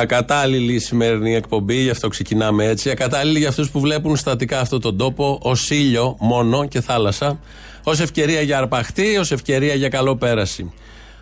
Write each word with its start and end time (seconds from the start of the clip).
Ακατάλληλη 0.00 0.72
η 0.72 0.78
σημερινή 0.78 1.34
εκπομπή, 1.34 1.76
γι' 1.82 1.90
αυτό 1.90 2.08
ξεκινάμε 2.08 2.64
έτσι. 2.64 2.90
Ακατάλληλη 2.90 3.38
για 3.38 3.48
αυτούς 3.48 3.70
που 3.70 3.80
βλέπουν 3.80 4.16
στατικά 4.16 4.60
αυτόν 4.60 4.80
τον 4.80 4.96
τόπο 4.96 5.38
ως 5.42 5.70
ήλιο 5.70 6.16
μόνο 6.20 6.66
και 6.66 6.80
θάλασσα, 6.80 7.40
ως 7.82 8.00
ευκαιρία 8.00 8.40
για 8.40 8.58
αρπαχτή, 8.58 9.16
ως 9.16 9.32
ευκαιρία 9.32 9.74
για 9.74 9.88
καλό 9.88 10.16
πέραση. 10.16 10.72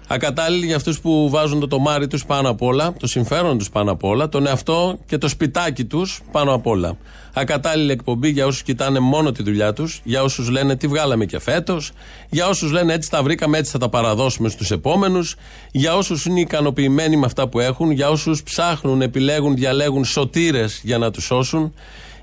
Ακατάλληλοι 0.09 0.67
για 0.67 0.77
αυτούς 0.77 1.01
που 1.01 1.31
βάζουν 1.31 1.61
το 1.61 1.67
τομάρι 1.67 2.07
τους 2.07 2.25
πάνω 2.25 2.49
απ' 2.49 2.63
όλα, 2.63 2.93
το 2.99 3.07
συμφέρον 3.07 3.59
τους 3.59 3.71
πάνω 3.71 3.91
απ' 3.93 4.05
όλα, 4.05 4.29
τον 4.29 4.47
εαυτό 4.47 4.99
και 5.07 5.19
το 5.19 5.29
σπιτάκι 5.29 5.85
τους 5.85 6.21
πάνω 6.33 6.55
απ' 6.55 6.67
όλα. 6.67 6.97
Ακατάλληλη 7.33 7.93
εκπομπή 7.93 8.29
για 8.29 8.47
όσους 8.47 8.63
κοιτάνε 8.63 8.99
μόνο 8.99 9.33
τη 9.33 9.43
δουλειά 9.43 9.73
τους, 9.73 10.01
για 10.05 10.23
όσους 10.23 10.49
λένε 10.49 10.77
τι 10.77 10.87
βγάλαμε 10.87 11.25
και 11.25 11.39
φέτος, 11.39 11.93
για 12.31 12.49
όσους 12.49 12.73
λένε 12.73 12.93
έτσι 12.93 13.11
τα 13.11 13.23
βρήκαμε, 13.23 13.59
έτσι 13.59 13.71
θα 13.71 13.79
τα 13.79 13.89
παραδώσουμε 13.89 14.49
στους 14.49 14.71
επόμενους, 14.71 15.37
για 15.73 15.97
όσους 15.97 16.25
είναι 16.25 16.41
ικανοποιημένοι 16.41 17.17
με 17.17 17.27
αυτά 17.27 17.49
που 17.49 17.61
έχουν, 17.61 17.91
για 17.91 18.09
όσους 18.11 18.43
ψάχνουν, 18.43 19.03
επιλέγουν, 19.03 19.55
διαλέγουν 19.55 20.05
σωτήρες 20.05 20.81
για 20.85 20.99
να 20.99 21.11
τους 21.11 21.25
σώσουν, 21.25 21.75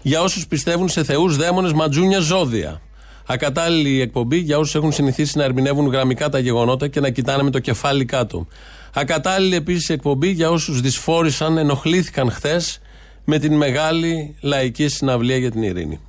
για 0.02 0.22
όσους 0.22 0.48
πιστεύουν 0.48 0.90
σε 0.90 1.04
θεούς, 1.04 1.38
δαίμονες, 1.38 1.74
ματζούνια, 1.74 2.20
ζώδια. 2.20 2.82
Ακατάλληλη 3.26 4.02
εκπομπή 4.02 4.38
για 4.38 4.58
όσους 4.58 4.76
έχουν 4.76 4.92
συνηθίσει 4.92 5.38
να 5.38 5.44
ερμηνεύουν 5.44 5.88
γραμμικά 5.88 6.30
τα 6.30 6.40
γεγονότα 6.40 6.88
και 6.88 7.00
να 7.00 7.10
κοιτάνε 7.10 7.44
με 7.44 7.50
το 7.50 7.60
κεφάλι 7.60 8.06
κάτω. 8.06 8.48
Ακατάλληλη 8.94 9.56
επίσης 9.56 9.90
εκπομπή 9.90 10.30
για 10.30 10.50
όσους 10.50 10.82
δυσφόρησαν, 10.82 11.58
ενοχλήθηκαν 11.58 12.32
χθες 12.32 12.82
με 13.26 13.40
την 13.40 13.54
μεγάλη 13.54 14.36
λαϊκή 14.42 14.88
συναυλία 14.88 15.38
για 15.38 15.52
την 15.52 15.64
ειρήνη. 15.64 16.00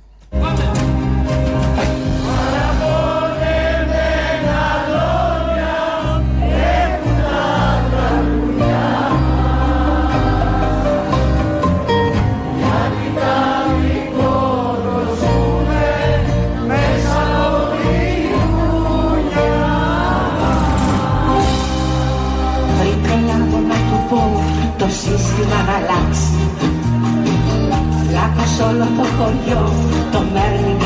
Όλο 28.61 28.87
το 28.97 29.05
χωριό. 29.17 29.63
Το 30.11 30.19
μέρνει 30.33 30.84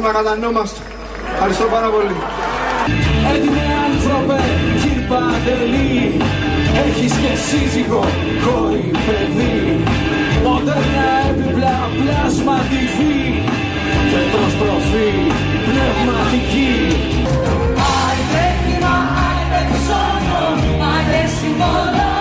στον 0.00 0.14
αγατανόμαστο 0.14 0.80
Ευχαριστώ 1.34 1.64
πάρα 1.74 1.88
πολύ. 1.94 2.16
Έτοιμε 3.32 3.64
άνθρωπε, 3.86 4.40
κύρ 4.80 5.00
Παντελή 5.10 5.98
Έχεις 6.84 7.12
και 7.22 7.32
σύζυγο, 7.46 8.04
κόρη, 8.44 8.90
παιδί. 9.04 9.58
Μοντέρνα 10.44 11.08
έπιπλα, 11.28 11.76
πλάσμα 11.98 12.56
TV 12.70 12.98
Και 14.10 14.20
τροφή, 14.60 15.10
πνευματική. 15.66 16.74
Άιντε 17.96 18.46
κύμα, 18.62 18.96
άιντε 19.26 19.60
ψώνιο, 19.72 20.46
άιντε 20.90 21.22
συμβολό 21.38 22.19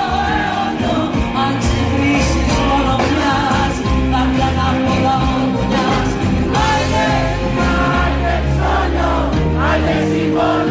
άιντε 10.42 10.69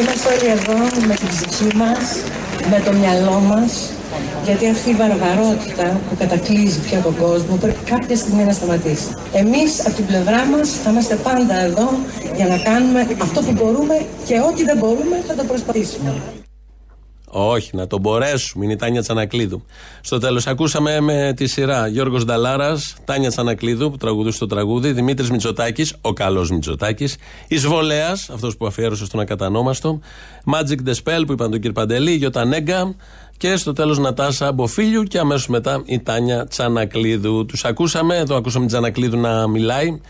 Είμαστε 0.00 0.28
όλοι 0.34 0.48
εδώ 0.58 0.78
με 1.08 1.14
την 1.14 1.28
ψυχή 1.28 1.76
μας, 1.76 2.06
με 2.70 2.82
το 2.84 2.92
μυαλό 2.92 3.40
μας, 3.50 3.90
γιατί 4.44 4.68
αυτή 4.68 4.90
η 4.90 4.94
βαρβαρότητα 4.94 6.00
που 6.08 6.16
κατακλείζει 6.18 6.80
πια 6.80 6.98
τον 6.98 7.16
κόσμο 7.16 7.56
πρέπει 7.56 7.84
κάποια 7.90 8.16
στιγμή 8.16 8.44
να 8.44 8.52
σταματήσει. 8.52 9.08
Εμείς 9.32 9.86
από 9.86 9.94
την 9.94 10.06
πλευρά 10.06 10.44
μας 10.44 10.68
θα 10.82 10.90
είμαστε 10.90 11.14
πάντα 11.14 11.60
εδώ 11.60 11.88
για 12.36 12.46
να 12.46 12.58
κάνουμε 12.58 13.06
αυτό 13.22 13.40
που 13.40 13.52
μπορούμε 13.52 14.06
και 14.26 14.40
ό,τι 14.48 14.64
δεν 14.64 14.76
μπορούμε 14.76 15.22
θα 15.26 15.34
το 15.34 15.44
προσπαθήσουμε. 15.44 16.39
Όχι, 17.46 17.76
να 17.76 17.86
το 17.86 17.98
μπορέσουμε. 17.98 18.64
Είναι 18.64 18.72
η 18.72 18.76
Τάνια 18.76 19.00
Τσανακλείδου. 19.00 19.64
Στο 20.00 20.18
τέλος, 20.18 20.46
ακούσαμε 20.46 21.00
με 21.00 21.32
τη 21.36 21.46
σειρά 21.46 21.86
Γιώργος 21.86 22.24
Νταλάρας, 22.24 22.94
Τάνια 23.04 23.28
Τσανακλείδου 23.28 23.90
που 23.90 23.96
τραγουδούσε 23.96 24.38
το 24.38 24.46
τραγούδι, 24.46 24.92
Δημήτρης 24.92 25.30
Μητσοτάκης, 25.30 25.94
ο 26.00 26.12
καλός 26.12 26.50
Μητσοτάκης, 26.50 27.16
Ισβολέα, 27.48 28.12
αυτός 28.12 28.56
που 28.56 28.66
αφιέρωσε 28.66 29.04
στον 29.04 29.20
ακατανόμαστο, 29.20 30.00
Magic 30.52 30.88
the 30.88 30.94
Spell 31.02 31.22
που 31.26 31.32
είπαν 31.32 31.50
τον 31.50 31.60
κύριο 31.60 31.72
Παντελή, 31.72 32.12
Γιώτα 32.14 32.44
Νέγκα 32.44 32.94
και 33.36 33.56
στο 33.56 33.72
τέλος 33.72 33.98
Νατάσα 33.98 34.52
Μποφίλιου 34.52 35.02
και 35.02 35.18
αμέσως 35.18 35.48
μετά 35.48 35.82
η 35.84 36.00
Τάνια 36.00 36.46
Τσανακλείδου. 36.46 37.46
Τους 37.46 37.64
ακούσαμε, 37.64 38.16
εδώ 38.16 38.36
ακούσαμε 38.36 38.66
την 38.66 38.74
Τσανακλείδου 38.74 39.18
να 39.18 39.48
μιλάει 39.48 40.00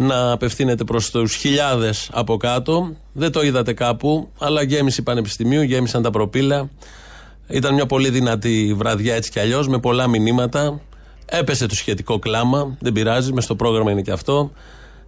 να 0.00 0.32
απευθύνεται 0.32 0.84
προς 0.84 1.10
τους 1.10 1.34
χιλιάδες 1.34 2.08
από 2.12 2.36
κάτω. 2.36 2.96
Δεν 3.12 3.32
το 3.32 3.42
είδατε 3.42 3.72
κάπου, 3.72 4.28
αλλά 4.38 4.62
γέμισε 4.62 5.02
πανεπιστημίου, 5.02 5.62
γέμισαν 5.62 6.02
τα 6.02 6.10
προπύλα. 6.10 6.70
Ήταν 7.48 7.74
μια 7.74 7.86
πολύ 7.86 8.10
δυνατή 8.10 8.74
βραδιά 8.76 9.14
έτσι 9.14 9.30
κι 9.30 9.40
αλλιώς, 9.40 9.68
με 9.68 9.78
πολλά 9.78 10.06
μηνύματα. 10.06 10.80
Έπεσε 11.26 11.66
το 11.66 11.74
σχετικό 11.74 12.18
κλάμα, 12.18 12.76
δεν 12.80 12.92
πειράζει, 12.92 13.32
μες 13.32 13.44
στο 13.44 13.54
πρόγραμμα 13.54 13.90
είναι 13.90 14.02
και 14.02 14.10
αυτό. 14.10 14.50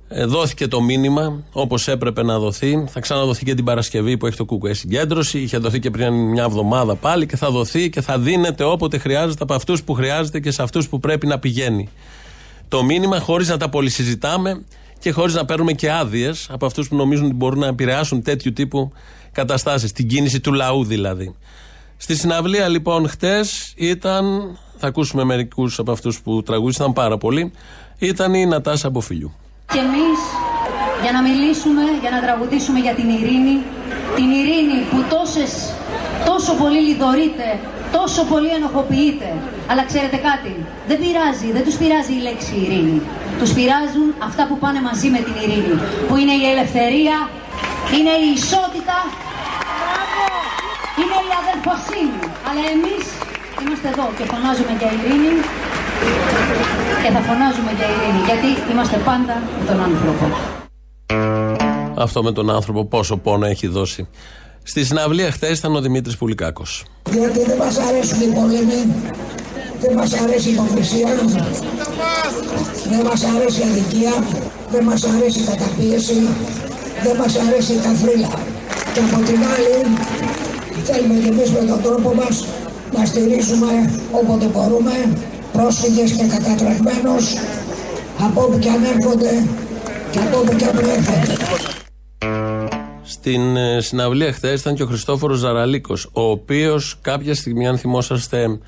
Ε, 0.08 0.24
δόθηκε 0.24 0.68
το 0.68 0.80
μήνυμα 0.80 1.42
όπως 1.52 1.88
έπρεπε 1.88 2.22
να 2.22 2.38
δοθεί. 2.38 2.84
Θα 2.88 3.00
ξαναδοθεί 3.00 3.44
και 3.44 3.54
την 3.54 3.64
Παρασκευή 3.64 4.16
που 4.16 4.26
έχει 4.26 4.36
το 4.36 4.44
Κουκουέ 4.44 4.72
συγκέντρωση. 4.74 5.38
Είχε 5.38 5.58
δοθεί 5.58 5.78
και 5.78 5.90
πριν 5.90 6.12
μια 6.12 6.42
εβδομάδα 6.42 6.94
πάλι 6.94 7.26
και 7.26 7.36
θα 7.36 7.50
δοθεί 7.50 7.90
και 7.90 8.00
θα 8.00 8.18
δίνεται 8.18 8.64
όποτε 8.64 8.98
χρειάζεται 8.98 9.42
από 9.42 9.54
αυτούς 9.54 9.82
που 9.82 9.94
χρειάζεται 9.94 10.40
και 10.40 10.50
σε 10.50 10.62
αυτούς 10.62 10.88
που 10.88 11.00
πρέπει 11.00 11.26
να 11.26 11.38
πηγαίνει. 11.38 11.88
Το 12.68 12.84
μήνυμα 12.84 13.20
χωρίς 13.20 13.48
να 13.48 13.56
τα 13.56 13.68
πολυσυζητάμε 13.68 14.64
και 15.00 15.10
χωρίς 15.10 15.34
να 15.34 15.44
παίρνουμε 15.44 15.72
και 15.72 15.92
άδειες 15.92 16.48
από 16.50 16.66
αυτούς 16.66 16.88
που 16.88 16.96
νομίζουν 16.96 17.24
ότι 17.24 17.34
μπορούν 17.34 17.58
να 17.58 17.66
επηρεάσουν 17.66 18.22
τέτοιου 18.22 18.52
τύπου 18.52 18.92
καταστάσεις. 19.32 19.92
Την 19.92 20.08
κίνηση 20.08 20.40
του 20.40 20.52
λαού 20.52 20.84
δηλαδή. 20.84 21.34
Στη 21.96 22.16
συναυλία 22.16 22.68
λοιπόν 22.68 23.08
χτες 23.08 23.72
ήταν, 23.76 24.24
θα 24.76 24.86
ακούσουμε 24.86 25.24
μερικούς 25.24 25.78
από 25.78 25.92
αυτούς 25.92 26.20
που 26.20 26.42
τραγούδισαν 26.42 26.92
πάρα 26.92 27.18
πολύ, 27.18 27.52
ήταν 27.98 28.34
η 28.34 28.46
Νατάσα 28.46 28.88
Αποφιλιού. 28.88 29.32
Και 29.72 29.78
εμείς 29.78 30.20
για 31.02 31.12
να 31.12 31.22
μιλήσουμε, 31.22 31.82
για 32.00 32.10
να 32.10 32.20
τραγουδήσουμε 32.20 32.78
για 32.78 32.94
την 32.94 33.08
ειρήνη, 33.08 33.56
την 34.16 34.30
ειρήνη 34.38 34.78
που 34.90 35.04
τόσες, 35.10 35.52
τόσο 36.24 36.52
πολύ 36.54 36.80
λιδωρείται, 36.80 37.48
τόσο 37.96 38.20
πολύ 38.32 38.50
ενοχοποιείται. 38.58 39.28
Αλλά 39.70 39.82
ξέρετε 39.90 40.18
κάτι, 40.28 40.52
δεν 40.88 40.98
πειράζει, 41.02 41.48
δεν 41.56 41.64
τους 41.66 41.76
πειράζει 41.80 42.12
η 42.20 42.22
λέξη 42.28 42.54
ειρήνη. 42.64 42.98
Τους 43.40 43.50
πειράζουν 43.56 44.08
αυτά 44.28 44.42
που 44.48 44.56
πάνε 44.62 44.80
μαζί 44.88 45.08
με 45.14 45.20
την 45.26 45.34
ειρήνη, 45.42 45.74
που 46.08 46.14
είναι 46.20 46.34
η 46.42 46.44
ελευθερία, 46.52 47.16
είναι 47.96 48.14
η 48.26 48.28
ισότητα, 48.38 48.98
είναι 51.00 51.18
η 51.28 51.30
αδελφοσύνη. 51.42 52.20
Αλλά 52.48 52.62
εμείς 52.76 53.04
είμαστε 53.62 53.86
εδώ 53.92 54.06
και 54.16 54.24
φωνάζουμε 54.32 54.72
για 54.80 54.90
ειρήνη 54.96 55.34
και 57.02 57.10
θα 57.14 57.20
φωνάζουμε 57.28 57.72
για 57.78 57.88
ειρήνη, 57.94 58.20
γιατί 58.28 58.48
είμαστε 58.70 58.98
πάντα 59.08 59.34
με 59.58 59.62
τον 59.70 59.78
άνθρωπο. 59.88 60.26
Αυτό 62.06 62.22
με 62.22 62.32
τον 62.32 62.50
άνθρωπο 62.50 62.84
πόσο 62.84 63.16
πόνο 63.16 63.46
έχει 63.46 63.66
δώσει. 63.66 64.08
Στη 64.70 64.84
συναυλία 64.84 65.30
χθες 65.30 65.58
ήταν 65.58 65.76
ο 65.76 65.80
Δημήτρης 65.80 66.16
Πουλικάκος. 66.16 66.84
Γιατί 67.12 67.40
δεν 67.44 67.56
μας 67.56 67.76
αρέσουν 67.78 68.20
οι 68.20 68.30
πόλεμοι, 68.34 68.80
δεν 69.80 69.92
μας 69.98 70.12
αρέσει 70.22 70.48
η 70.48 70.52
υποκρισία, 70.52 71.12
δεν 72.90 73.02
μας 73.08 73.22
αρέσει 73.34 73.60
η 73.60 73.64
αδικία, 73.70 74.14
δεν 74.72 74.84
μας 74.84 75.04
αρέσει 75.04 75.38
η 75.38 75.44
καταπίεση, 75.50 76.18
δεν 77.04 77.16
μας 77.16 77.32
αρέσει 77.46 77.72
η 77.72 77.80
καθρίλα. 77.86 78.32
Και 78.92 79.00
από 79.06 79.18
την 79.28 79.40
άλλη 79.54 79.74
θέλουμε 80.84 81.14
και 81.22 81.28
εμείς 81.28 81.50
με 81.50 81.62
τον 81.70 81.82
τρόπο 81.82 82.14
μας 82.14 82.44
να 82.96 83.04
στηρίζουμε 83.06 83.72
όποτε 84.20 84.46
μπορούμε 84.46 84.94
πρόσφυγες 85.52 86.10
και 86.12 86.26
κατατρεγμένους 86.34 87.24
από 88.26 88.42
όπου 88.42 88.58
και 88.58 88.68
αν 88.68 88.82
έρχονται 88.94 89.32
και 90.10 90.18
από 90.18 90.38
όπου 90.38 90.56
και 90.56 90.64
αν 90.64 90.74
προέρχονται. 90.78 91.79
Στην 93.20 93.56
ε, 93.56 93.80
συναυλία 93.80 94.32
χθες 94.32 94.60
ήταν 94.60 94.74
και 94.74 94.82
ο 94.82 94.86
Χριστόφορος 94.86 95.38
Ζαραλίκος, 95.38 96.08
ο 96.12 96.20
οποίος 96.20 96.98
κάποια 97.00 97.34
στιγμή, 97.34 97.66
αν 97.66 97.78
θυμόσαστε 97.78 98.58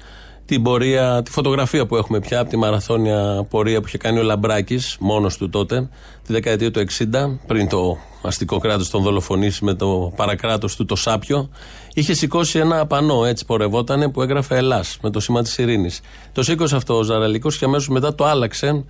την 0.44 0.62
πορεία, 0.62 1.22
τη 1.25 1.31
φωτογραφία 1.31 1.87
που 1.87 1.96
έχουμε 1.96 2.20
πια 2.20 2.40
από 2.40 2.50
τη 2.50 2.56
μαραθώνια 2.56 3.46
πορεία 3.50 3.81
που 3.81 3.87
είχε 3.87 3.99
κάνει 3.99 4.19
ο 4.19 4.22
Λαμπράκης, 4.22 4.96
μόνος 5.00 5.37
του 5.37 5.49
τότε, 5.49 5.88
τη 6.26 6.32
δεκαετία 6.32 6.70
του 6.70 6.81
60, 6.81 7.38
πριν 7.46 7.69
το 7.69 7.99
αστικό 8.22 8.58
κράτος 8.58 8.90
τον 8.90 9.02
δολοφονήσει 9.02 9.64
με 9.64 9.75
το 9.75 10.12
παρακράτος 10.16 10.76
του 10.76 10.84
το 10.84 10.96
Σάπιο, 10.96 11.48
είχε 11.94 12.14
σηκώσει 12.14 12.58
ένα 12.58 12.87
πανό, 12.87 13.25
έτσι 13.25 13.44
πορευότανε, 13.44 14.08
που 14.08 14.22
έγραφε 14.22 14.56
Ελλάς 14.56 14.98
με 15.02 15.10
το 15.10 15.20
σήμα 15.20 15.43
της 15.43 15.58
ειρήνης. 15.58 16.00
Το 16.32 16.43
σήκωσε 16.43 16.76
αυτό 16.76 16.96
ο 16.96 17.02
Ζαραλίκος 17.02 17.58
και 17.58 17.64
αμέσως 17.64 17.88
μετά 17.88 18.14
το 18.14 18.25
άλλαξε 18.25 18.84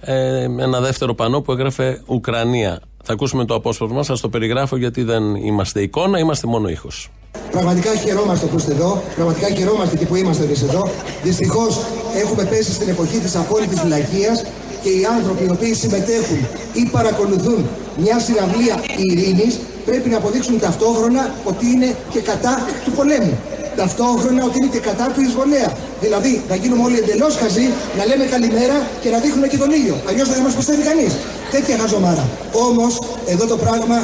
ε, 0.00 0.42
ένα 0.42 0.80
δεύτερο 0.80 1.14
πανό 1.14 1.40
που 1.40 1.52
έγραφε 1.52 2.02
Ουκρανία. 2.06 2.80
Θα 3.08 3.12
ακούσουμε 3.12 3.44
το 3.44 3.54
απόσπασμα, 3.54 4.02
σας 4.02 4.20
το 4.20 4.28
περιγράφω 4.28 4.76
γιατί 4.76 5.02
δεν 5.02 5.34
είμαστε 5.34 5.82
εικόνα, 5.82 6.18
είμαστε 6.18 6.46
μόνο 6.46 6.68
ήχος. 6.68 7.10
Πραγματικά 7.50 7.94
χαιρόμαστε 7.94 8.46
που 8.46 8.56
είστε 8.56 8.72
εδώ. 8.72 9.02
Πραγματικά 9.14 9.48
χαιρόμαστε 9.48 9.96
και 9.96 10.06
που 10.06 10.16
είμαστε 10.16 10.44
εμείς 10.44 10.62
εδώ. 10.62 10.90
Δυστυχώς 11.22 11.80
έχουμε 12.22 12.44
πέσει 12.44 12.72
στην 12.72 12.88
εποχή 12.88 13.18
της 13.18 13.36
απόλυτης 13.36 13.80
βλακείας 13.80 14.44
και 14.82 14.88
οι 14.88 15.04
άνθρωποι 15.16 15.44
οι 15.44 15.50
οποίοι 15.50 15.74
συμμετέχουν 15.74 16.38
ή 16.72 16.88
παρακολουθούν 16.92 17.66
μια 17.96 18.18
συναυλία 18.18 18.76
ειρήνης 18.96 19.58
πρέπει 19.84 20.08
να 20.08 20.16
αποδείξουν 20.16 20.60
ταυτόχρονα 20.60 21.34
ότι 21.44 21.66
είναι 21.66 21.96
και 22.12 22.20
κατά 22.20 22.66
του 22.84 22.90
πολέμου. 22.90 23.38
Ταυτόχρονα 23.80 24.42
ότι 24.48 24.56
είναι 24.58 24.70
και 24.74 24.82
κατά 24.88 25.06
του 25.14 25.20
εισβολέα. 25.26 25.70
Δηλαδή 26.04 26.32
να 26.50 26.54
γίνουμε 26.60 26.82
όλοι 26.86 26.98
εντελώς 27.02 27.34
χαζοί, 27.42 27.66
να 27.98 28.02
λέμε 28.08 28.24
καλημέρα 28.34 28.76
και 29.02 29.08
να 29.14 29.18
δείχνουμε 29.24 29.46
και 29.52 29.58
τον 29.62 29.70
ήλιο. 29.78 29.96
Αλλιώς 30.08 30.26
δεν 30.28 30.36
θα 30.38 30.44
μας 30.46 30.54
πιστεύει 30.58 30.82
κανείς. 30.90 31.12
Τέτοια 31.54 31.76
χαζομάρα. 31.80 32.24
Όμως 32.68 32.92
εδώ 33.32 33.44
το 33.52 33.56
πράγμα 33.64 33.98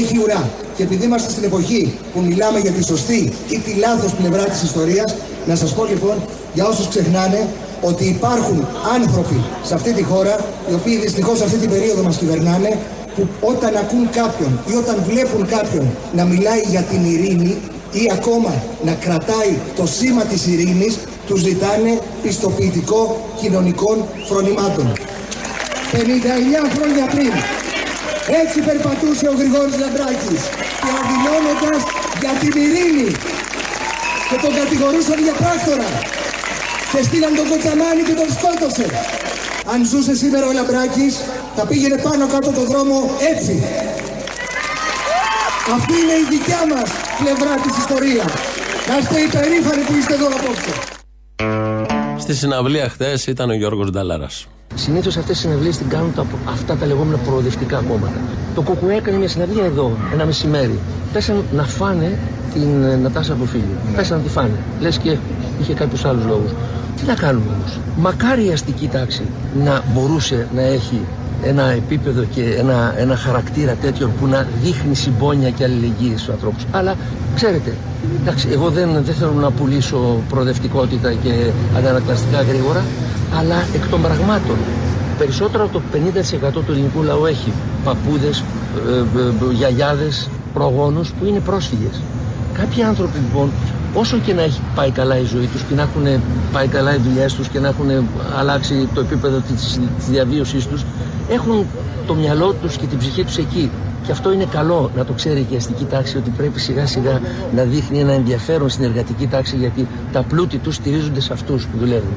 έχει 0.00 0.14
ουρά. 0.22 0.42
Και 0.76 0.82
επειδή 0.82 1.04
είμαστε 1.04 1.30
στην 1.30 1.44
εποχή 1.44 1.98
που 2.12 2.20
μιλάμε 2.28 2.58
για 2.58 2.70
τη 2.76 2.82
σωστή 2.84 3.32
ή 3.54 3.58
τη 3.58 3.72
λάθος 3.84 4.12
πλευρά 4.20 4.44
της 4.44 4.62
ιστορίας, 4.62 5.14
να 5.46 5.54
σας 5.56 5.70
πω 5.74 5.84
λοιπόν 5.84 6.16
για 6.54 6.66
όσους 6.66 6.88
ξεχνάνε 6.88 7.40
ότι 7.80 8.04
υπάρχουν 8.04 8.66
άνθρωποι 8.94 9.38
σε 9.62 9.74
αυτή 9.74 9.92
τη 9.92 10.02
χώρα, 10.02 10.34
οι 10.70 10.74
οποίοι 10.74 10.96
δυστυχώς 10.96 11.40
αυτή 11.40 11.56
την 11.56 11.70
περίοδο 11.70 12.02
μας 12.02 12.16
κυβερνάνε, 12.16 12.78
που 13.14 13.28
όταν 13.40 13.76
ακούν 13.76 14.10
κάποιον 14.10 14.58
ή 14.70 14.74
όταν 14.74 14.96
βλέπουν 15.08 15.46
κάποιον 15.46 15.86
να 16.12 16.24
μιλάει 16.24 16.60
για 16.60 16.80
την 16.80 17.04
ειρήνη 17.04 17.56
ή 17.92 18.10
ακόμα 18.12 18.62
να 18.84 18.92
κρατάει 18.92 19.58
το 19.76 19.86
σήμα 19.86 20.22
της 20.22 20.46
ειρήνης, 20.46 20.98
τους 21.26 21.40
ζητάνε 21.40 21.98
πιστοποιητικό 22.22 23.28
κοινωνικών 23.40 24.04
φρονημάτων. 24.28 24.92
59 25.92 25.98
χρόνια 26.74 27.04
πριν 27.14 27.32
έτσι 28.42 28.58
περπατούσε 28.68 29.26
ο 29.32 29.34
Γρηγόρης 29.40 29.76
Λαμπράκης 29.82 30.42
και 30.82 30.90
αδεινώνοντας 31.00 31.80
για 32.20 32.32
την 32.40 32.52
ειρήνη 32.64 33.10
και 34.28 34.36
τον 34.44 34.52
κατηγορούσαν 34.60 35.18
για 35.26 35.34
πράκτορα 35.42 35.88
και 36.92 37.00
στείλαν 37.06 37.32
τον 37.38 37.46
Κοτσαμάνη 37.50 38.02
και 38.08 38.16
τον 38.20 38.28
σκότωσε. 38.36 38.86
Αν 39.72 39.78
ζούσε 39.90 40.14
σήμερα 40.22 40.46
ο 40.50 40.52
Λαμπράκης 40.58 41.14
θα 41.56 41.66
πήγαινε 41.66 41.96
πάνω 42.06 42.26
κάτω 42.34 42.50
το 42.58 42.64
δρόμο 42.70 42.96
έτσι. 43.32 43.54
Αυτή 45.74 45.92
είναι 45.92 46.16
η 46.22 46.26
δικιά 46.30 46.62
μας 46.72 46.90
πλευρά 47.22 47.54
της 47.64 47.76
ιστορίας. 47.76 48.30
Να 48.88 48.98
είστε 48.98 49.18
υπερήφανοι 49.28 49.82
που 49.86 49.94
είστε 49.98 50.14
εδώ 50.14 50.26
απόψε. 50.26 50.72
Στη 52.18 52.34
συναυλία 52.34 52.88
χθες 52.88 53.26
ήταν 53.26 53.50
ο 53.50 53.52
Γιώργος 53.54 53.90
Νταλάρας. 53.90 54.46
Συνήθως 54.74 55.16
αυτές 55.16 55.36
τι 55.36 55.42
συναυλίες 55.42 55.76
την 55.76 55.88
κάνουν 55.88 56.14
τα, 56.14 56.26
αυτά 56.48 56.76
τα 56.76 56.86
λεγόμενα 56.86 57.16
προοδευτικά 57.16 57.76
κόμματα. 57.88 58.20
Το 58.54 58.62
ΚΟΚΟΕ 58.62 58.94
έκανε 58.94 59.16
μια 59.16 59.28
συναυλία 59.28 59.64
εδώ, 59.64 59.96
ένα 60.12 60.24
μεσημέρι. 60.24 60.78
Πέσαν 61.12 61.44
να 61.52 61.64
φάνε 61.64 62.18
την 62.52 62.84
ε, 62.84 62.96
Νατάσα 62.96 63.32
Αποφίλιο. 63.32 63.76
Πέσαν 63.96 64.16
να 64.16 64.22
τη 64.22 64.28
φάνε. 64.28 64.58
Λες 64.80 64.98
και 64.98 65.16
είχε 65.60 65.74
κάποιους 65.74 66.04
άλλους 66.04 66.24
λόγους. 66.24 66.50
Τι 66.96 67.04
να 67.06 67.14
κάνουμε 67.14 67.46
όμως; 67.56 67.78
Μακάρι 67.96 68.46
η 68.46 68.52
αστική 68.52 68.88
τάξη 68.88 69.22
να 69.64 69.84
μπορούσε 69.92 70.48
να 70.54 70.62
έχει 70.62 71.00
ένα 71.42 71.70
επίπεδο 71.70 72.24
και 72.34 72.42
ένα, 72.58 72.94
ένα 72.96 73.16
χαρακτήρα 73.16 73.74
τέτοιο 73.74 74.10
που 74.20 74.26
να 74.26 74.46
δείχνει 74.62 74.94
συμπόνια 74.94 75.50
και 75.50 75.64
αλληλεγγύη 75.64 76.16
στους 76.16 76.28
ανθρώπους. 76.28 76.64
Αλλά 76.70 76.94
ξέρετε, 77.34 77.74
εντάξει, 78.20 78.48
εγώ 78.52 78.70
δεν, 78.70 78.88
δεν 79.04 79.14
θέλω 79.14 79.32
να 79.32 79.50
πουλήσω 79.50 80.20
προοδευτικότητα 80.28 81.12
και 81.12 81.50
αντανακλαστικά 81.76 82.42
γρήγορα, 82.42 82.84
αλλά 83.38 83.56
εκ 83.74 83.88
των 83.90 84.02
πραγμάτων 84.02 84.56
περισσότερο 85.18 85.64
από 85.64 85.72
το 85.72 85.82
50% 86.50 86.52
του 86.52 86.72
ελληνικού 86.72 87.02
λαού 87.02 87.26
έχει 87.26 87.52
παππούδες, 87.84 88.44
ε, 88.88 88.98
ε, 88.98 89.52
γιαγιάδες, 89.52 90.28
προγόνους 90.54 91.12
που 91.12 91.24
είναι 91.24 91.40
πρόσφυγες. 91.40 92.00
Κάποιοι 92.52 92.82
άνθρωποι 92.82 93.18
λοιπόν 93.18 93.50
όσο 93.94 94.18
και 94.18 94.32
να 94.34 94.42
έχει 94.42 94.60
πάει 94.74 94.90
καλά 94.90 95.18
η 95.18 95.24
ζωή 95.24 95.46
τους 95.46 95.62
και 95.62 95.74
να 95.74 95.82
έχουν 95.82 96.22
πάει 96.52 96.66
καλά 96.66 96.94
οι 96.94 96.98
δουλειές 96.98 97.34
τους 97.34 97.48
και 97.48 97.58
να 97.60 97.68
έχουν 97.68 98.08
αλλάξει 98.38 98.88
το 98.94 99.00
επίπεδο 99.00 99.38
της, 99.38 99.80
της 99.98 100.06
διαβίωσής 100.08 100.66
τους 100.66 100.84
έχουν 101.28 101.66
το 102.06 102.14
μυαλό 102.14 102.52
τους 102.52 102.76
και 102.76 102.86
την 102.86 102.98
ψυχή 102.98 103.24
τους 103.24 103.36
εκεί 103.36 103.70
και 104.06 104.12
αυτό 104.12 104.32
είναι 104.32 104.44
καλό 104.44 104.90
να 104.96 105.04
το 105.04 105.12
ξέρει 105.12 105.42
και 105.42 105.54
η 105.54 105.56
αστική 105.56 105.84
τάξη 105.84 106.16
ότι 106.16 106.30
πρέπει 106.30 106.60
σιγά 106.60 106.86
σιγά 106.86 107.20
να 107.54 107.62
δείχνει 107.62 108.00
ένα 108.00 108.12
ενδιαφέρον 108.12 108.68
στην 108.68 108.84
εργατική 108.84 109.26
τάξη 109.26 109.56
γιατί 109.56 109.88
τα 110.12 110.22
πλούτη 110.22 110.58
τους 110.58 110.74
στηρίζονται 110.74 111.20
σε 111.20 111.32
αυτούς 111.32 111.66
που 111.66 111.78
δουλεύουν. 111.78 112.14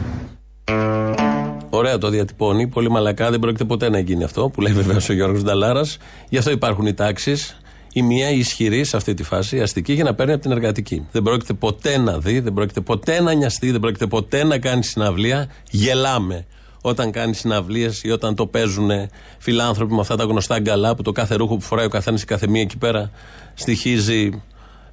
Ωραία 1.70 1.98
το 1.98 2.10
διατυπώνει, 2.10 2.68
πολύ 2.68 2.90
μαλακά, 2.90 3.30
δεν 3.30 3.40
πρόκειται 3.40 3.64
ποτέ 3.64 3.90
να 3.90 4.00
γίνει 4.00 4.24
αυτό 4.24 4.50
που 4.50 4.62
λέει 4.62 4.74
βεβαίως 4.74 5.10
ο 5.10 5.14
Γιώργος 5.14 5.44
Νταλάρας. 5.44 5.98
Γι' 6.30 6.38
αυτό 6.38 6.52
υπάρχουν 6.52 6.86
οι 6.86 6.94
τάξεις. 6.94 7.58
Η 7.94 8.02
μία 8.02 8.30
ισχυρή 8.30 8.84
σε 8.84 8.98
αυτή 8.98 9.14
τη 9.14 9.24
φάση, 9.24 9.58
η 9.58 9.62
αστική, 9.62 9.94
για 9.94 10.04
να 10.04 10.14
παίρνει 10.14 10.34
από 10.34 10.42
την 10.42 10.52
εργατική. 10.52 11.08
Δεν 11.12 11.22
πρόκειται 11.22 11.54
ποτέ 11.54 11.98
να 11.98 12.18
δει, 12.18 12.40
δεν 12.40 12.54
πρόκειται 12.54 12.82
ποτέ 12.82 13.22
να 13.22 13.34
νοιαστεί, 13.34 13.72
δεν 13.72 13.80
πρόκειται 13.80 14.08
ποτέ 14.08 14.44
να 14.44 14.58
κάνει 14.58 14.84
συναυλία. 14.84 15.48
Γελάμε 15.72 16.46
όταν 16.82 17.12
κάνεις 17.12 17.40
συναυλίες 17.40 18.04
ή 18.04 18.12
όταν 18.12 18.36
το 18.36 18.46
παίζουν 18.46 18.90
φιλάνθρωποι 19.38 19.94
με 19.94 20.00
αυτά 20.00 20.16
τα 20.16 20.24
γνωστά 20.24 20.60
γκαλά 20.60 20.96
που 20.96 21.02
το 21.02 21.12
κάθε 21.12 21.36
ρούχο 21.36 21.56
που 21.56 21.62
φοράει 21.62 21.86
ο 21.86 21.90
καθένας 21.90 22.22
η 22.22 22.26
κάθε 22.26 22.48
μία 22.48 22.62
εκεί 22.62 22.78
πέρα 22.78 23.12
στοιχίζει 23.54 24.42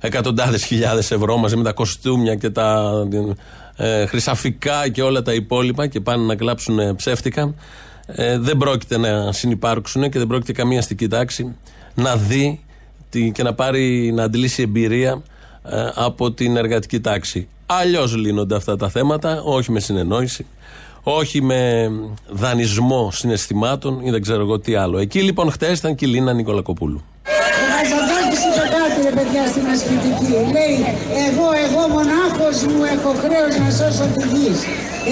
εκατοντάδες 0.00 0.64
χιλιάδες 0.64 1.11
ευρώ 1.11 1.37
μαζί 1.37 1.57
με 1.57 1.62
τα 1.62 1.73
κοστούμια 1.73 2.35
και 2.35 2.50
τα 2.50 2.93
ε, 3.76 4.07
χρυσαφικά 4.07 4.88
και 4.88 5.02
όλα 5.02 5.23
τα 5.23 5.35
υπόλοιπα 5.35 5.87
και 5.87 6.00
πάνε 6.00 6.25
να 6.25 6.35
κλάψουν 6.35 6.97
ψεύτικα. 6.97 7.55
Ε, 8.07 8.38
δεν 8.38 8.57
πρόκειται 8.57 8.97
να 8.97 9.33
συνεπάρξουν 9.33 10.11
και 10.11 10.19
δεν 10.19 10.26
πρόκειται 10.26 10.52
καμία 10.52 10.78
αστική 10.78 11.09
τάξη 11.09 11.57
να 11.95 12.16
δει 12.16 12.61
και 13.33 13.43
να 13.43 13.55
πάρει 13.55 14.12
να 14.12 14.23
αντλήσει 14.23 14.62
εμπειρία 14.62 15.23
ε, 15.62 15.88
από 15.95 16.33
την 16.33 16.57
εργατική 16.57 17.00
τάξη. 17.00 17.49
Αλλιώς 17.66 18.16
λύνονται 18.16 18.57
αυτά 18.57 18.76
τα 18.76 18.88
θέματα, 18.88 19.43
όχι 19.43 19.73
με 19.73 19.81
συνεννόηση, 19.81 20.47
Όχι 21.09 21.43
με 21.43 21.91
δανεισμό 22.43 23.11
συναισθημάτων 23.13 24.01
ή 24.07 24.11
δεν 24.11 24.23
ξέρω 24.23 24.41
εγώ 24.47 24.57
τι 24.65 24.75
άλλο. 24.75 24.99
Εκεί 24.99 25.21
λοιπόν 25.29 25.51
χτες 25.51 25.79
ήταν 25.79 25.95
και 25.95 26.05
η 26.07 26.09
Λίνα 26.09 26.33
Νικολακοπούλου. 26.33 27.01
Ο 27.03 27.65
Χαζαντάκης 27.73 28.43
είπε 28.49 28.65
κάτι 28.77 28.99
ρε 29.07 29.13
παιδιά 29.17 29.43
στην 29.53 29.65
ασκητική. 29.75 30.31
Λέει, 30.57 30.77
εγώ, 31.27 31.47
εγώ 31.67 31.83
μονάχος 31.97 32.57
μου 32.71 32.83
έχω 32.95 33.11
χρέος 33.23 33.55
να 33.63 33.69
σώσω 33.79 34.07
τη 34.15 34.23
γης. 34.33 34.61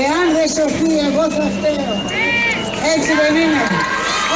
Εάν 0.04 0.26
δεν 0.36 0.48
σωθεί 0.56 0.92
εγώ 1.08 1.24
θα 1.36 1.44
φταίω. 1.54 1.94
Έτσι 2.94 3.10
δεν 3.20 3.32
είναι. 3.42 3.62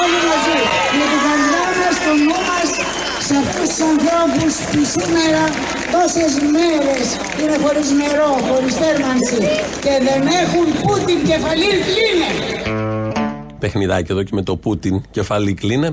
Όλοι 0.00 0.18
μαζί. 0.28 0.58
Με 0.98 1.04
την 1.12 1.20
καρδιά 1.26 1.64
μας, 1.80 1.96
το 2.04 2.12
νου 2.26 2.40
μας, 2.48 2.67
σε 3.28 3.36
αυτούς 3.36 3.68
τους 3.68 3.80
ανθρώπους 3.92 4.52
που 4.70 4.80
σήμερα 4.96 5.42
τόσες 5.94 6.34
μέρες 6.54 7.06
είναι 7.40 7.56
χωρίς 7.64 7.90
νερό, 8.00 8.30
χωρίς 8.48 8.74
θέρμανση 8.74 9.38
και 9.84 9.94
δεν 10.06 10.22
έχουν 10.42 10.66
που 10.82 11.04
την 11.06 11.18
κεφαλή 11.28 11.72
κλείνε. 11.88 12.30
Παιχνιδάκι 13.58 14.12
εδώ 14.12 14.22
και 14.22 14.30
με 14.34 14.42
το 14.42 14.56
Πούτιν 14.56 15.02
κεφαλή 15.10 15.54
κλείνε. 15.54 15.92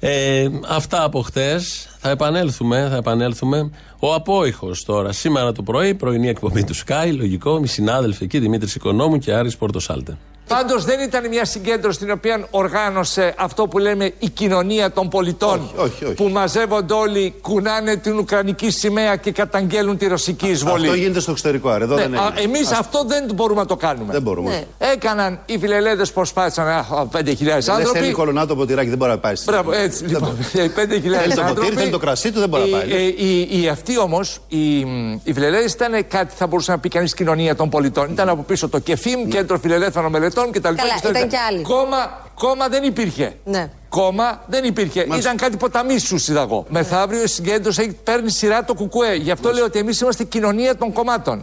Ε, 0.00 0.48
αυτά 0.68 1.04
από 1.04 1.20
χτες. 1.20 1.88
Θα 1.98 2.10
επανέλθουμε, 2.10 2.88
θα 2.90 2.96
επανέλθουμε. 2.96 3.70
Ο 3.98 4.14
απόϊχος 4.14 4.84
τώρα. 4.84 5.12
Σήμερα 5.12 5.52
το 5.52 5.62
πρωί, 5.62 5.94
πρωινή 5.94 6.28
εκπομπή 6.28 6.64
του 6.64 6.74
Sky, 6.76 7.12
λογικό, 7.16 7.60
οι 7.62 7.66
συνάδελφοι 7.66 8.24
εκεί, 8.24 8.38
Δημήτρης 8.38 8.74
Οικονόμου 8.74 9.18
και 9.18 9.32
Άρης 9.32 9.56
Πορτοσάλτε. 9.56 10.16
Πάντως 10.48 10.84
δεν 10.84 11.00
ήταν 11.00 11.28
μια 11.28 11.44
συγκέντρωση 11.44 11.98
την 11.98 12.10
οποία 12.10 12.46
οργάνωσε 12.50 13.34
αυτό 13.38 13.66
που 13.68 13.78
λέμε 13.78 14.12
η 14.18 14.28
κοινωνία 14.28 14.90
των 14.92 15.08
πολιτών. 15.08 15.70
όχι, 15.76 16.04
όχι. 16.04 16.14
Που 16.14 16.28
μαζεύονται 16.28 16.94
όλοι, 16.94 17.34
κουνάνε 17.42 17.96
την 17.96 18.18
Ουκρανική 18.18 18.70
σημαία 18.70 19.16
και 19.16 19.32
καταγγέλουν 19.32 19.96
τη 19.96 20.06
ρωσική 20.06 20.48
εισβολή. 20.48 20.84
Αυτό 20.86 20.94
γίνεται 20.98 21.20
στο 21.20 21.30
εξωτερικό, 21.30 21.68
άρα. 21.68 21.84
Εδώ 21.84 21.94
Ναι, 21.94 22.02
δεν 22.02 22.14
έγινε. 22.14 22.40
Εμείς 22.40 22.70
Ας- 22.70 22.78
αυτό 22.78 23.04
δεν 23.06 23.24
μπορούμε 23.34 23.60
να 23.60 23.66
το 23.66 23.76
κάνουμε. 23.76 24.12
Δεν 24.12 24.22
μπορούμε. 24.22 24.50
Ναι. 24.50 24.83
Έκαναν 24.94 25.38
οι 25.46 25.58
φιλελέδες 25.58 26.12
προσπάθησαν 26.12 26.68
α, 26.68 26.76
α, 26.76 27.06
5.000 27.12 27.12
Δεν 27.12 27.62
θέλει 27.62 27.70
άνθρωποι. 27.86 28.10
κολονάτο 28.10 28.52
από 28.52 28.66
τυράκι, 28.66 28.88
δεν 28.88 28.98
μπορεί 28.98 29.10
να 29.10 29.18
πάει. 29.18 29.34
Μπράβο, 29.44 29.72
έτσι 29.72 30.04
λοιπόν. 30.04 30.36
5.000 30.52 30.76
Θέλει 30.76 31.34
το 31.34 31.40
άνθρωποι. 31.40 31.54
ποτήρι, 31.54 31.76
θέλει 31.76 31.90
το 31.90 31.98
κρασί 31.98 32.32
του, 32.32 32.40
δεν 32.40 32.48
μπορεί 32.48 32.70
να 32.70 32.78
Οι- 32.78 32.80
πάει. 32.80 32.92
ε, 32.92 33.02
Οι, 33.02 33.62
οι 33.62 33.68
αυτοί 33.68 33.98
όμως, 33.98 34.38
οι, 34.48 34.78
οι 35.24 35.32
φιλελεύθεροι 35.32 35.90
ήταν 35.92 36.06
κάτι 36.08 36.34
θα 36.36 36.46
μπορούσε 36.46 36.70
να 36.70 36.78
πει 36.78 36.88
κανείς 36.88 37.14
κοινωνία 37.14 37.54
των 37.56 37.68
πολιτών. 37.68 38.10
Ήταν 38.10 38.28
από 38.28 38.42
πίσω 38.42 38.68
το 38.68 38.78
ΚΕΦΙΜ, 38.78 39.28
Κέντρο 39.28 39.58
Φιλελεύθερων 39.58 40.10
Μελετών 40.10 40.50
κτλ. 40.52 40.60
Καλά, 40.60 40.74
Και 40.82 40.96
στο 40.98 41.08
ήταν 41.08 41.14
ήταν. 41.16 41.28
και 41.28 41.36
άλλοι. 41.48 41.62
Κόμμα, 41.62 42.30
κόμμα 42.34 42.68
δεν 42.68 42.82
υπήρχε. 42.82 43.32
Ναι. 43.44 43.70
Κόμμα 43.88 44.42
δεν 44.46 44.64
υπήρχε. 44.64 45.06
Ήταν 45.18 45.36
κάτι 45.36 45.56
ποταμί 45.56 45.98
σου 45.98 46.14
είδα 46.28 46.40
εγώ. 46.40 46.64
Μεθαύριο 46.68 47.22
η 47.22 47.26
συγκέντρωση 47.28 47.96
παίρνει 48.04 48.30
σειρά 48.30 48.64
το 48.64 48.74
κουκουέ. 48.74 49.14
Γι' 49.14 49.30
αυτό 49.30 49.52
λέω 49.52 49.64
ότι 49.64 49.78
εμείς 49.78 50.00
είμαστε 50.00 50.24
κοινωνία 50.24 50.76
των 50.76 50.92
κομμάτων. 50.92 51.40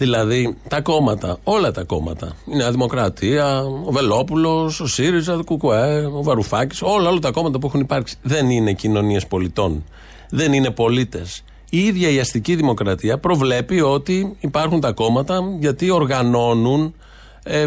Δηλαδή 0.00 0.56
τα 0.68 0.80
κόμματα, 0.80 1.38
όλα 1.44 1.72
τα 1.72 1.84
κόμματα. 1.84 2.36
Η 2.52 2.56
Νέα 2.56 2.70
Δημοκρατία, 2.70 3.60
ο 3.86 3.92
Βελόπουλος, 3.92 4.80
ο 4.80 4.86
ΣΥΡΙΖΑ, 4.86 5.34
ο 5.34 5.56
ΚΚΕ, 5.56 6.08
ο 6.14 6.22
Βαρουφάκης, 6.22 6.82
όλα, 6.82 7.08
όλα 7.08 7.18
τα 7.18 7.30
κόμματα 7.30 7.58
που 7.58 7.66
έχουν 7.66 7.80
υπάρξει 7.80 8.16
δεν 8.22 8.50
είναι 8.50 8.72
κοινωνίες 8.72 9.26
πολιτών. 9.26 9.84
Δεν 10.30 10.52
είναι 10.52 10.70
πολίτες. 10.70 11.42
Η 11.70 11.78
ίδια 11.78 12.10
η 12.10 12.20
αστική 12.20 12.54
δημοκρατία 12.54 13.18
προβλέπει 13.18 13.80
ότι 13.80 14.36
υπάρχουν 14.40 14.80
τα 14.80 14.92
κόμματα 14.92 15.40
γιατί 15.58 15.90
οργανώνουν, 15.90 16.94
ε, 17.42 17.60
ε, 17.60 17.66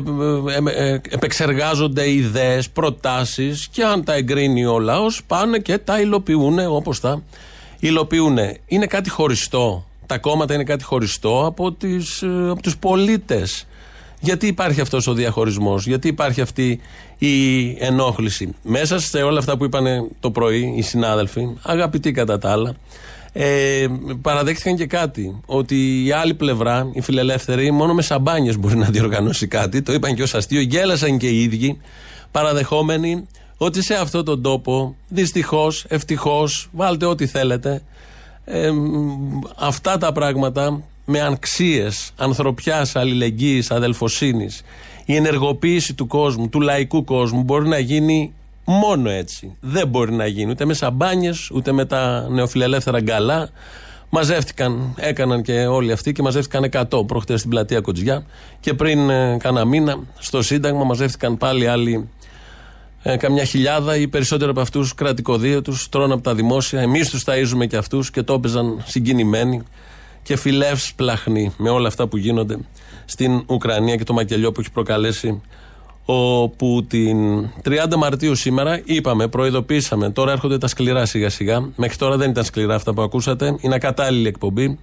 ε, 0.72 0.90
ε, 0.90 1.02
επεξεργάζονται 1.10 2.12
ιδέες, 2.12 2.70
προτάσεις 2.70 3.68
και 3.68 3.84
αν 3.84 4.04
τα 4.04 4.14
εγκρίνει 4.14 4.66
ο 4.66 4.80
λαός 4.80 5.24
πάνε 5.28 5.58
και 5.60 5.78
τα 5.78 6.02
υλοποιούν 6.02 6.60
όπως 6.60 7.00
τα 7.00 7.24
υλοποιούν. 7.80 8.38
Είναι 8.66 8.86
κάτι 8.86 9.10
χωριστό. 9.10 9.86
Τα 10.14 10.20
κόμματα 10.20 10.54
είναι 10.54 10.64
κάτι 10.64 10.84
χωριστό 10.84 11.46
από, 11.46 11.72
τις, 11.72 12.22
ε, 12.22 12.50
από 12.50 12.62
τους 12.62 12.78
πολίτες. 12.78 13.68
Γιατί 14.20 14.48
υπάρχει 14.48 14.82
αυτός 14.82 15.08
ο 15.08 15.14
διαχωρισμός, 15.14 15.88
γιατί 15.88 16.08
υπάρχει 16.08 16.42
αυτή 16.42 16.80
η 17.18 17.68
ενόχληση. 17.80 18.56
Μέσα 18.64 19.00
σε 19.00 19.18
όλα 19.18 19.40
αυτά 19.40 19.58
που 19.58 19.66
είπαν 19.66 20.10
το 20.20 20.32
πρωί 20.32 20.74
οι 20.78 20.82
συνάδελφοι, 20.82 21.50
αγαπητοί 21.62 22.12
κατά 22.12 22.38
τα 22.38 22.52
άλλα, 22.52 22.76
ε, 23.34 23.86
παραδέχτηκαν 24.22 24.76
και 24.76 24.86
κάτι. 24.86 25.42
Ότι 25.46 26.06
η 26.06 26.12
άλλη 26.12 26.34
πλευρά, 26.34 26.90
οι 26.94 27.02
φιλελεύθεροι, 27.02 27.72
μόνο 27.72 27.94
με 27.94 28.02
σαμπάνιες 28.02 28.58
μπορεί 28.58 28.76
να 28.76 28.86
διοργανώσει 28.86 29.48
κάτι. 29.48 29.82
Το 29.82 29.94
είπαν 29.94 30.16
και 30.16 30.22
ως 30.22 30.34
αστείο, 30.34 30.62
γέλασαν 30.62 31.18
και 31.18 31.28
οι 31.28 31.42
ίδιοι, 31.42 31.78
παραδεχόμενοι 32.32 33.28
ότι 33.58 33.82
σε 33.82 33.94
αυτόν 33.94 34.26
τον 34.26 34.42
τόπο, 34.42 34.96
δυστυχώς, 35.08 35.86
ευτυχώς, 35.88 36.70
βάλτε 36.72 37.06
ό,τι 37.06 37.28
θέλετε, 37.28 37.82
ε, 38.46 38.72
μ, 38.72 39.40
αυτά 39.56 39.98
τα 39.98 40.12
πράγματα 40.12 40.82
με 41.06 41.22
ανξίες 41.22 42.12
ανθρωπιάς, 42.18 42.96
αλληλεγγύης, 42.96 43.72
αδελφοσύνης 43.72 44.64
η 45.06 45.16
ενεργοποίηση 45.16 45.94
του 45.94 46.08
κόσμου, 46.08 46.50
του 46.50 46.62
λαϊκού 46.62 47.04
κόσμου 47.04 47.44
μπορεί 47.44 47.68
να 47.68 47.78
γίνει 47.78 48.34
μόνο 48.66 49.10
έτσι. 49.10 49.56
Δεν 49.60 49.88
μπορεί 49.88 50.12
να 50.14 50.26
γίνει 50.26 50.52
ούτε 50.52 50.66
με 50.66 50.74
σαμπάνιες, 50.74 51.50
ούτε 51.54 51.72
με 51.72 51.86
τα 51.86 52.28
νεοφιλελεύθερα 52.30 53.00
γκαλά. 53.00 53.50
Μαζεύτηκαν, 54.10 54.94
έκαναν 54.98 55.42
και 55.42 55.66
όλοι 55.66 55.92
αυτοί 55.92 56.12
και 56.12 56.22
μαζεύτηκαν 56.22 56.70
100 56.92 57.08
προχτές 57.08 57.40
στην 57.40 57.52
πλατεία 57.52 57.82
Κοτζιά 57.82 58.26
και 58.60 58.74
πριν 58.74 59.10
ε, 59.10 59.38
κάνα 59.40 59.66
μήνα 59.66 60.00
στο 60.20 60.42
Σύνταγμα 60.42 60.84
μαζεύτηκαν 60.84 61.38
πάλι 61.38 61.68
άλλοι 61.68 62.10
ε, 63.04 63.18
καμιά 63.18 63.44
χιλιάδα 63.44 63.96
ή 63.96 64.08
περισσότερο 64.08 64.52
από 64.52 64.60
αυτούς 64.60 64.96
κρατικοδία 64.96 65.62
του 65.62 65.78
τρώνε 65.90 66.14
από 66.14 66.24
τα 66.24 66.36
δημόσια. 66.36 66.82
Εμείς 66.82 67.10
τους 67.10 67.24
ταΐζουμε 67.26 67.68
και 67.68 67.78
αυτούς 67.78 68.12
και 68.12 68.24
το 68.24 68.34
έπαιζαν 68.34 68.84
συγκινημένοι 68.86 69.64
και 70.24 70.36
φιλεύσπλαχνοι 70.36 71.54
με 71.58 71.70
όλα 71.70 71.88
αυτά 71.88 72.08
που 72.08 72.18
γίνονται 72.18 72.58
στην 73.06 73.44
Ουκρανία 73.48 73.96
και 73.96 74.04
το 74.04 74.14
μακελιό 74.14 74.52
που 74.52 74.60
έχει 74.60 74.72
προκαλέσει 74.72 75.42
ο 76.06 76.50
Πούτιν. 76.50 77.50
30 77.64 77.96
Μαρτίου 77.98 78.36
σήμερα 78.36 78.82
είπαμε, 78.84 79.28
προειδοποίησαμε. 79.28 80.10
Τώρα 80.10 80.32
έρχονται 80.32 80.58
τα 80.58 80.68
σκληρά 80.68 81.06
σιγά 81.06 81.30
σιγά. 81.30 81.70
Μέχρι 81.76 81.98
τώρα 81.98 82.18
δεν 82.18 82.30
ήταν 82.30 82.44
σκληρά 82.44 82.76
αυτά 82.76 82.94
που 82.94 83.02
ακούσατε. 83.02 83.56
Είναι 83.60 83.76
ακατάλληλη 83.76 84.28
εκπομπή. 84.28 84.80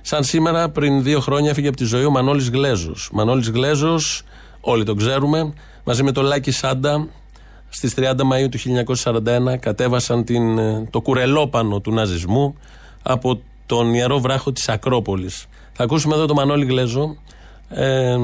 Σαν 0.00 0.24
σήμερα, 0.24 0.68
πριν 0.68 1.02
δύο 1.02 1.20
χρόνια, 1.20 1.50
έφυγε 1.50 1.68
από 1.68 1.76
τη 1.76 1.84
ζωή 1.84 2.04
ο 2.04 2.10
Μανώλης 2.10 2.50
Γλέζος. 2.50 3.10
Μανώλης 3.12 3.50
Γλέζος, 3.50 4.22
όλοι 4.60 4.84
τον 4.84 4.96
ξέρουμε, 4.96 5.52
μαζί 5.84 6.02
με 6.02 6.12
τον 6.12 6.24
Λάκη 6.24 6.50
Σάντα, 6.50 7.08
στις 7.68 7.94
30 7.96 8.00
Μαΐου 8.00 8.48
του 8.50 8.58
1941 8.58 9.56
κατέβασαν 9.60 10.24
την, 10.24 10.58
ε, 10.58 10.88
το 10.90 11.00
κουρελόπανο 11.00 11.80
του 11.80 11.92
ναζισμού 11.92 12.56
από 13.02 13.42
τον 13.66 13.94
ιερό 13.94 14.18
βράχο 14.20 14.52
της 14.52 14.68
Ακρόπολης. 14.68 15.46
Θα 15.72 15.84
ακούσουμε 15.84 16.14
εδώ 16.14 16.26
τον 16.26 16.36
Μανώλη 16.36 16.64
Γλέζο 16.64 17.16
ε, 17.68 18.16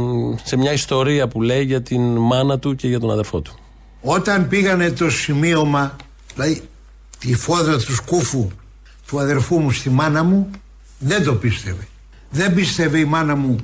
σε 0.43 0.57
μια 0.57 0.73
ιστορία 0.73 1.29
που 1.29 1.43
λέει 1.43 1.65
για 1.65 1.83
την 1.83 2.17
μάνα 2.17 2.59
του 2.59 2.75
και 2.75 2.89
για 2.89 3.01
τον 3.01 3.11
αδερφό 3.11 3.41
του. 3.41 3.55
Όταν 4.01 4.49
πήγανε 4.49 4.91
το 4.91 5.11
σημείωμα, 5.11 5.97
δηλαδή 6.35 6.63
τη 7.19 7.35
φόδρα 7.35 7.79
του 7.79 7.95
σκούφου 7.95 8.51
του 9.07 9.21
αδερφού 9.21 9.59
μου 9.59 9.71
στη 9.71 9.91
μάνα 9.91 10.23
μου, 10.23 10.51
δεν 10.99 11.25
το 11.25 11.35
πίστευε. 11.35 11.89
Δεν 12.31 12.55
πίστευε 12.55 12.99
η 12.99 13.05
μάνα 13.05 13.37
μου 13.37 13.57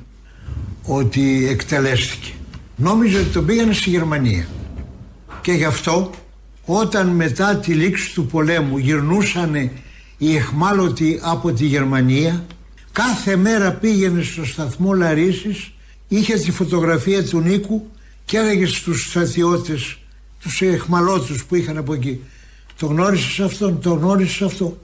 ότι 0.82 1.48
εκτελέστηκε. 1.48 2.32
Νόμιζε 2.76 3.18
ότι 3.18 3.28
τον 3.28 3.46
πήγανε 3.46 3.72
στη 3.72 3.90
Γερμανία. 3.90 4.46
Και 5.42 5.52
γι' 5.52 5.64
αυτό 5.64 6.10
όταν 6.64 7.08
μετά 7.08 7.56
τη 7.56 7.72
λήξη 7.72 8.14
του 8.14 8.26
πολέμου 8.26 8.78
γυρνούσαν 8.78 9.54
οι 10.18 10.36
εχμάλωτοι 10.36 11.20
από 11.22 11.52
τη 11.52 11.66
Γερμανία 11.66 12.46
κάθε 12.92 13.36
μέρα 13.36 13.72
πήγαινε 13.72 14.22
στο 14.22 14.44
σταθμό 14.44 14.92
Λαρίσης 14.92 15.72
είχε 16.08 16.34
τη 16.34 16.50
φωτογραφία 16.50 17.24
του 17.24 17.40
Νίκου 17.40 17.90
και 18.24 18.36
έλεγε 18.36 18.66
στους 18.66 19.08
στρατιώτες 19.08 19.98
τους 20.40 20.60
εχμαλώτους 20.60 21.44
που 21.44 21.54
είχαν 21.54 21.76
από 21.76 21.94
εκεί 21.94 22.20
το 22.78 22.86
γνώρισες 22.86 23.40
αυτόν, 23.40 23.80
το 23.80 23.90
γνώρισες 23.90 24.42
αυτό 24.42 24.78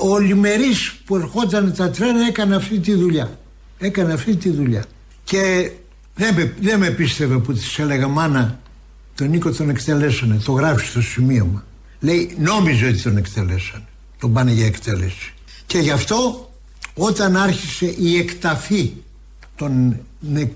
ο 0.00 0.18
Λιμερής 0.18 0.92
που 1.04 1.16
ερχόταν 1.16 1.74
τα 1.76 1.90
τρένα 1.90 2.26
έκανε 2.26 2.54
αυτή 2.54 2.78
τη 2.78 2.94
δουλειά 2.94 3.40
έκανε 3.86 4.12
αυτή 4.12 4.36
τη 4.36 4.50
δουλειά. 4.50 4.84
Και 5.24 5.70
δεν 6.14 6.34
με, 6.34 6.54
δεν 6.60 6.78
με 6.78 6.90
πίστευε 6.90 7.38
που 7.38 7.52
της 7.52 7.78
έλεγα 7.78 8.08
μάνα 8.08 8.60
τον 9.14 9.28
Νίκο 9.28 9.50
τον 9.50 9.68
εκτελέσανε, 9.68 10.36
το 10.44 10.52
γράφει 10.52 10.86
στο 10.86 11.02
σημείωμα. 11.02 11.64
Λέει 12.00 12.36
νόμιζε 12.38 12.86
ότι 12.86 13.02
τον 13.02 13.16
εκτελέσανε, 13.16 13.84
τον 14.18 14.32
πάνε 14.32 14.52
για 14.52 14.66
εκτέλεση. 14.66 15.34
Και 15.66 15.78
γι' 15.78 15.90
αυτό 15.90 16.50
όταν 16.94 17.36
άρχισε 17.36 17.94
η 17.98 18.18
εκταφή 18.18 18.92
των, 19.56 19.96
νε, 20.20 20.50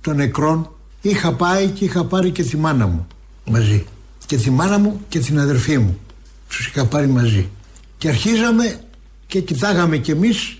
των 0.00 0.16
νεκρών 0.16 0.70
είχα 1.00 1.32
πάει 1.32 1.68
και 1.68 1.84
είχα 1.84 2.04
πάρει 2.04 2.30
και 2.30 2.42
τη 2.42 2.56
μάνα 2.56 2.86
μου 2.86 3.06
μαζί. 3.44 3.84
Και 4.26 4.36
τη 4.36 4.50
μάνα 4.50 4.78
μου 4.78 5.00
και 5.08 5.18
την 5.18 5.38
αδερφή 5.38 5.78
μου. 5.78 5.98
Τους 6.48 6.66
είχα 6.66 6.86
πάρει 6.86 7.06
μαζί. 7.06 7.48
Και 7.98 8.08
αρχίζαμε 8.08 8.80
και 9.26 9.40
κοιτάγαμε 9.40 9.96
κι 9.96 10.10
εμείς 10.10 10.58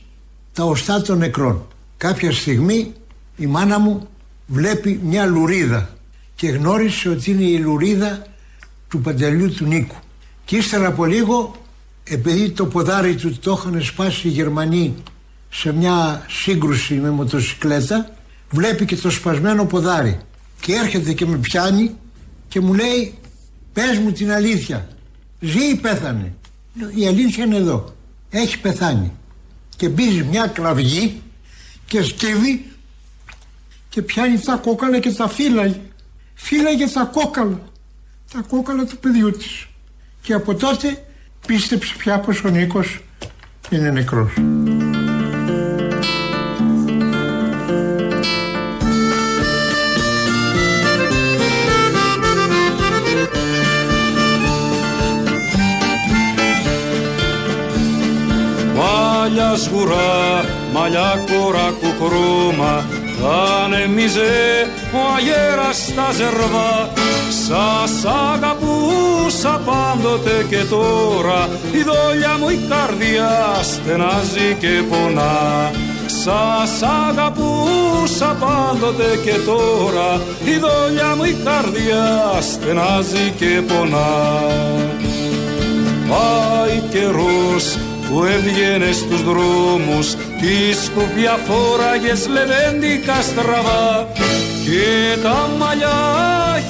τα 0.52 0.64
οστά 0.64 1.02
των 1.02 1.18
νεκρών. 1.18 1.66
Κάποια 1.96 2.32
στιγμή 2.32 2.92
η 3.36 3.46
μάνα 3.46 3.78
μου 3.78 4.08
βλέπει 4.46 5.00
μια 5.04 5.24
λουρίδα 5.24 5.95
και 6.36 6.48
γνώρισε 6.48 7.08
ότι 7.08 7.30
είναι 7.30 7.42
η 7.42 7.58
λουρίδα 7.58 8.26
του 8.88 9.00
παντελιού 9.00 9.52
του 9.52 9.64
Νίκου. 9.64 9.96
Και 10.44 10.56
ύστερα 10.56 10.86
από 10.86 11.04
λίγο, 11.04 11.56
επειδή 12.04 12.50
το 12.50 12.66
ποδάρι 12.66 13.14
του 13.14 13.38
το 13.38 13.56
είχαν 13.58 13.82
σπάσει 13.82 14.28
οι 14.28 14.30
Γερμανοί 14.30 14.94
σε 15.50 15.72
μια 15.72 16.26
σύγκρουση 16.28 16.94
με 16.94 17.10
μοτοσυκλέτα, 17.10 18.16
βλέπει 18.50 18.84
και 18.84 18.96
το 18.96 19.10
σπασμένο 19.10 19.64
ποδάρι. 19.64 20.18
Και 20.60 20.74
έρχεται 20.74 21.12
και 21.12 21.26
με 21.26 21.36
πιάνει 21.36 21.94
και 22.48 22.60
μου 22.60 22.74
λέει 22.74 23.14
πες 23.72 23.98
μου 23.98 24.12
την 24.12 24.32
αλήθεια. 24.32 24.88
Ζει 25.40 25.70
ή 25.70 25.74
πέθανε; 25.74 26.32
Λέω, 26.74 26.90
η 26.94 27.06
αλήθεια 27.06 27.44
είναι 27.44 27.56
εδώ. 27.56 27.94
Έχει 28.30 28.58
πεθάνει 28.58 29.12
και 29.76 29.88
μπίζει 29.88 30.22
μια 30.22 30.46
κραυγή 30.46 31.22
και 31.86 32.02
σκύβει 32.02 32.70
και 33.88 34.02
πιάνει 34.02 34.38
τα 34.38 34.56
κόκαλα 34.56 34.98
και 34.98 35.10
τα 35.10 35.28
φύλαγε 35.28 35.80
φύλαγε 36.36 36.86
τα 36.86 37.10
κόκαλα 37.12 37.60
τα 38.32 38.44
κόκαλα 38.48 38.84
του 38.84 38.98
παιδιού 38.98 39.30
της 39.30 39.66
και 40.22 40.32
από 40.32 40.54
τότε 40.54 41.04
πίστεψε 41.46 41.94
πια 41.98 42.20
πως 42.20 42.44
ο 42.44 42.48
Νίκος 42.48 43.00
είναι 43.70 43.90
νεκρός. 43.90 44.32
Μαλλιά 58.74 59.56
σγουρά, 59.56 60.44
μαλλιά 60.72 61.24
κορά 61.26 61.70
κουκρούμα 61.70 62.84
Ανέμιζε 63.24 64.66
ο 64.92 64.98
αγέρας 65.16 65.76
στα 65.76 66.12
ζερβά 66.12 66.90
Σας 67.46 68.04
αγαπούσα 68.32 69.60
πάντοτε 69.64 70.46
και 70.48 70.64
τώρα. 70.70 71.48
Η 71.72 71.82
δόλια 71.82 72.36
μου 72.40 72.48
η 72.48 72.58
καρδιά 72.68 73.60
στενάζει 73.62 74.56
και 74.58 74.82
πονά. 74.90 75.70
Σας 76.06 76.82
αγαπούσα 77.08 78.36
πάντοτε 78.40 79.20
και 79.24 79.34
τώρα. 79.44 80.20
Η 80.44 80.58
δόλια 80.58 81.16
μου 81.16 81.24
η 81.24 81.36
καρδιά 81.44 82.04
στενάζει 82.40 83.32
και 83.36 83.62
πονά. 83.68 84.10
Πάει 86.08 86.82
καιρός 86.90 87.78
που 88.08 88.24
έβγαινε 88.24 88.92
στους 88.92 89.22
δρόμους 89.22 90.16
τη 90.40 90.74
σκουφιά 90.84 91.38
φόραγες 91.46 92.28
λεβέντικα 92.28 93.22
στραβά 93.22 94.08
και 94.64 95.20
τα 95.22 95.50
μαλλιά 95.58 95.98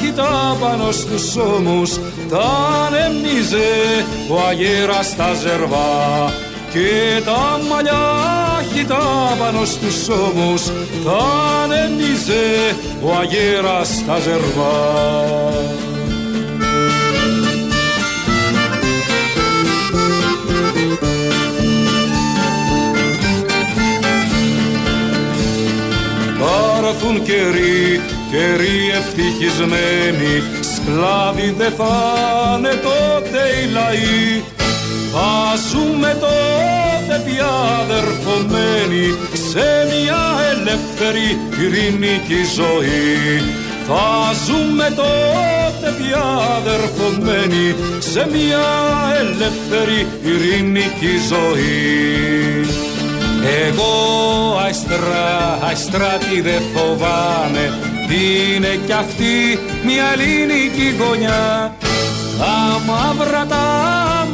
χιτά 0.01 0.57
πάνω 0.61 0.93
στους 0.93 1.37
ώμους 1.37 1.91
τα 2.31 2.45
ανεμίζε 2.87 4.05
ο 4.31 4.41
αγέρας 4.49 5.07
στα 5.07 5.35
ζερβά. 5.35 6.33
Και 6.73 7.23
τα 7.25 7.61
μαλλιά 7.69 8.05
χιτά 8.73 9.37
πάνω 9.39 9.65
στους 9.65 10.09
ώμους 10.09 10.63
τα 11.05 11.19
ανεμίζε 11.63 12.75
ο 13.03 13.17
αγέρας 13.21 13.89
στα 13.89 14.19
ζερβά 14.19 15.86
Θα 26.89 26.93
έρθουν 26.93 27.23
καιροί, 27.23 28.01
καιροί 28.31 28.79
ευτυχισμένοι. 28.99 30.35
Σκλάβοι 30.73 31.55
δεν 31.59 31.73
θα 31.77 31.95
είναι 32.59 32.69
τότε 32.69 33.41
οι 33.57 33.71
λαοί. 33.73 34.43
Θα 35.13 35.31
ζούμε 35.71 36.17
τότε 36.21 37.15
πια 37.25 37.53
αδερφωμένοι 37.83 39.07
Σε 39.51 39.67
μια 39.91 40.23
ελεύθερη 40.53 41.29
ειρηνική 41.61 42.43
ζωή. 42.55 43.43
Θα 43.87 44.33
ζούμε 44.47 44.93
τότε 44.97 45.89
πια 45.99 46.25
αδερφωμένοι 46.59 47.75
σε 47.99 48.29
μια 48.33 48.67
ελεύθερη 49.21 50.07
ειρηνική 50.25 51.15
ζωή. 51.31 52.67
Εγώ 53.67 54.46
αστρά, 54.69 55.59
αστράτη 55.71 56.41
δεν 56.41 56.63
φοβάμαι. 56.75 57.65
Είναι 58.11 58.81
κι 58.87 58.93
αυτή 58.93 59.59
μια 59.85 60.05
ελληνική 60.13 60.95
γωνιά. 60.99 61.75
Τα 62.39 62.81
μαύρα 62.87 63.47
τα 63.49 63.67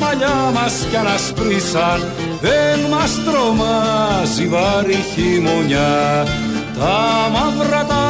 μαλλιά 0.00 0.50
μας 0.54 0.74
κι 0.90 0.96
ανασπρίσαν 0.96 2.00
Δεν 2.40 2.78
μας 2.90 3.12
τρομάζει 3.24 4.46
βάρη 4.46 4.98
χειμωνιά. 5.14 6.26
Τα 6.78 7.30
μαύρα 7.34 7.84
τα 7.84 8.04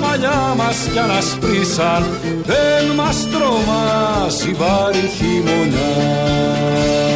μαλλιά 0.00 0.54
μας 0.56 0.76
κι 0.92 0.98
ανασπρίσαν 0.98 2.04
Δεν 2.44 2.94
μας 2.96 3.28
τρομάζει 3.32 4.52
βάρη 4.52 5.10
χειμωνιά 5.16 7.13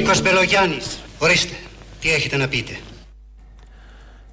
Νίκος 0.00 0.22
Μπελογιάννης, 0.22 0.98
ορίστε, 1.18 1.54
τι 2.00 2.10
έχετε 2.10 2.36
να 2.36 2.48
πείτε. 2.48 2.78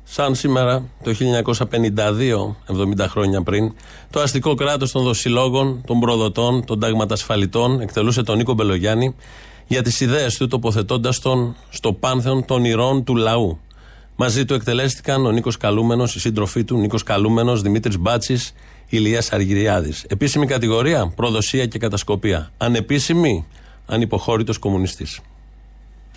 Σαν 0.04 0.36
σήμερα 0.36 0.84
το 1.04 1.14
1952, 1.14 2.56
70 2.66 3.08
χρόνια 3.08 3.44
πριν, 3.44 3.74
το 4.10 4.20
αστικό 4.20 4.56
κράτος 4.56 4.92
των 4.92 5.04
δοσιλόγων, 5.04 5.84
των 5.86 6.00
προδοτών, 6.00 6.66
των 6.66 6.80
ταγματασφαλιτών 6.80 7.82
εκτελούσε 7.82 8.24
τον 8.24 8.38
Νίκο 8.38 8.54
Μπελογιάννη 8.54 9.16
για 9.68 9.82
τις 9.82 10.00
ιδέες 10.00 10.38
του 10.38 10.48
τοποθετώντας 10.48 11.20
τον 11.20 11.56
στο 11.70 11.94
πάνθεον 11.94 12.46
των 12.46 12.66
ηρών 12.66 13.04
του 13.04 13.16
λαού. 13.16 13.60
Μαζί 14.16 14.46
του 14.46 14.54
εκτελέστηκαν 14.54 15.26
ο 15.26 15.32
Νίκος 15.32 15.58
Καλούμενος, 15.58 16.16
η 16.16 16.20
σύντροφή 16.20 16.64
του, 16.64 16.78
Νίκος 16.78 17.04
Καλούμενος, 17.04 17.62
Δημήτρης 17.62 17.98
Μπάτσης, 17.98 18.54
Ηλίας 18.88 19.32
Αργυριάδης. 19.32 20.06
Επίσημη 20.08 20.46
κατηγορία, 20.46 21.14
προδοσία 21.16 21.66
και 21.66 21.80
κατασκοπία. 21.80 22.52
Ανεπίσημη, 22.58 23.46
ανυποχώρητος 23.86 24.58
κομμουνιστής. 24.58 25.22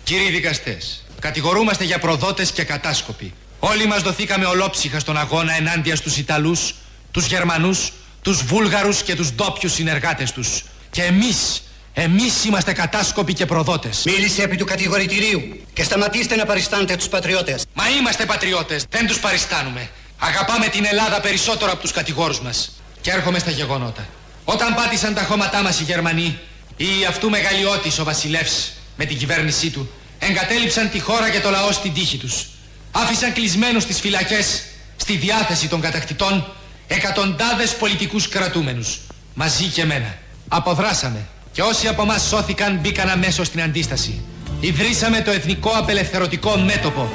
Κύριοι 0.03 0.29
δικαστές, 0.29 1.03
κατηγορούμαστε 1.19 1.83
για 1.83 1.99
προδότες 1.99 2.51
και 2.51 2.63
κατάσκοποι. 2.63 3.33
Όλοι 3.59 3.85
μας 3.85 4.01
δοθήκαμε 4.01 4.45
ολόψυχα 4.45 4.99
στον 4.99 5.17
αγώνα 5.17 5.55
ενάντια 5.55 5.95
στους 5.95 6.17
Ιταλούς, 6.17 6.73
τους 7.11 7.25
Γερμανούς, 7.25 7.91
τους 8.21 8.43
Βούλγαρους 8.43 9.03
και 9.03 9.15
τους 9.15 9.31
ντόπιους 9.31 9.73
συνεργάτες 9.73 10.31
τους. 10.31 10.63
Και 10.89 11.03
εμείς, 11.03 11.63
εμείς 11.93 12.45
είμαστε 12.45 12.73
κατάσκοποι 12.73 13.33
και 13.33 13.45
προδότες. 13.45 14.03
Μίλησε 14.05 14.43
επί 14.43 14.57
του 14.57 14.65
κατηγορητηρίου 14.65 15.41
και 15.73 15.83
σταματήστε 15.83 16.35
να 16.35 16.45
παριστάνετε 16.45 16.95
τους 16.95 17.07
πατριώτες. 17.07 17.65
Μα 17.73 17.89
είμαστε 17.89 18.25
πατριώτες, 18.25 18.85
δεν 18.89 19.07
τους 19.07 19.19
παριστάνουμε. 19.19 19.89
Αγαπάμε 20.17 20.67
την 20.67 20.85
Ελλάδα 20.85 21.21
περισσότερο 21.21 21.71
από 21.71 21.81
τους 21.81 21.91
κατηγόρους 21.91 22.41
μας. 22.41 22.71
Και 23.01 23.11
έρχομαι 23.11 23.39
στα 23.39 23.51
γεγονότα. 23.51 24.07
Όταν 24.45 24.75
πάτησαν 24.75 25.13
τα 25.13 25.23
χώματά 25.23 25.61
μας 25.61 25.79
οι 25.79 25.83
Γερμανοί, 25.83 26.39
ή 26.77 27.05
αυτού 27.07 27.29
μεγαλειώτης 27.29 27.99
ο 27.99 28.03
βασιλεύς 28.03 28.71
με 28.95 29.05
την 29.05 29.17
κυβέρνησή 29.17 29.69
του, 29.69 29.89
εγκατέλειψαν 30.19 30.89
τη 30.89 30.99
χώρα 30.99 31.29
και 31.29 31.39
το 31.39 31.49
λαό 31.49 31.71
στην 31.71 31.93
τύχη 31.93 32.17
τους. 32.17 32.45
Άφησαν 32.91 33.33
κλεισμένους 33.33 33.83
στις 33.83 33.99
φυλακές, 33.99 34.63
στη 34.95 35.15
διάθεση 35.15 35.67
των 35.67 35.81
κατακτητών, 35.81 36.53
εκατοντάδες 36.87 37.75
πολιτικούς 37.75 38.27
κρατούμενους. 38.27 38.99
Μαζί 39.33 39.65
και 39.65 39.81
εμένα. 39.81 40.17
Αποδράσαμε. 40.47 41.27
Και 41.51 41.61
όσοι 41.61 41.87
από 41.87 42.01
εμάς 42.01 42.21
σώθηκαν 42.21 42.79
μπήκαν 42.81 43.09
αμέσως 43.09 43.47
στην 43.47 43.61
αντίσταση. 43.61 44.21
Ιδρύσαμε 44.59 45.21
το 45.21 45.31
Εθνικό 45.31 45.69
Απελευθερωτικό 45.69 46.57
Μέτωπο, 46.57 47.11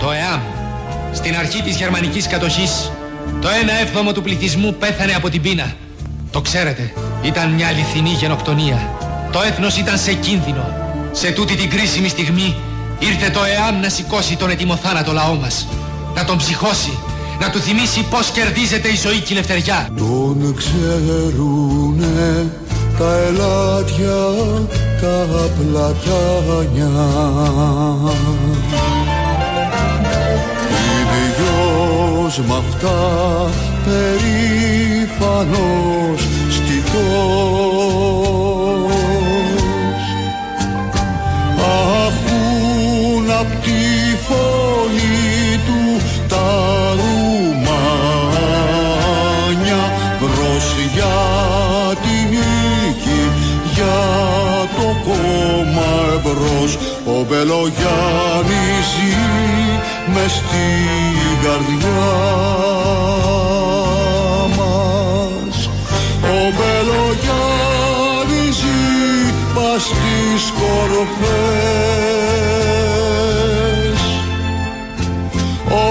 το 0.00 0.10
ΕΑΜ. 0.10 0.40
Στην 1.12 1.36
αρχή 1.36 1.62
της 1.62 1.76
γερμανικής 1.76 2.26
κατοχής, 2.26 2.90
το 3.40 3.48
1 3.48 3.78
έβδομο 3.80 4.12
του 4.12 4.22
πληθυσμού 4.22 4.74
πέθανε 4.74 5.14
από 5.14 5.30
την 5.30 5.42
πείνα. 5.42 5.76
Το 6.30 6.40
ξέρετε, 6.40 6.92
ήταν 7.22 7.50
μια 7.50 7.66
αληθινή 7.66 8.10
γενοκτονία. 8.10 8.90
Το 9.32 9.42
έθνος 9.42 9.76
ήταν 9.76 9.98
σε 9.98 10.12
κίνδυνο. 10.12 10.79
Σε 11.12 11.30
τούτη 11.30 11.56
την 11.56 11.70
κρίσιμη 11.70 12.08
στιγμή 12.08 12.56
ήρθε 12.98 13.30
το 13.30 13.40
ΕΑΜ 13.44 13.80
να 13.80 13.88
σηκώσει 13.88 14.36
τον 14.36 14.50
ετοιμοθάνατο 14.50 15.12
λαό 15.12 15.34
μας. 15.34 15.66
Να 16.14 16.24
τον 16.24 16.36
ψυχώσει, 16.36 16.98
να 17.40 17.50
του 17.50 17.60
θυμίσει 17.60 18.02
πώς 18.10 18.30
κερδίζεται 18.30 18.88
η 18.88 18.96
ζωή 18.96 19.18
και 19.18 19.34
η 19.34 19.36
ελευθεριά. 19.36 19.88
Τον 19.96 20.54
ξέρουνε 20.56 22.46
τα 22.98 23.16
ελάτια, 23.16 24.20
τα 25.00 25.26
πλατάνια. 25.58 26.90
Ίδιος 31.00 32.38
μ' 32.46 32.52
αυτά 32.52 32.98
περήφανος 33.84 35.40
στιτός 36.50 37.69
φωνή 44.30 45.60
του 45.66 45.82
τα 46.28 46.48
ρουμάνια 46.98 47.80
μπρος 50.20 50.66
για 50.94 51.18
τη 52.02 52.14
νίκη, 52.30 53.22
για 53.74 54.00
το 54.76 54.86
κόμμα 55.06 55.90
εμπρός. 56.14 56.72
Ο 57.06 57.16
Μπελογιάννης 57.28 58.86
ζει 58.94 59.16
μες 60.14 60.32
στην 60.32 61.36
καρδιά 61.42 62.10
μας. 64.56 65.56
Ο 66.22 66.38
Μπελογιάννης 66.56 68.54
ζει 68.56 68.82
πας 69.54 69.82
στις 69.82 70.42
κορφές 70.58 72.49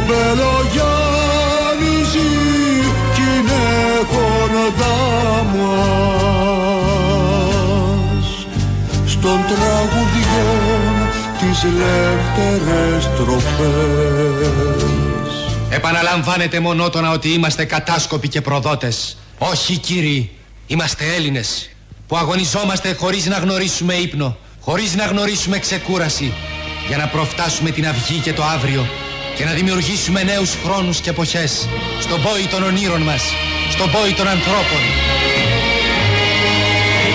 Ο 0.10 0.12
Μπελογιάννης 0.12 2.08
ζει 2.12 2.30
κι 3.14 3.22
είναι 3.22 3.66
κοντά 4.08 5.00
μας 5.54 5.88
στον 9.06 9.40
τραγουδιών 9.48 10.94
τις 11.40 11.64
λεύτερες 11.64 13.04
τροφές. 13.18 14.50
Επαναλαμβάνετε 15.70 16.60
μονότονα 16.60 17.12
ότι 17.12 17.30
είμαστε 17.30 17.66
κατάσκοποι 17.66 18.28
και 18.28 18.42
προδότες. 18.42 19.18
Όχι 19.38 19.78
κύριοι, 19.78 20.32
είμαστε 20.68 21.06
Έλληνες 21.16 21.70
που 22.08 22.18
αγωνιζόμαστε 22.18 22.94
χωρίς 22.94 23.26
να 23.26 23.38
γνωρίσουμε 23.38 23.94
ύπνο, 23.94 24.38
χωρίς 24.62 24.96
να 24.96 25.06
γνωρίσουμε 25.06 25.60
ξεκούραση 25.60 26.34
για 26.88 26.98
να 26.98 27.08
προφτάσουμε 27.08 27.70
την 27.70 27.88
αυγή 27.88 28.20
και 28.20 28.34
το 28.34 28.44
αύριο 28.44 28.88
και 29.40 29.46
να 29.46 29.54
δημιουργήσουμε 29.54 30.24
νέους 30.24 30.56
χρόνους 30.56 31.02
και 31.02 31.10
εποχές 31.10 31.68
στον 32.00 32.22
πόη 32.22 32.48
των 32.52 32.64
ονείρων 32.64 33.02
μας, 33.02 33.24
στον 33.70 33.92
πόη 33.92 34.14
των 34.14 34.28
ανθρώπων. 34.28 34.82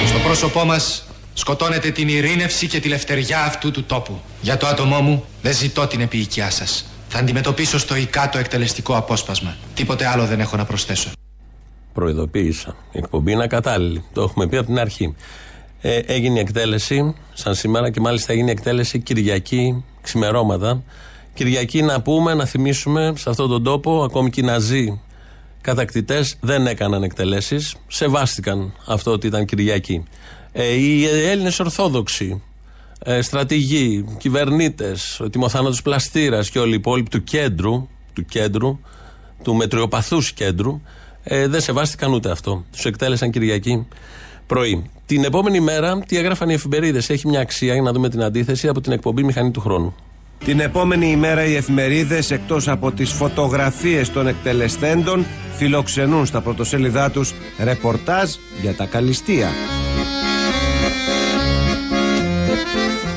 Στο 0.07 0.19
πρόσωπό 0.19 0.65
μας 0.65 1.05
σκοτώνετε 1.35 1.91
την 1.91 2.09
ειρήνευση 2.09 2.67
και 2.67 2.81
τη 2.81 2.89
λευτεριά 2.89 3.45
αυτού 3.45 3.71
του 3.71 3.85
τόπου. 3.85 4.21
Για 4.41 4.57
το 4.57 4.67
άτομό 4.67 5.01
μου 5.01 5.25
δεν 5.43 5.55
ζητώ 5.55 5.87
την 5.87 6.01
επιοικιά 6.01 6.51
σας. 6.51 6.85
Θα 7.09 7.19
αντιμετωπίσω 7.19 7.79
στοικά 7.79 8.29
το 8.29 8.39
εκτελεστικό 8.39 8.97
απόσπασμα. 8.97 9.57
Τίποτε 9.75 10.07
άλλο 10.07 10.27
δεν 10.27 10.41
έχω 10.41 10.57
να 10.57 10.65
προσθέσω. 10.65 11.11
Προειδοποίησα. 11.93 12.77
Η 12.93 12.99
εκπομπή 12.99 13.33
είναι 13.33 13.43
ακατάλληλη. 13.43 14.05
Το 14.13 14.23
έχουμε 14.23 14.49
πει 14.49 14.57
από 14.57 14.67
την 14.67 14.79
αρχή. 14.79 15.15
Ε, 15.81 15.99
έγινε 16.07 16.39
η 16.39 16.41
εκτέλεση 16.41 17.15
σαν 17.33 17.55
σήμερα 17.55 17.91
και 17.91 18.01
μάλιστα 18.01 18.33
έγινε 18.33 18.49
η 18.49 18.53
εκτέλεση 18.53 18.99
Κυριακή 18.99 19.85
ξημερώματα 20.03 20.83
Κυριακή 21.35 21.83
να 21.83 22.01
πούμε, 22.03 22.35
να 22.35 22.45
θυμίσουμε 22.45 23.13
σε 23.17 23.31
αυτόν 23.31 23.49
τον 23.49 23.63
τόπο, 23.63 24.03
ακόμη 24.03 24.31
και 24.31 24.41
οι 24.41 24.45
Ναζί 24.45 25.01
κατακτητές 25.61 26.37
δεν 26.41 26.67
έκαναν 26.67 27.03
εκτελέσεις. 27.03 27.77
Σεβάστηκαν 27.87 28.75
αυτό 28.87 29.11
ότι 29.11 29.27
ήταν 29.27 29.45
Κυριακή. 29.45 30.05
Ε, 30.53 30.73
οι 30.75 31.07
Έλληνες 31.07 31.61
Ορθόδοξοι, 31.61 32.43
ε, 32.99 33.23
στρατηγοί, 33.23 34.05
κυβερνήτες, 34.19 35.21
ο 35.21 35.31
Τιμοθάνατο 35.31 35.77
Πλαστήρας 35.83 36.51
και 36.51 36.59
όλοι 36.59 36.73
οι 36.73 36.77
υπόλοιποι 36.77 37.11
του 37.11 37.25
κέντρου, 37.25 37.89
του 38.13 38.25
κέντρου, 38.25 38.79
του 39.43 39.55
μετριοπαθούς 39.55 40.33
κέντρου, 40.33 40.81
ε, 41.23 41.47
δεν 41.47 41.61
σεβάστηκαν 41.61 42.13
ούτε 42.13 42.31
αυτό. 42.31 42.65
Τους 42.73 42.85
εκτέλεσαν 42.85 43.31
Κυριακή 43.31 43.87
πρωί. 44.47 44.91
Την 45.07 45.25
επόμενη 45.25 45.61
μέρα, 45.61 45.99
τι 45.99 46.17
έγραφαν 46.17 46.49
οι 46.49 46.53
εφημερίδες, 46.53 47.11
έχει 47.11 47.29
μια 47.29 47.41
αξία 47.41 47.73
για 47.73 47.83
να 47.83 47.93
δούμε 47.93 48.09
την 48.09 48.23
αντίθεση 48.23 48.69
από 48.69 48.81
την 48.81 48.93
εκπομπή 48.93 49.23
Μηχανή 49.23 49.51
του 49.51 49.61
Χρόνου. 49.61 49.95
Την 50.45 50.61
επόμενη 50.61 51.11
ημέρα 51.11 51.45
οι 51.45 51.55
εφημερίδες 51.57 52.31
εκτός 52.31 52.69
από 52.69 52.93
τις 52.93 53.13
φωτογραφίες 53.13 54.13
των 54.13 54.27
εκτελεσθέντων 54.27 55.27
φιλοξενούν 55.57 56.27
στα 56.27 56.41
πρωτοσέλιδά 56.41 57.11
τους 57.11 57.35
ρεπορτάζ 57.65 58.31
για 58.63 58.75
τα 58.75 58.85
καλυστία. 58.87 59.49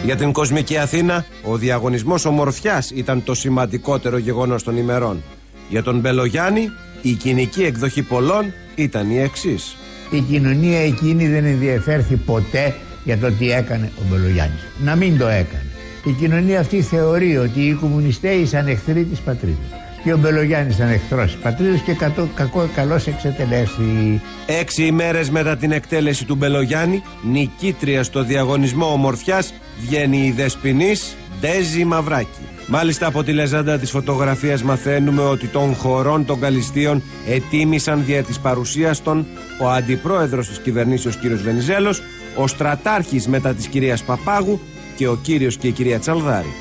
Για 0.06 0.16
την 0.16 0.32
κοσμική 0.32 0.78
Αθήνα, 0.78 1.26
ο 1.44 1.58
διαγωνισμός 1.58 2.26
ομορφιάς 2.26 2.92
ήταν 2.92 3.24
το 3.24 3.34
σημαντικότερο 3.34 4.18
γεγονός 4.18 4.64
των 4.64 4.78
ημερών. 4.78 5.24
Για 5.70 5.84
τον 5.84 6.00
Μπελογιάννη, 6.00 6.70
η 7.02 7.14
κοινική 7.14 7.64
εκδοχή 7.64 8.02
πολλών 8.02 8.54
ήταν 8.76 9.10
η 9.10 9.20
εξής. 9.20 9.76
Η 10.12 10.20
κοινωνία 10.20 10.80
εκείνη 10.80 11.28
δεν 11.28 11.46
ενδιαφέρθη 11.46 12.16
ποτέ 12.16 12.76
για 13.04 13.18
το 13.18 13.32
τι 13.32 13.52
έκανε 13.52 13.92
ο 13.98 14.02
Μπελογιάννης. 14.10 14.62
Να 14.84 14.96
μην 14.96 15.18
το 15.18 15.28
έκανε. 15.28 15.67
Η 16.08 16.12
κοινωνία 16.12 16.60
αυτή 16.60 16.82
θεωρεί 16.82 17.38
ότι 17.38 17.60
οι 17.60 17.74
κομμουνιστές 17.74 18.50
ήταν 18.50 18.68
εχθροί 18.68 19.04
της 19.04 19.20
πατρίδας. 19.20 19.68
Και 20.04 20.14
ο 20.14 20.18
Μπελογιάννης 20.18 20.76
ήταν 20.76 20.90
εχθρός 20.90 21.32
της 21.32 21.42
πατρίδας 21.42 21.82
και 21.82 21.94
κατώ, 21.94 22.28
κακό, 22.36 22.70
καλώς 22.76 23.08
εξετελέστη. 23.08 24.22
Έξι 24.46 24.84
ημέρες 24.84 25.30
μετά 25.30 25.58
την 25.58 25.72
εκτέλεση 25.72 26.26
του 26.26 26.36
Μπελογιάννη, 26.36 27.02
νικήτρια 27.32 28.04
στο 28.04 28.24
διαγωνισμό 28.24 28.92
ομορφιάς, 28.92 29.54
βγαίνει 29.82 30.18
η 30.18 30.32
Δεσποινής 30.32 31.16
Ντέζη 31.40 31.86
Μαυράκη. 31.86 32.48
Μάλιστα 32.68 33.08
από 33.08 33.24
τη 33.24 33.34
λεζάντα 33.34 33.78
της 33.78 33.90
φωτογραφίας 33.90 34.64
μαθαίνουμε 34.64 35.22
ότι 35.22 35.48
των 35.48 35.74
χωρών 35.74 36.26
των 36.26 36.40
Καλυστίων 36.40 37.04
ετοίμησαν 37.28 38.04
δια 38.06 38.24
της 38.24 38.40
παρουσίας 38.40 39.04
των 39.04 39.26
ο 39.62 39.70
αντιπρόεδρος 39.70 40.48
της 40.48 40.60
κυβερνήσεως 40.60 41.18
κ. 41.18 41.28
Βενιζέλος, 41.28 42.02
ο 42.36 42.48
στρατάρχης 42.48 43.28
μετά 43.28 43.54
της 43.54 43.68
κυρίας 43.68 44.04
Παπάγου 44.04 44.60
και 44.98 45.08
ο 45.08 45.16
κύριος 45.22 45.58
και 45.58 45.68
η 45.68 45.72
κυρία 45.72 46.00
Τσαλδάρη. 46.00 46.54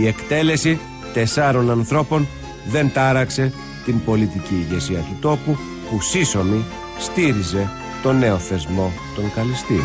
Η 0.00 0.06
εκτέλεση 0.06 0.78
τεσσάρων 1.12 1.70
ανθρώπων 1.70 2.26
δεν 2.68 2.92
τάραξε 2.92 3.52
την 3.84 4.04
πολιτική 4.04 4.54
ηγεσία 4.54 4.98
του 4.98 5.16
τόπου 5.20 5.56
που 5.90 6.00
σύσσωμη 6.00 6.64
στήριζε 6.98 7.70
τον 8.02 8.18
νέο 8.18 8.38
θεσμό 8.38 8.92
των 9.14 9.32
Καλυστίων. 9.34 9.84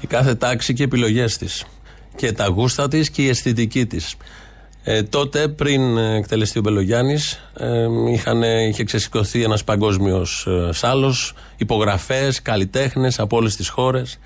Η 0.00 0.06
κάθε 0.06 0.34
τάξη 0.34 0.74
και 0.74 0.82
επιλογές 0.82 1.36
της. 1.36 1.64
Και 2.16 2.32
τα 2.32 2.46
γούστα 2.46 2.88
της 2.88 3.10
και 3.10 3.22
η 3.22 3.28
αισθητική 3.28 3.86
της. 3.86 4.16
Ε, 4.82 5.02
τότε, 5.02 5.48
πριν 5.48 5.98
ε, 5.98 6.16
εκτελεστεί 6.16 6.58
ο 6.58 6.62
Μπελογιάννης, 6.62 7.50
ε, 7.58 7.86
είχε 8.68 8.84
ξεσηκωθεί 8.84 9.42
ένας 9.42 9.64
παγκόσμιος 9.64 10.46
ε, 10.46 10.72
σάλος, 10.72 11.34
υπογραφές, 11.56 12.42
καλλιτέχνες 12.42 13.18
από 13.18 13.36
όλες 13.36 13.56
τις 13.56 13.68
χώρες. 13.68 14.18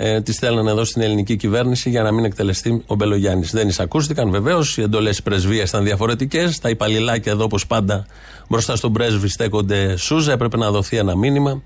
Ε, 0.00 0.20
τι 0.20 0.32
στέλνανε 0.32 0.70
εδώ 0.70 0.84
στην 0.84 1.02
ελληνική 1.02 1.36
κυβέρνηση 1.36 1.90
για 1.90 2.02
να 2.02 2.12
μην 2.12 2.24
εκτελεστεί 2.24 2.82
ο 2.86 2.94
Μπελογιάννης. 2.94 3.50
Δεν 3.50 3.68
εισακούστηκαν 3.68 4.30
βεβαίως. 4.30 4.76
Οι 4.76 4.82
εντολές 4.82 5.22
πρεσβείας 5.22 5.68
ήταν 5.68 5.84
διαφορετικές. 5.84 6.58
Τα 6.58 6.68
υπαλληλάκια 6.68 7.32
εδώ, 7.32 7.44
όπως 7.44 7.66
πάντα, 7.66 8.06
μπροστά 8.48 8.76
στον 8.76 8.92
πρέσβη 8.92 9.28
στέκονται 9.28 9.96
σούζα. 9.96 10.32
Έπρεπε 10.32 10.56
να 10.56 10.70
δοθεί 10.70 10.96
ένα 10.96 11.16
μήνυμα. 11.16 11.62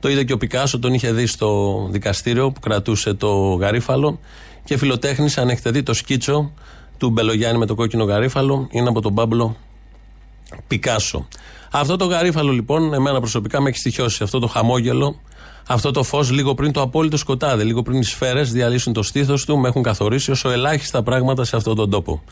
Το 0.00 0.08
είδε 0.08 0.24
και 0.24 0.32
ο 0.32 0.36
Πικάσο, 0.36 0.78
τον 0.78 0.94
είχε 0.94 1.12
δει 1.12 1.26
στο 1.26 1.78
δικαστήριο 1.90 2.50
που 2.50 2.60
κρατούσε 2.60 3.14
το 3.14 3.28
γαρίφαλο 3.54 4.20
και 4.64 4.76
φιλοτέχνησε, 4.76 5.40
αν 5.40 5.48
έχετε 5.48 5.70
δει 5.70 5.82
το 5.82 5.94
σκίτσο 5.94 6.52
του 6.98 7.10
Μπελογιάννη 7.10 7.58
με 7.58 7.66
το 7.66 7.74
κόκκινο 7.74 8.04
γαρίφαλο, 8.04 8.68
είναι 8.70 8.88
από 8.88 9.00
τον 9.00 9.14
Πάμπλο 9.14 9.56
Πικάσο. 10.68 11.28
Αυτό 11.70 11.96
το 11.96 12.04
γαρίφαλο 12.04 12.52
λοιπόν, 12.52 12.94
εμένα 12.94 13.18
προσωπικά 13.18 13.60
με 13.60 13.68
έχει 13.68 13.78
στοιχειώσει 13.78 14.22
αυτό 14.22 14.38
το 14.38 14.46
χαμόγελο, 14.46 15.20
αυτό 15.66 15.90
το 15.90 16.02
φως 16.02 16.30
λίγο 16.30 16.54
πριν 16.54 16.72
το 16.72 16.80
απόλυτο 16.80 17.16
σκοτάδι, 17.16 17.64
λίγο 17.64 17.82
πριν 17.82 18.00
οι 18.00 18.04
σφαίρες 18.04 18.52
διαλύσουν 18.52 18.92
το 18.92 19.02
στήθος 19.02 19.44
του, 19.44 19.58
με 19.58 19.68
έχουν 19.68 19.82
καθορίσει 19.82 20.30
όσο 20.30 20.50
ελάχιστα 20.50 21.02
πράγματα 21.02 21.44
σε 21.44 21.56
αυτόν 21.56 21.76
τον 21.76 21.90
τόπο. 21.90 22.22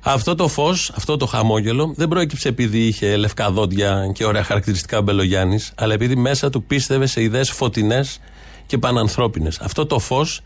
Αυτό 0.00 0.34
το 0.34 0.48
φως, 0.48 0.92
αυτό 0.94 1.16
το 1.16 1.26
χαμόγελο, 1.26 1.92
δεν 1.96 2.08
προέκυψε 2.08 2.48
επειδή 2.48 2.78
είχε 2.78 3.16
λευκά 3.16 3.50
δόντια 3.50 4.10
και 4.14 4.24
ωραία 4.24 4.44
χαρακτηριστικά 4.44 5.02
Μπελογιάννης, 5.02 5.72
αλλά 5.74 5.94
επειδή 5.94 6.16
μέσα 6.16 6.50
του 6.50 6.62
πίστευε 6.62 7.06
σε 7.06 7.22
ιδέες 7.22 7.50
φωτεινές 7.50 8.20
και 8.66 8.78
πανανθρώπινες. 8.78 9.58
Αυτό 9.60 9.86
το 9.86 9.98
φως 9.98 10.40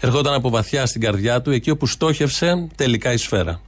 ερχόταν 0.00 0.34
από 0.34 0.50
βαθιά 0.50 0.86
στην 0.86 1.00
καρδιά 1.00 1.42
του, 1.42 1.50
εκεί 1.50 1.70
όπου 1.70 1.86
στόχευσε 1.86 2.68
τελικά 2.74 3.12
η 3.12 3.16
σφαίρα. 3.16 3.60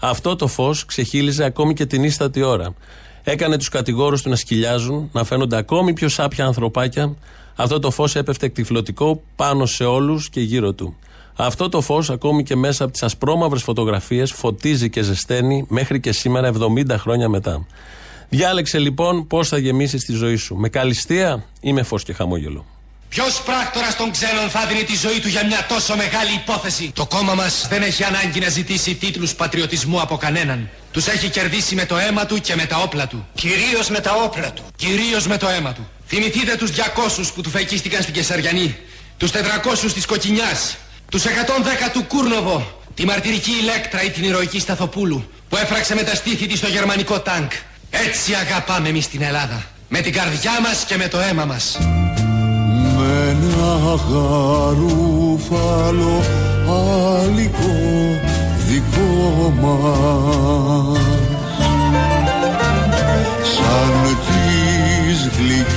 Αυτό 0.00 0.36
το 0.36 0.46
φως 0.46 0.84
ξεχύλιζε 0.84 1.44
ακόμη 1.44 1.74
και 1.74 1.86
την 1.86 2.04
ίστατη 2.04 2.42
ώρα. 2.42 2.74
Έκανε 3.22 3.56
τους 3.56 3.68
κατηγόρους 3.68 4.22
του 4.22 4.28
να 4.28 4.36
σκυλιάζουν, 4.36 5.08
να 5.12 5.24
φαίνονται 5.24 5.56
ακόμη 5.56 5.92
πιο 5.92 6.08
σάπια 6.08 6.46
ανθρωπάκια. 6.46 7.16
Αυτό 7.56 7.78
το 7.78 7.90
φως 7.90 8.16
έπεφτε 8.16 8.46
εκτυφλωτικό 8.46 9.22
πάνω 9.36 9.66
σε 9.66 9.84
όλους 9.84 10.28
και 10.28 10.40
γύρω 10.40 10.72
του. 10.72 10.96
Αυτό 11.36 11.68
το 11.68 11.80
φως, 11.80 12.10
ακόμη 12.10 12.42
και 12.42 12.56
μέσα 12.56 12.84
από 12.84 12.92
τις 12.92 13.02
ασπρόμαυρες 13.02 13.62
φωτογραφίες, 13.62 14.32
φωτίζει 14.32 14.90
και 14.90 15.02
ζεσταίνει 15.02 15.66
μέχρι 15.68 16.00
και 16.00 16.12
σήμερα, 16.12 16.48
70 16.48 16.96
χρόνια 16.98 17.28
μετά. 17.28 17.66
Διάλεξε 18.28 18.78
λοιπόν 18.78 19.26
πώς 19.26 19.48
θα 19.48 19.58
γεμίσεις 19.58 20.04
τη 20.04 20.12
ζωή 20.12 20.36
σου. 20.36 20.54
Με 20.56 20.68
καλυστία 20.68 21.44
ή 21.60 21.72
με 21.72 21.82
φως 21.82 22.02
και 22.02 22.12
χαμόγελο. 22.12 22.64
Ποιος 23.08 23.42
πράκτορας 23.42 23.96
των 23.96 24.10
ξένων 24.10 24.48
θα 24.50 24.66
δίνει 24.66 24.84
τη 24.84 24.96
ζωή 24.96 25.20
του 25.20 25.28
για 25.28 25.46
μια 25.46 25.66
τόσο 25.68 25.96
μεγάλη 25.96 26.32
υπόθεση; 26.34 26.92
Το 26.94 27.06
κόμμα 27.06 27.34
μας 27.34 27.66
δεν 27.68 27.82
έχει 27.82 28.04
ανάγκη 28.04 28.40
να 28.40 28.48
ζητήσει 28.48 28.94
τίτλους 28.94 29.34
πατριωτισμού 29.34 30.00
από 30.00 30.16
κανέναν. 30.16 30.68
Τους 30.92 31.06
έχει 31.06 31.28
κερδίσει 31.28 31.74
με 31.74 31.84
το 31.84 31.96
αίμα 31.96 32.26
του 32.26 32.40
και 32.40 32.54
με 32.54 32.64
τα 32.64 32.76
όπλα 32.76 33.06
του. 33.06 33.26
Κυρίως 33.34 33.88
με 33.90 34.00
τα 34.00 34.14
όπλα 34.24 34.52
του. 34.52 34.62
Κυρίως 34.76 35.26
με 35.26 35.36
το 35.36 35.48
αίμα 35.48 35.72
του. 35.72 35.88
Θυμηθείτε 36.06 36.56
τους 36.56 36.70
200 36.70 37.32
που 37.34 37.40
του 37.40 37.50
φεκίστηκαν 37.50 38.02
στην 38.02 38.14
Κεσαριανή. 38.14 38.76
Τους 39.16 39.30
400 39.30 39.92
της 39.94 40.06
Κοκκινιάς. 40.06 40.76
Τους 41.08 41.24
110 41.24 41.90
του 41.92 42.04
Κούρνοβο. 42.04 42.82
Τη 42.94 43.04
μαρτυρική 43.04 43.50
ηλέκτρα 43.50 44.02
ή 44.02 44.10
την 44.10 44.24
ηρωική 44.24 44.58
Σταθοπούλου 44.58 45.28
που 45.48 45.56
έφραξε 45.56 45.94
με 45.94 46.02
τα 46.02 46.14
στήθη 46.14 46.46
της 46.46 46.58
στο 46.58 46.68
γερμανικό 46.68 47.20
τάγκ. 47.20 47.50
Έτσι 47.90 48.34
αγαπάμε 48.34 48.88
εμείς 48.88 49.08
την 49.08 49.22
Ελλάδα. 49.22 49.62
Με 49.88 50.00
την 50.00 50.12
καρδιά 50.12 50.60
μας 50.60 50.84
και 50.84 50.96
με 50.96 51.08
το 51.08 51.20
αίμα 51.20 51.44
μας. 51.44 51.78
Με 52.96 53.28
ένα 53.28 54.00
γαρούφαλο 54.08 55.14
άλικο 57.22 58.20
δικό 58.66 59.54
μας 59.60 60.53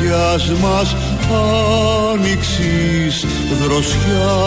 γλυκιάς 0.07 0.45
μας 0.61 0.95
άνοιξης 2.13 3.25
δροσιά. 3.61 4.39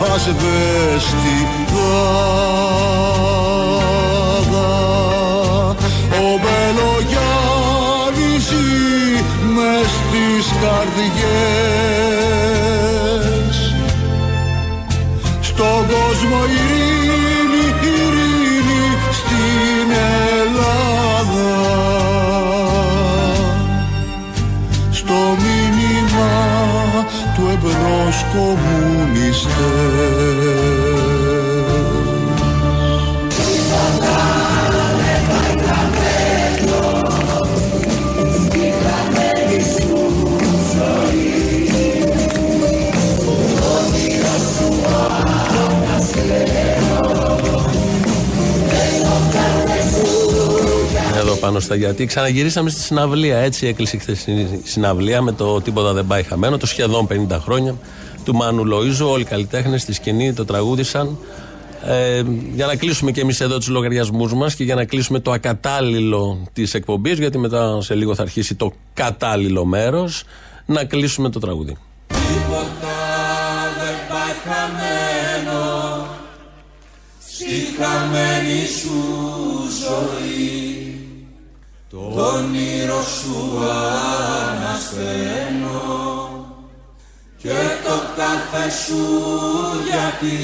η 0.00 0.02
ασβέστη 0.14 1.38
γάδα 1.72 3.10
ο 6.10 6.12
Μπελογιάννης 6.40 8.42
ζει 8.48 8.70
μες 9.54 9.90
στις 9.90 10.46
καρδιές. 10.60 11.16
Στον 15.40 15.80
κόσμο 15.90 16.40
ειρήνη, 16.54 17.66
ειρήνη 17.82 18.84
στην 19.12 19.88
Ελλάδα. 20.40 21.52
Στο 24.90 25.20
μήνυμα 25.42 26.34
του 27.34 27.42
εμπρός 27.52 28.18
πάνω 51.40 51.60
στα 51.60 51.74
γιατί. 51.74 52.06
Ξαναγυρίσαμε 52.06 52.70
στη 52.70 52.80
συναυλία. 52.80 53.38
Έτσι 53.38 53.66
έκλεισε 53.66 53.96
η 53.96 53.98
χθεσινή 53.98 54.60
συναυλία 54.64 55.22
με 55.22 55.32
το 55.32 55.60
Τίποτα 55.60 55.92
δεν 55.92 56.06
πάει 56.06 56.22
χαμένο. 56.22 56.56
Το 56.56 56.66
σχεδόν 56.66 57.06
50 57.30 57.38
χρόνια 57.40 57.74
του 58.24 58.34
Μάνου 58.34 58.64
Λοίζου. 58.64 59.06
Όλοι 59.06 59.22
οι 59.22 59.24
καλλιτέχνες 59.24 59.82
στη 59.82 59.92
σκηνή 59.92 60.32
το 60.32 60.44
τραγούδισαν. 60.44 61.18
Ε, 61.84 62.22
για 62.54 62.66
να 62.66 62.76
κλείσουμε 62.76 63.10
και 63.10 63.20
εμείς 63.20 63.40
εδώ 63.40 63.58
τους 63.58 63.68
λογαριασμούς 63.68 64.34
μας 64.34 64.54
και 64.54 64.64
για 64.64 64.74
να 64.74 64.84
κλείσουμε 64.84 65.20
το 65.20 65.30
ακατάλληλο 65.30 66.46
της 66.52 66.74
εκπομπής, 66.74 67.18
γιατί 67.18 67.38
μετά 67.38 67.80
σε 67.80 67.94
λίγο 67.94 68.14
θα 68.14 68.22
αρχίσει 68.22 68.54
το 68.54 68.72
κατάλληλο 68.94 69.64
μέρος, 69.64 70.24
να 70.66 70.84
κλείσουμε 70.84 71.30
το 71.30 71.38
τραγούδι. 71.38 71.76
Τίποτα 72.06 72.96
δεν 73.80 73.94
πάει 74.08 74.34
χαμένο 74.44 76.06
στη 77.28 77.82
χαμένη 77.82 78.66
σου 78.66 78.92
ζωή 79.80 80.69
το 81.90 81.98
όνειρο 82.34 83.02
σου 83.02 83.58
ανασταίνω 84.48 85.80
και 87.36 87.58
το 87.84 87.96
κάθε 88.16 88.70
σου 88.84 89.04
γιατί. 89.90 90.38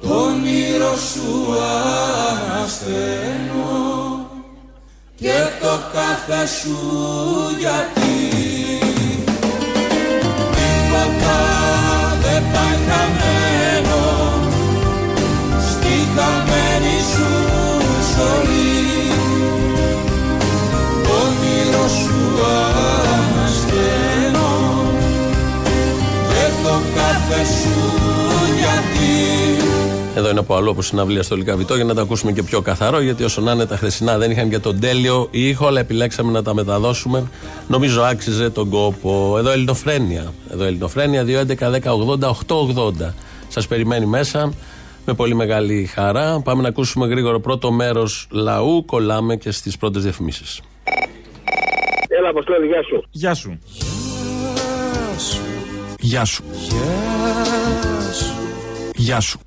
Το 0.00 0.08
όνειρο 0.14 0.96
σου 0.96 1.28
ανασταίνω 2.50 3.66
και 5.16 5.38
το 5.60 5.80
κάθε 5.92 6.46
σου 6.46 6.78
γιατί. 7.58 8.16
Τίποτα 10.54 11.38
δεν 12.22 12.42
πάει 12.52 12.78
χαμένο 12.88 13.47
Εδώ 30.18 30.30
είναι 30.30 30.38
από 30.38 30.54
αλλού 30.54 30.68
όπως 30.70 30.86
συναυλία 30.86 31.22
στο 31.22 31.36
Λικαβιτό 31.36 31.74
για 31.74 31.84
να 31.84 31.94
τα 31.94 32.02
ακούσουμε 32.02 32.32
και 32.32 32.42
πιο 32.42 32.60
καθαρό. 32.60 33.00
Γιατί 33.00 33.24
όσο 33.24 33.40
να 33.40 33.52
είναι 33.52 33.66
τα 33.66 33.76
χθεσινά 33.76 34.18
δεν 34.18 34.30
είχαν 34.30 34.50
και 34.50 34.58
τον 34.58 34.80
τέλειο 34.80 35.28
ήχο, 35.30 35.66
αλλά 35.66 35.80
επιλέξαμε 35.80 36.32
να 36.32 36.42
τα 36.42 36.54
μεταδώσουμε. 36.54 37.28
Νομίζω 37.68 38.02
άξιζε 38.02 38.50
τον 38.50 38.68
κόπο. 38.68 39.34
Εδώ 39.38 39.50
Ελληνοφρένια. 39.50 40.32
Εδώ 40.52 40.64
Ελληνοφρένια 40.64 41.24
2.11.10.80.880. 41.26 43.12
Σας 43.48 43.66
περιμένει 43.66 44.06
μέσα 44.06 44.52
με 45.06 45.14
πολύ 45.14 45.34
μεγάλη 45.34 45.86
χαρά. 45.86 46.40
Πάμε 46.44 46.62
να 46.62 46.68
ακούσουμε 46.68 47.06
γρήγορο 47.06 47.40
πρώτο 47.40 47.72
μέρος 47.72 48.26
λαού. 48.30 48.84
Κολλάμε 48.84 49.36
και 49.36 49.50
στις 49.50 49.76
πρώτες 49.76 50.02
διαφημίσεις. 50.02 50.60
Έλα, 52.08 52.28
Αποστόλη, 52.28 52.66
γεια 52.66 52.82
σου. 52.82 53.04
Γεια 53.10 53.34
σου. 53.34 53.58
Γεια 53.74 55.18
σου. 55.18 55.47
Γεια 56.08 56.24
σου. 56.24 56.42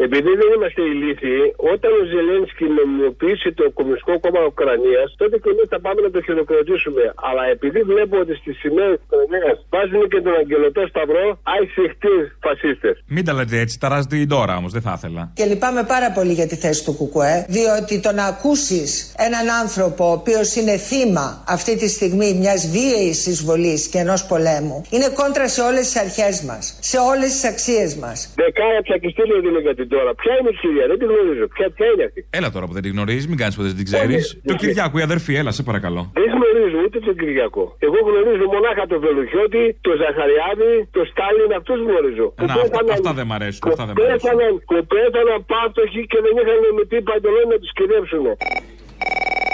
Επειδή 0.08 0.32
δεν 0.40 0.50
είμαστε 0.56 0.82
ηλίθιοι, 0.94 1.42
όταν 1.74 1.92
ο 2.00 2.04
Ζελένσκι 2.14 2.66
νομιμοποιήσει 2.80 3.50
το 3.60 3.66
Κομμουνιστικό 3.78 4.14
Κόμμα 4.24 4.42
Ουκρανίας, 4.50 5.08
τότε 5.22 5.36
και 5.42 5.50
εμείς 5.54 5.68
θα 5.74 5.80
πάμε 5.86 6.00
να 6.06 6.12
το 6.16 6.20
χειροκροτήσουμε. 6.28 7.04
Αλλά 7.28 7.44
επειδή 7.56 7.80
βλέπω 7.92 8.16
ότι 8.24 8.34
στις 8.42 8.56
σημαίες 8.62 8.94
της 8.98 9.04
Ουκρανίας 9.06 9.56
βάζουν 9.74 10.04
και 10.12 10.20
τον 10.26 10.34
Αγγελωτό 10.42 10.84
Σταυρό, 10.92 11.26
αϊσυχτή 11.54 12.16
φασίστες. 12.46 12.96
Μην 13.16 13.24
τα 13.26 13.34
λέτε 13.38 13.56
έτσι, 13.64 13.76
ταράζετε 13.84 14.16
την 14.16 14.30
τώρα 14.36 14.54
όμως, 14.60 14.72
δεν 14.76 14.84
θα 14.88 14.94
ήθελα. 14.98 15.22
Και 15.38 15.46
λυπάμαι 15.52 15.84
πάρα 15.94 16.10
πολύ 16.18 16.34
για 16.40 16.48
τη 16.52 16.56
θέση 16.64 16.80
του 16.86 16.94
Κουκουέ, 17.00 17.36
διότι 17.56 17.94
το 18.06 18.12
να 18.20 18.26
ακούσεις 18.34 18.92
έναν 19.28 19.46
άνθρωπο 19.62 20.02
ο 20.10 20.12
οποίος 20.12 20.56
είναι 20.56 20.76
θύμα 20.78 21.44
αυτή 21.48 21.74
τη 21.78 21.88
στιγμή 21.90 22.30
μιας 22.34 22.62
βίαιης 22.76 23.20
εισβολής 23.32 23.88
και 23.92 23.98
ενός 23.98 24.22
πολέμου, 24.26 24.78
είναι 24.90 25.08
κόντρα 25.20 25.48
σε 25.56 25.62
όλες 25.62 25.84
τις 25.88 25.96
αρχές 26.06 26.42
μας, 26.42 26.78
σε 26.92 26.98
όλες 27.12 27.30
τις 27.36 27.44
αξίες 27.44 27.96
μας. 27.96 28.34
Δεκάρα 28.36 28.82
ψακιστήρια 28.84 29.36
δίνω 29.52 29.62
για 29.68 29.76
την 29.80 29.88
τώρα. 29.96 30.12
Ποια 30.22 30.34
είναι 30.40 30.52
η 30.56 30.58
κυρία, 30.62 30.86
δεν 30.92 30.98
τη 31.02 31.06
γνωρίζω. 31.12 31.46
Ποια, 31.56 31.66
ποια 31.78 31.88
είναι 31.92 32.04
αυτή; 32.10 32.20
Έλα 32.38 32.50
τώρα 32.56 32.66
που 32.68 32.74
δεν 32.78 32.84
την 32.86 32.92
γνωρίζεις, 32.96 33.26
μην 33.32 33.38
κάνεις 33.42 33.56
ποτέ 33.58 33.68
δεν 33.72 33.78
την 33.82 33.88
ξέρεις. 33.92 34.24
Το 34.50 34.54
Κυριάκου, 34.62 34.98
η 35.02 35.04
αδερφή, 35.10 35.34
έλα, 35.42 35.52
σε 35.58 35.64
παρακαλώ. 35.70 36.02
Δεν 36.20 36.30
γνωρίζω 36.38 36.78
ούτε 36.86 36.98
τον 37.08 37.16
Κυριακό. 37.20 37.64
Εγώ 37.88 37.98
γνωρίζω 38.10 38.46
μονάχα 38.56 38.84
τον 38.92 39.00
Βελουχιώτη, 39.06 39.64
τον 39.86 39.96
Ζαχαριάδη, 40.02 40.74
τον 40.96 41.06
Στάλιν, 41.12 41.52
αυτούς 41.60 41.80
γνωρίζω. 41.88 42.28
Να, 42.50 42.54
αυτά, 42.66 42.80
αυτά 42.98 43.12
δεν 43.18 43.26
μ' 43.30 43.36
αρέσουν. 43.38 43.62
Αυτά 43.72 43.84
δεν 43.88 43.94
μ' 43.96 44.02
αρέσουν. 44.02 44.20
Πέθαναν, 44.22 44.52
που 44.68 44.76
πέθαναν 44.94 45.40
πάτοχοι 45.52 46.02
και 46.12 46.20
δεν 46.26 46.34
είχαν 46.40 46.60
με 46.78 46.84
τι 46.90 46.98
παντελόνι 47.08 47.50
να 47.54 47.60
τους 47.62 47.72
κυδέψουν. 47.78 48.26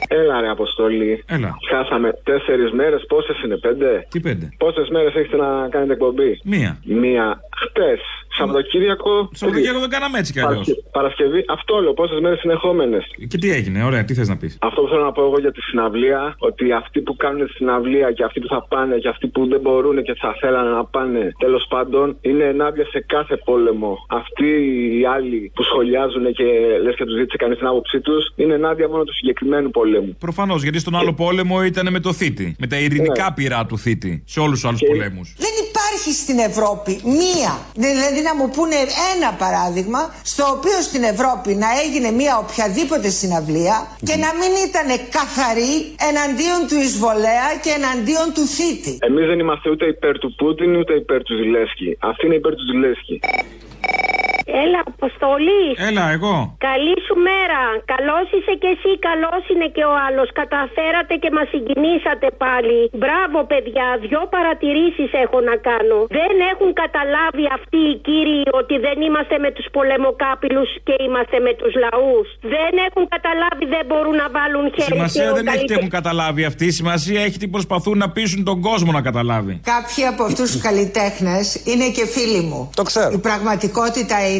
Έλα 0.08 0.42
ρε 0.42 0.50
Αποστολή. 0.50 1.24
Έλα. 1.28 1.52
Χάσαμε 1.70 2.10
τέσσερις 2.24 2.72
μέρες. 2.72 3.06
Πόσες 3.08 3.44
είναι, 3.44 3.58
πέντε; 3.58 4.08
Τι 4.10 4.20
πέντε; 4.20 4.50
Πόσες 4.58 4.90
μέρες 4.90 5.14
έχετε 5.16 5.38
να 5.38 5.68
κάνετε 5.70 5.94
εκπομπή; 5.94 6.40
Μία. 6.44 6.72
Μία. 6.86 7.40
Χτες. 7.64 8.02
Σαββατοκύριακο. 8.38 9.30
Σαββατοκύριακο 9.34 9.80
δεν 9.80 9.90
κάναμε 9.90 10.18
έτσι 10.20 10.32
κι 10.34 10.40
αλλιώς. 10.40 10.68
Παρασκευή. 10.92 11.46
Αυτό 11.48 11.80
λέω. 11.84 11.94
Πόσες 11.94 12.20
μέρες 12.20 12.40
συνεχόμενες. 12.40 13.04
Και 13.28 13.38
τι 13.38 13.52
έγινε, 13.52 13.84
ωραία, 13.84 14.04
τι 14.06 14.14
θες 14.14 14.28
να 14.28 14.38
πεις; 14.38 14.58
Αυτό 14.62 14.82
που 14.82 14.88
θέλω 14.88 15.04
να 15.04 15.12
πω 15.12 15.22
εγώ 15.22 15.40
για 15.40 15.52
τη 15.52 15.62
συναυλία, 15.62 16.36
ότι 16.38 16.72
αυτοί 16.72 17.02
που 17.02 17.16
κάνουν 17.16 17.48
τη 17.48 17.54
συναυλία 17.54 18.12
και 18.12 18.24
αυτοί 18.24 18.40
που 18.40 18.48
θα 18.48 18.66
πάνε 18.68 18.96
και 18.96 19.08
αυτοί 19.08 19.28
που 19.28 19.48
δεν 19.48 19.60
μπορούν 19.60 20.04
και 20.04 20.14
θα 20.14 20.36
θέλανε 20.40 20.70
να 20.70 20.86
πάνε, 20.86 21.32
τέλος 21.40 21.66
πάντων, 21.70 22.18
είναι 22.22 22.44
ενάντια 22.44 22.86
σε 22.86 23.00
κάθε 23.08 23.38
πόλεμο. 23.38 23.98
Αυτοί 24.10 24.50
οι 25.00 25.06
άλλοι 25.06 25.52
που 25.56 25.64
σχολιάζουν 25.64 26.34
και 26.34 26.44
λες 26.84 26.96
και 26.96 27.06
τους 27.06 27.18
ζήτησε 27.18 27.38
κανείς 27.38 27.58
την 27.58 27.68
άποψή 27.68 28.00
τους, 28.02 28.34
είναι 28.36 28.54
ενάντια 28.54 28.88
μόνο 28.88 29.04
του 29.04 29.14
συγκεκριμένου 29.14 29.70
πολέμου. 29.70 30.16
Προφανώς, 30.20 30.64
γιατί 30.64 30.80
στον 30.80 30.96
άλλο 30.96 31.14
πόλεμο 31.14 31.64
ήταν 31.64 31.92
με 31.92 32.00
το 32.00 32.14
θήτη. 32.14 32.56
Με 32.60 32.68
τα 32.68 32.78
ειρηνικά 32.80 33.24
Ναι. 33.24 33.34
πυρά 33.36 33.66
του 33.66 33.78
θήτη. 33.78 34.24
Σε 34.26 34.40
όλους 34.40 34.60
τους 34.60 34.66
άλλους 34.70 34.82
πολέμους. 34.88 35.36
Δεν 35.38 35.50
υπάρχει 35.88 36.14
στην 36.24 36.40
Ευρώπη 36.50 36.94
μία, 37.20 37.54
δηλαδή 37.86 38.20
να 38.30 38.34
μου 38.38 38.48
πούνε 38.56 38.78
ένα 39.14 39.30
παράδειγμα, 39.44 40.02
στο 40.34 40.44
οποίο 40.56 40.78
στην 40.90 41.04
Ευρώπη 41.14 41.52
να 41.64 41.70
έγινε 41.84 42.10
μία 42.20 42.34
οποιαδήποτε 42.44 43.08
συναυλία 43.20 43.78
και 44.08 44.16
να 44.24 44.30
μην 44.40 44.52
ήταν 44.68 44.88
καθαρή 45.18 45.74
εναντίον 46.10 46.60
του 46.70 46.78
εισβολέα 46.86 47.48
και 47.64 47.72
εναντίον 47.80 48.28
του 48.36 48.46
θήτη. 48.56 48.94
Εμείς 49.10 49.26
δεν 49.32 49.40
είμαστε 49.44 49.68
ούτε 49.74 49.86
υπέρ 49.96 50.16
του 50.22 50.30
Πούτιν 50.40 50.70
ούτε 50.80 50.94
υπέρ 51.04 51.20
του 51.28 51.36
Ζηλέσκι. 51.40 51.90
Αυτή 52.10 52.22
είναι 52.26 52.38
υπέρ 52.42 52.54
του 52.60 52.66
Ζηλέσκι. 52.70 53.16
Έλα, 54.64 54.80
Αποστολή. 54.94 55.64
Έλα, 55.90 56.06
εγώ. 56.18 56.36
Καλή 56.70 56.96
σου 57.06 57.16
μέρα. 57.30 57.62
Καλό 57.94 58.18
είσαι 58.36 58.54
και 58.62 58.70
εσύ, 58.76 58.92
καλός 59.10 59.42
είναι 59.52 59.68
και 59.76 59.84
ο 59.92 59.94
άλλος. 60.08 60.28
Καταφέρατε 60.42 61.14
και 61.24 61.30
μας 61.38 61.48
συγκινήσατε 61.54 62.28
πάλι. 62.44 62.78
Μπράβο, 63.02 63.38
παιδιά. 63.52 63.88
Δυο 64.06 64.22
παρατηρήσεις 64.36 65.10
έχω 65.24 65.38
να 65.50 65.56
κάνω. 65.70 65.98
Δεν 66.20 66.34
έχουν 66.52 66.70
καταλάβει 66.84 67.46
αυτοί 67.58 67.80
οι 67.92 67.96
κύριοι 68.08 68.42
ότι 68.60 68.76
δεν 68.86 68.98
είμαστε 69.08 69.36
με 69.46 69.50
τους 69.56 69.68
πολεμοκάπηλους 69.76 70.70
και 70.88 70.96
είμαστε 71.06 71.38
με 71.48 71.52
τους 71.60 71.74
λαούς. 71.84 72.28
Δεν 72.56 72.74
έχουν 72.88 73.04
καταλάβει, 73.16 73.66
δεν 73.76 73.84
μπορούν 73.90 74.16
να 74.24 74.28
βάλουν 74.38 74.64
χέρι. 74.76 74.90
Σημασία 74.94 75.24
και 75.24 75.30
ο 75.34 75.38
δεν 75.38 75.46
έχει 75.48 75.52
τι 75.52 75.58
καλυτε- 75.58 75.78
έχουν 75.78 75.90
καταλάβει 76.00 76.42
αυτοί. 76.52 76.66
Σημασία 76.82 77.20
έχει 77.28 77.38
τι 77.42 77.48
προσπαθούν 77.56 77.96
να 78.04 78.08
πείσουν 78.16 78.42
τον 78.50 78.58
κόσμο 78.68 78.90
να 78.98 79.02
καταλάβει. 79.10 79.54
Κάποιοι 79.76 80.02
από 80.12 80.22
αυτούς 80.30 80.48
τους 80.52 80.62
καλλιτέχνες 80.68 81.46
είναι 81.72 81.88
και 81.98 82.04
φίλοι 82.16 82.42
μου. 82.50 82.60
Το 82.80 82.84
ξέρω. 82.90 83.12
Η 83.20 83.22
πραγματικότητα 83.30 84.18
είναι 84.30 84.36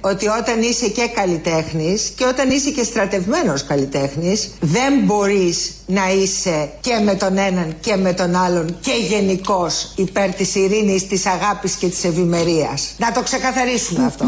ότι 0.00 0.26
όταν 0.28 0.62
είσαι 0.62 0.88
και 0.88 1.08
καλλιτέχνης 1.14 2.14
και 2.16 2.24
όταν 2.24 2.50
είσαι 2.50 2.70
και 2.70 2.82
στρατευμένος 2.82 3.64
καλλιτέχνης, 3.64 4.54
δεν 4.60 4.92
μπορείς 5.04 5.82
να 5.86 6.04
είσαι 6.10 6.56
και 6.80 6.94
με 7.06 7.14
τον 7.14 7.38
έναν 7.48 7.68
και 7.80 7.96
με 7.96 8.12
τον 8.12 8.30
άλλον 8.44 8.66
και 8.86 8.96
γενικώς 9.12 9.72
υπέρ 10.06 10.28
της 10.38 10.50
ειρήνης, 10.54 11.02
της 11.10 11.22
αγάπης 11.34 11.72
και 11.80 11.88
της 11.92 12.04
ευημερίας. 12.10 12.78
Να 13.04 13.08
το 13.16 13.20
ξεκαθαρίσουμε 13.28 14.02
αυτό. 14.10 14.24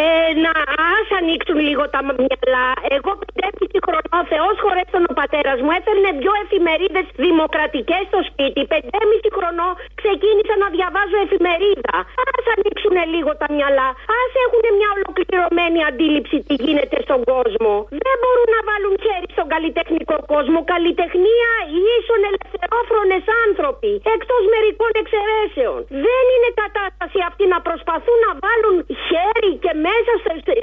Ε, 0.00 0.02
να 0.44 0.52
ας 0.96 1.08
ανοίξουν 1.20 1.58
λίγο 1.68 1.84
τα 1.94 2.00
μυαλά. 2.18 2.66
Εγώ 2.96 3.10
5,5 3.40 3.78
χρονών, 3.86 4.22
Θεός 4.32 4.54
χωρέστον 4.64 5.02
ο 5.10 5.12
πατέρας 5.20 5.58
μου, 5.64 5.70
έφερνε 5.78 6.10
δυο 6.20 6.34
εφημερίδες 6.44 7.06
δημοκρατικές 7.26 8.02
στο 8.10 8.20
σπίτι. 8.28 8.60
5,5 8.72 9.28
χρονών 9.36 9.72
ξεκίνησα 10.00 10.54
να 10.62 10.68
διαβάζω 10.76 11.16
εφημερίδα. 11.26 11.96
Ας 12.36 12.44
ανοίξουν 12.54 12.96
λίγο 13.14 13.30
τα 13.40 13.48
μυαλά. 13.56 13.88
Ας 14.20 14.32
έχουν 14.44 14.64
μια 14.78 14.88
ολοκληρωμένη 14.96 15.78
αντίληψη 15.90 16.36
τι 16.48 16.54
γίνεται 16.64 16.96
στον 17.06 17.20
κόσμο. 17.32 17.72
Δεν 18.04 18.16
μπορούν 18.22 18.48
να 18.56 18.60
βάλουν 18.68 18.94
χέρι 19.04 19.28
στον 19.36 19.48
καλλιτεχνικό 19.54 20.16
κόσμο. 20.32 20.58
Καλλιτεχνία 20.74 21.50
ίσον 21.96 22.20
ελευθερόφρονες 22.30 23.24
άνθρωποι. 23.44 23.92
Εκτός 24.16 24.42
μερικών 24.54 24.92
εξαιρέσεων. 25.02 25.78
Δεν 26.06 26.24
είναι 26.34 26.50
κατάσταση 26.64 27.18
αυτή 27.28 27.44
να 27.54 27.58
προσπαθούν 27.68 28.18
να 28.26 28.32
βάλουν 28.44 28.76
χέρι 29.06 29.52
και 29.64 29.72
μέσα 29.86 30.12
σε 30.24 30.32
σε- 30.44 30.58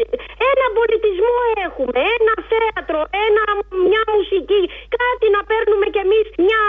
ένα 0.51 0.65
πολιτισμό 0.77 1.35
έχουμε. 1.67 1.99
Ένα 2.17 2.35
θέατρο, 2.51 2.99
ένα, 3.27 3.43
μια 3.89 4.03
μουσική. 4.15 4.61
Κάτι 4.99 5.25
να 5.35 5.41
παίρνουμε 5.49 5.85
κι 5.93 6.01
εμείς 6.05 6.25
μια 6.47 6.61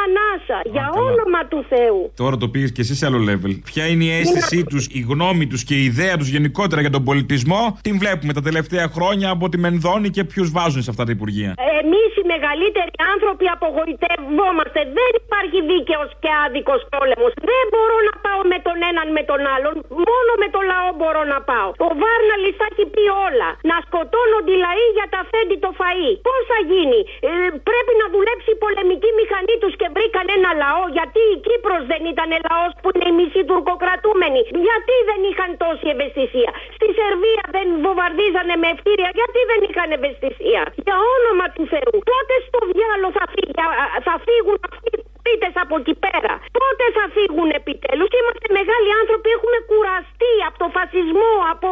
ανάσα. 0.49 0.71
Για 0.75 0.87
όνομα 1.09 1.41
του 1.51 1.65
Θεού. 1.69 2.13
Τώρα 2.17 2.37
το 2.37 2.49
πήγες 2.49 2.73
και 2.73 2.81
εσύ 2.81 2.95
σε 2.95 3.07
άλλο 3.07 3.21
level. 3.31 3.53
Ποια 3.65 3.85
είναι 3.87 4.05
η 4.05 4.13
αίσθησή 4.19 4.65
τους, 4.65 4.87
η 4.99 5.01
γνώμη 5.11 5.47
τους 5.47 5.65
και 5.69 5.75
η 5.75 5.85
ιδέα 5.85 6.15
τους 6.17 6.29
γενικότερα 6.29 6.81
για 6.81 6.91
τον 6.97 7.05
πολιτισμό, 7.05 7.63
την 7.87 7.95
βλέπουμε 8.03 8.33
τα 8.33 8.43
τελευταία 8.49 8.87
χρόνια 8.97 9.29
από 9.31 9.49
τη 9.49 9.57
Μενδώνη 9.59 10.09
και 10.17 10.25
ποιους 10.31 10.49
βάζουν 10.57 10.83
σε 10.83 10.91
αυτά 10.93 11.05
τα 11.09 11.13
υπουργεία. 11.17 11.51
Εμείς 11.81 12.11
οι 12.19 12.25
μεγαλύτεροι 12.35 12.93
άνθρωποι 13.13 13.47
απογοητευόμαστε. 13.57 14.81
Δεν 14.99 15.11
υπάρχει 15.23 15.59
δίκαιος 15.73 16.09
και 16.23 16.31
άδικος 16.45 16.81
πόλεμος. 16.95 17.31
Δεν 17.51 17.65
μπορώ 17.73 17.97
να 18.09 18.15
πάω 18.25 18.41
με 18.53 18.59
τον 18.67 18.77
έναν 18.91 19.07
με 19.17 19.23
τον 19.31 19.41
άλλον. 19.55 19.75
Μόνο 20.09 20.31
με 20.43 20.49
το 20.55 20.61
λαό 20.71 20.89
μπορώ 20.99 21.23
να 21.35 21.39
πάω. 21.51 21.69
Ο 21.87 21.89
Βάρναλη 22.01 22.51
τα 22.61 22.67
έχει 22.71 22.85
πει 22.95 23.05
όλα. 23.29 23.49
Να 23.71 23.77
σκοτώνονται 23.87 24.53
οι 24.55 24.59
λαοί 24.67 24.87
για 24.99 25.07
τα 25.15 25.21
φέντη 25.31 25.57
το 25.65 25.71
φαΐ. 25.81 26.13
Πώς 26.29 26.41
θα 26.51 26.59
γίνει; 26.71 27.01
Ε, 27.29 27.31
πρέπει 27.69 27.93
να 28.01 28.07
δουλέψει 28.15 28.49
η 28.57 28.59
πολεμική 28.65 29.11
μηχανή 29.21 29.55
τους 29.63 29.75
και 29.81 29.89
βρήκαν 29.97 30.27
ένα 30.39 30.51
λαό. 30.63 30.83
Γιατί 30.97 31.21
η 31.35 31.37
Κύπρος 31.47 31.83
δεν 31.93 32.03
ήταν 32.13 32.31
λαός 32.49 32.73
που 32.81 32.89
είναι 32.93 33.09
οι 33.11 33.15
μισοί 33.19 33.43
τουρκοκρατούμενοι. 33.51 34.41
Γιατί 34.67 34.95
δεν 35.11 35.21
είχαν 35.29 35.51
τόση 35.63 35.87
ευαισθησία. 35.95 36.51
Στη 36.77 36.89
Σερβία 36.99 37.45
δεν 37.57 37.67
βομβαρδίζανε 37.85 38.55
με 38.63 38.69
ευτήρια. 38.75 39.11
Γιατί 39.19 39.41
δεν 39.51 39.61
είχαν 39.69 39.89
ευαισθησία. 39.99 40.63
Για 40.85 40.97
όνομα 41.17 41.47
του 41.55 41.65
Θεού. 41.73 41.97
Πότε 42.11 42.35
στο 42.49 42.61
διάλογο 42.73 43.11
θα, 43.19 43.25
φύγει, 43.33 43.55
α, 43.65 43.69
α, 43.85 43.87
θα 44.07 44.15
φύγουν 44.27 44.59
αυτοί 44.71 44.93
οι 45.27 45.37
πολίτες 45.37 45.55
από 45.65 45.75
εκεί 45.81 45.95
πέρα. 46.07 46.33
Πότε 46.59 46.85
θα 46.97 47.05
φύγουν 47.17 47.49
επιτέλους; 47.61 48.09
Είμαστε 48.21 48.47
μεγάλοι 48.59 48.91
άνθρωποι. 49.01 49.29
Έχουμε 49.37 49.59
κουραστεί 49.71 50.33
από 50.49 50.57
το 50.63 50.69
φασισμό, 50.77 51.33
από, 51.53 51.69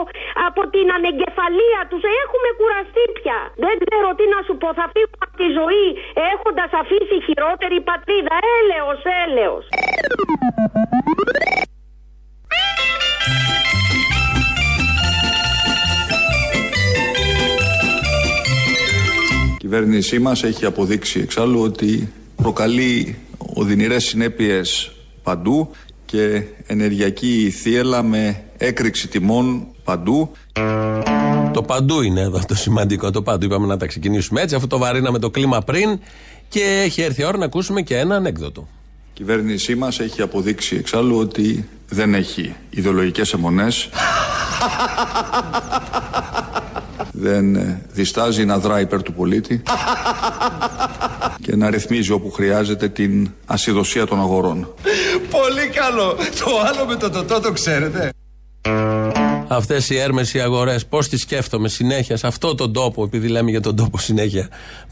από 0.48 0.60
την 0.74 0.86
ανεγκεφαλία 0.96 1.80
τους. 1.90 2.02
Έχουμε 2.22 2.48
κουραστεί 2.60 3.04
πια. 3.18 3.38
Δεν 3.64 3.74
ξέρω 3.84 4.08
τι 4.18 4.24
να 4.34 4.40
σου 4.46 4.54
πω. 4.60 4.68
Θα 4.80 4.86
φύγουμε 4.94 5.22
από 5.26 5.36
τη 5.40 5.48
ζωή 5.58 5.86
έχοντας 6.32 6.70
αφήσει 6.82 7.16
χειρότερη 7.26 7.78
πατρίδα. 7.90 8.34
Έλεος, 8.58 9.00
έλεος. 9.24 9.64
Η 19.54 19.66
κυβέρνησή 19.66 20.18
μας 20.18 20.38
έχει 20.50 20.64
αποδείξει 20.64 21.20
εξάλλου 21.20 21.60
ότι 21.68 22.12
προκαλεί 22.36 23.23
οδυνηρές 23.54 24.04
συνέπειες 24.04 24.92
παντού 25.22 25.70
και 26.04 26.42
ενεργειακή 26.66 27.50
θύελα 27.50 28.02
με 28.02 28.42
έκρηξη 28.56 29.08
τιμών 29.08 29.66
παντού. 29.84 30.32
Το 31.52 31.62
παντού 31.62 32.02
είναι 32.02 32.20
εδώ 32.20 32.40
το 32.48 32.54
σημαντικό. 32.54 33.10
Το 33.10 33.22
παντού 33.22 33.44
είπαμε 33.44 33.66
να 33.66 33.76
τα 33.76 33.86
ξεκινήσουμε 33.86 34.40
έτσι, 34.40 34.54
αφού 34.54 34.66
το 34.66 34.78
βαρύναμε 34.78 35.18
το 35.18 35.30
κλίμα 35.30 35.60
πριν 35.60 35.98
και 36.48 36.82
έχει 36.84 37.02
έρθει 37.02 37.20
η 37.20 37.24
ώρα 37.24 37.38
να 37.38 37.44
ακούσουμε 37.44 37.82
και 37.82 37.98
ένα 37.98 38.16
ανέκδοτο. 38.16 38.68
Η 39.08 39.12
κυβέρνησή 39.12 39.74
μας 39.74 40.00
έχει 40.00 40.22
αποδείξει 40.22 40.76
εξάλλου 40.76 41.18
ότι 41.18 41.68
δεν 41.88 42.14
έχει 42.14 42.54
ιδεολογικές 42.70 43.32
αιμονές. 43.32 43.88
δεν 47.12 47.56
ε, 47.56 47.82
διστάζει 47.92 48.44
να 48.44 48.58
δράει 48.58 48.82
υπέρ 48.82 49.02
του 49.02 49.12
πολίτη 49.12 49.62
και 51.44 51.56
να 51.56 51.70
ρυθμίζει 51.70 52.12
όπου 52.12 52.30
χρειάζεται 52.30 52.88
την 52.88 53.30
ασυδοσία 53.46 54.06
των 54.06 54.20
αγορών. 54.20 54.74
Πολύ 55.30 55.68
καλό. 55.74 56.16
Το 56.44 56.50
άλλο 56.66 56.86
με 56.86 56.96
το 56.96 57.10
τοτό 57.10 57.40
το 57.40 57.52
ξέρετε. 57.52 58.10
Αυτές 59.48 59.90
οι 59.90 59.96
έρμες 59.98 60.34
οι 60.34 60.40
αγορές, 60.40 60.86
πώς 60.86 61.08
τις 61.08 61.20
σκέφτομαι 61.20 61.68
συνέχεια 61.68 62.16
σε 62.16 62.26
αυτόν 62.26 62.56
τον 62.56 62.72
τόπο, 62.72 63.04
επειδή 63.04 63.28
λέμε 63.28 63.50
για 63.50 63.60
τον 63.60 63.76
τόπο 63.76 63.98
συνέχεια. 63.98 64.48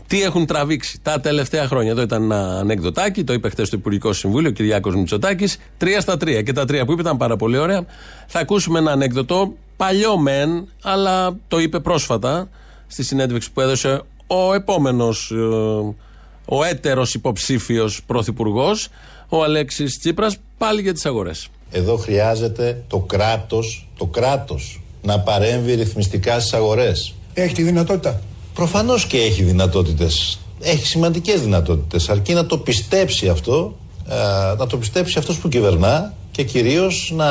Τι 0.06 0.22
έχουν 0.22 0.46
τραβήξει 0.46 0.98
τα 1.02 1.20
τελευταία 1.20 1.66
χρόνια. 1.66 1.90
Εδώ 1.90 2.02
ήταν 2.02 2.22
ένα 2.22 2.58
ανεκδοτάκι, 2.58 3.24
το 3.24 3.32
είπε 3.32 3.48
χθες 3.48 3.66
στο 3.66 3.76
Υπουργικό 3.76 4.12
Συμβούλιο 4.12 4.48
ο 4.48 4.52
Κυριάκος 4.52 4.94
Μητσοτάκης. 4.94 5.58
Τρία 5.76 6.00
στα 6.00 6.16
τρία. 6.16 6.42
Και 6.42 6.52
τα 6.52 6.64
τρία 6.64 6.84
που 6.84 6.92
είπε 6.92 7.00
ήταν 7.00 7.16
πάρα 7.16 7.36
πολύ 7.36 7.58
ωραία. 7.58 7.84
Θα 8.26 8.40
ακούσουμε 8.40 8.78
ένα 8.78 8.92
ανέκδοτο, 8.92 9.54
παλιό 9.76 10.18
μεν, 10.18 10.68
αλλά 10.82 11.36
το 11.48 11.58
είπε 11.58 11.80
πρόσφατα 11.80 12.48
στη 12.86 13.02
συνέντευξη 13.02 13.52
που 13.52 13.60
έδωσε 13.60 14.02
ο 14.26 14.54
επόμενος, 14.54 15.32
ο 16.44 16.64
έτερος 16.64 17.14
υποψήφιος 17.14 18.02
πρωθυπουργός, 18.06 18.88
ο 19.28 19.42
Αλέξης 19.42 19.98
Τσίπρας, 19.98 20.36
πάλι 20.58 20.80
για 20.80 20.92
τις 20.92 21.06
αγορές. 21.06 21.48
Εδώ 21.70 21.96
χρειάζεται 21.96 22.82
το 22.88 22.98
κράτος, 22.98 23.88
το 23.96 24.06
κράτος 24.06 24.80
να 25.02 25.20
παρέμβει 25.20 25.74
ρυθμιστικά 25.74 26.40
στις 26.40 26.52
αγορές. 26.52 27.14
Έχει 27.34 27.54
τη 27.54 27.62
δυνατότητα. 27.62 28.20
Προφανώς 28.54 29.06
και 29.06 29.18
έχει 29.18 29.42
δυνατότητες. 29.42 30.38
Έχει 30.60 30.86
σημαντικές 30.86 31.40
δυνατότητες. 31.40 32.08
Αρκεί 32.08 32.32
να 32.32 32.46
το 32.46 32.58
πιστέψει 32.58 33.28
αυτό, 33.28 33.76
ε, 34.08 34.14
να 34.56 34.66
το 34.66 34.76
πιστέψει 34.76 35.18
αυτός 35.18 35.38
που 35.38 35.48
κυβερνά 35.48 36.14
και 36.30 36.42
κυρίως 36.42 37.12
να 37.16 37.26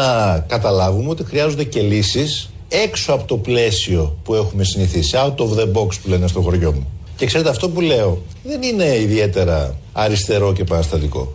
καταλάβουμε 0.47 1.09
ότι 1.09 1.23
χρειάζονται 1.23 1.63
και 1.63 1.81
λύσεις 1.81 2.49
έξω 2.67 3.13
από 3.13 3.27
το 3.27 3.37
πλαίσιο 3.37 4.17
που 4.23 4.35
έχουμε 4.35 4.63
συνηθίσει. 4.63 5.11
Out 5.15 5.35
of 5.35 5.57
the 5.57 5.71
box 5.73 5.99
που 6.01 6.09
λένε 6.09 6.27
στο 6.27 6.41
χωριό 6.41 6.71
μου. 6.71 6.87
Και 7.21 7.27
ξέρετε 7.27 7.49
αυτό 7.49 7.69
που 7.69 7.81
λέω 7.81 8.21
δεν 8.43 8.61
είναι 8.61 8.95
ιδιαίτερα 8.95 9.75
αριστερό 9.91 10.53
και 10.53 10.63
παραστατικό. 10.63 11.33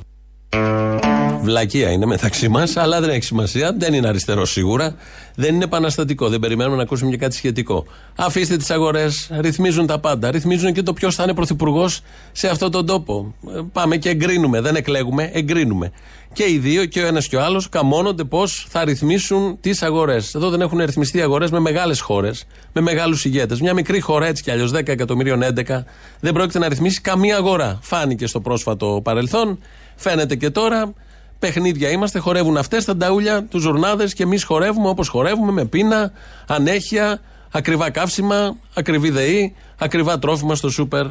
Βλακεία 1.46 1.90
είναι 1.90 2.06
μεταξύ 2.06 2.48
μας, 2.48 2.76
αλλά 2.76 3.00
δεν 3.00 3.10
έχει 3.10 3.22
σημασία. 3.22 3.74
Δεν 3.78 3.94
είναι 3.94 4.08
αριστερό 4.08 4.44
σίγουρα. 4.44 4.94
Δεν 5.34 5.54
είναι 5.54 5.64
επαναστατικό. 5.64 6.28
Δεν 6.28 6.40
περιμένουμε 6.40 6.76
να 6.76 6.82
ακούσουμε 6.82 7.10
και 7.10 7.16
κάτι 7.16 7.34
σχετικό. 7.34 7.86
Αφήστε 8.16 8.56
τις 8.56 8.70
αγορές. 8.70 9.30
Ρυθμίζουν 9.40 9.86
τα 9.86 9.98
πάντα. 9.98 10.30
Ρυθμίζουν 10.30 10.72
και 10.72 10.82
το 10.82 10.92
ποιος 10.92 11.14
θα 11.14 11.22
είναι 11.22 11.34
πρωθυπουργός 11.34 12.00
σε 12.32 12.48
αυτόν 12.48 12.70
τον 12.70 12.86
τόπο. 12.86 13.34
Ε, 13.56 13.60
Πάμε 13.72 13.96
και 13.96 14.08
εγκρίνουμε. 14.08 14.60
Δεν 14.60 14.76
εκλέγουμε, 14.76 15.30
εγκρίνουμε. 15.32 15.92
Και 16.32 16.44
οι 16.50 16.58
δύο, 16.58 16.84
και 16.84 17.02
ο 17.02 17.06
ένας 17.06 17.28
και 17.28 17.36
ο 17.36 17.42
άλλος, 17.42 17.68
καμώνονται 17.68 18.24
πώς 18.24 18.66
θα 18.68 18.84
ρυθμίσουν 18.84 19.60
τις 19.60 19.82
αγορές. 19.82 20.34
Εδώ 20.34 20.50
δεν 20.50 20.60
έχουν 20.60 20.78
ρυθμιστεί 20.78 21.20
αγορές 21.22 21.50
με 21.50 21.58
μεγάλες 21.58 22.00
χώρες, 22.00 22.44
με 22.72 22.80
μεγάλους 22.80 23.24
ηγέτες. 23.24 23.60
Μια 23.60 23.74
μικρή 23.74 24.00
χώρα 24.00 24.26
έτσι 24.26 24.42
κι 24.42 24.50
αλλιώς, 24.50 24.70
10 24.70 24.92
εκατομμυρίων 24.92 25.42
11, 25.42 25.84
δεν 26.20 26.32
πρόκειται 26.32 26.58
να 26.58 26.68
ρυθμίσει 26.68 27.00
καμία 27.00 27.36
αγορά. 27.36 27.78
Φάνηκε 27.82 28.26
στο 28.26 28.40
πρόσφατο 28.40 29.00
παρελθόν, 29.04 29.58
φαίνεται 29.96 30.36
και 30.36 30.50
τώρα. 30.50 30.92
Παιχνίδια 31.38 31.90
είμαστε, 31.90 32.18
χορεύουν 32.18 32.56
αυτές 32.56 32.84
τα 32.84 32.96
νταούλια, 32.96 33.44
τους 33.44 33.62
ζουρνάδε 33.62 34.04
και 34.04 34.22
εμείς 34.22 34.44
χορεύουμε 34.44 34.88
όπως 34.88 35.08
χορεύουμε 35.08 35.52
με 35.52 35.64
πείνα, 35.64 36.12
ανέχεια, 36.46 37.20
ακριβά 37.50 37.90
καύσιμα, 37.90 38.56
ακριβή 38.74 39.10
ΔΕΗ, 39.10 39.54
ακριβά 39.78 40.18
τρόφιμα 40.18 40.54
στο 40.54 40.70
σούπερ 40.70 41.06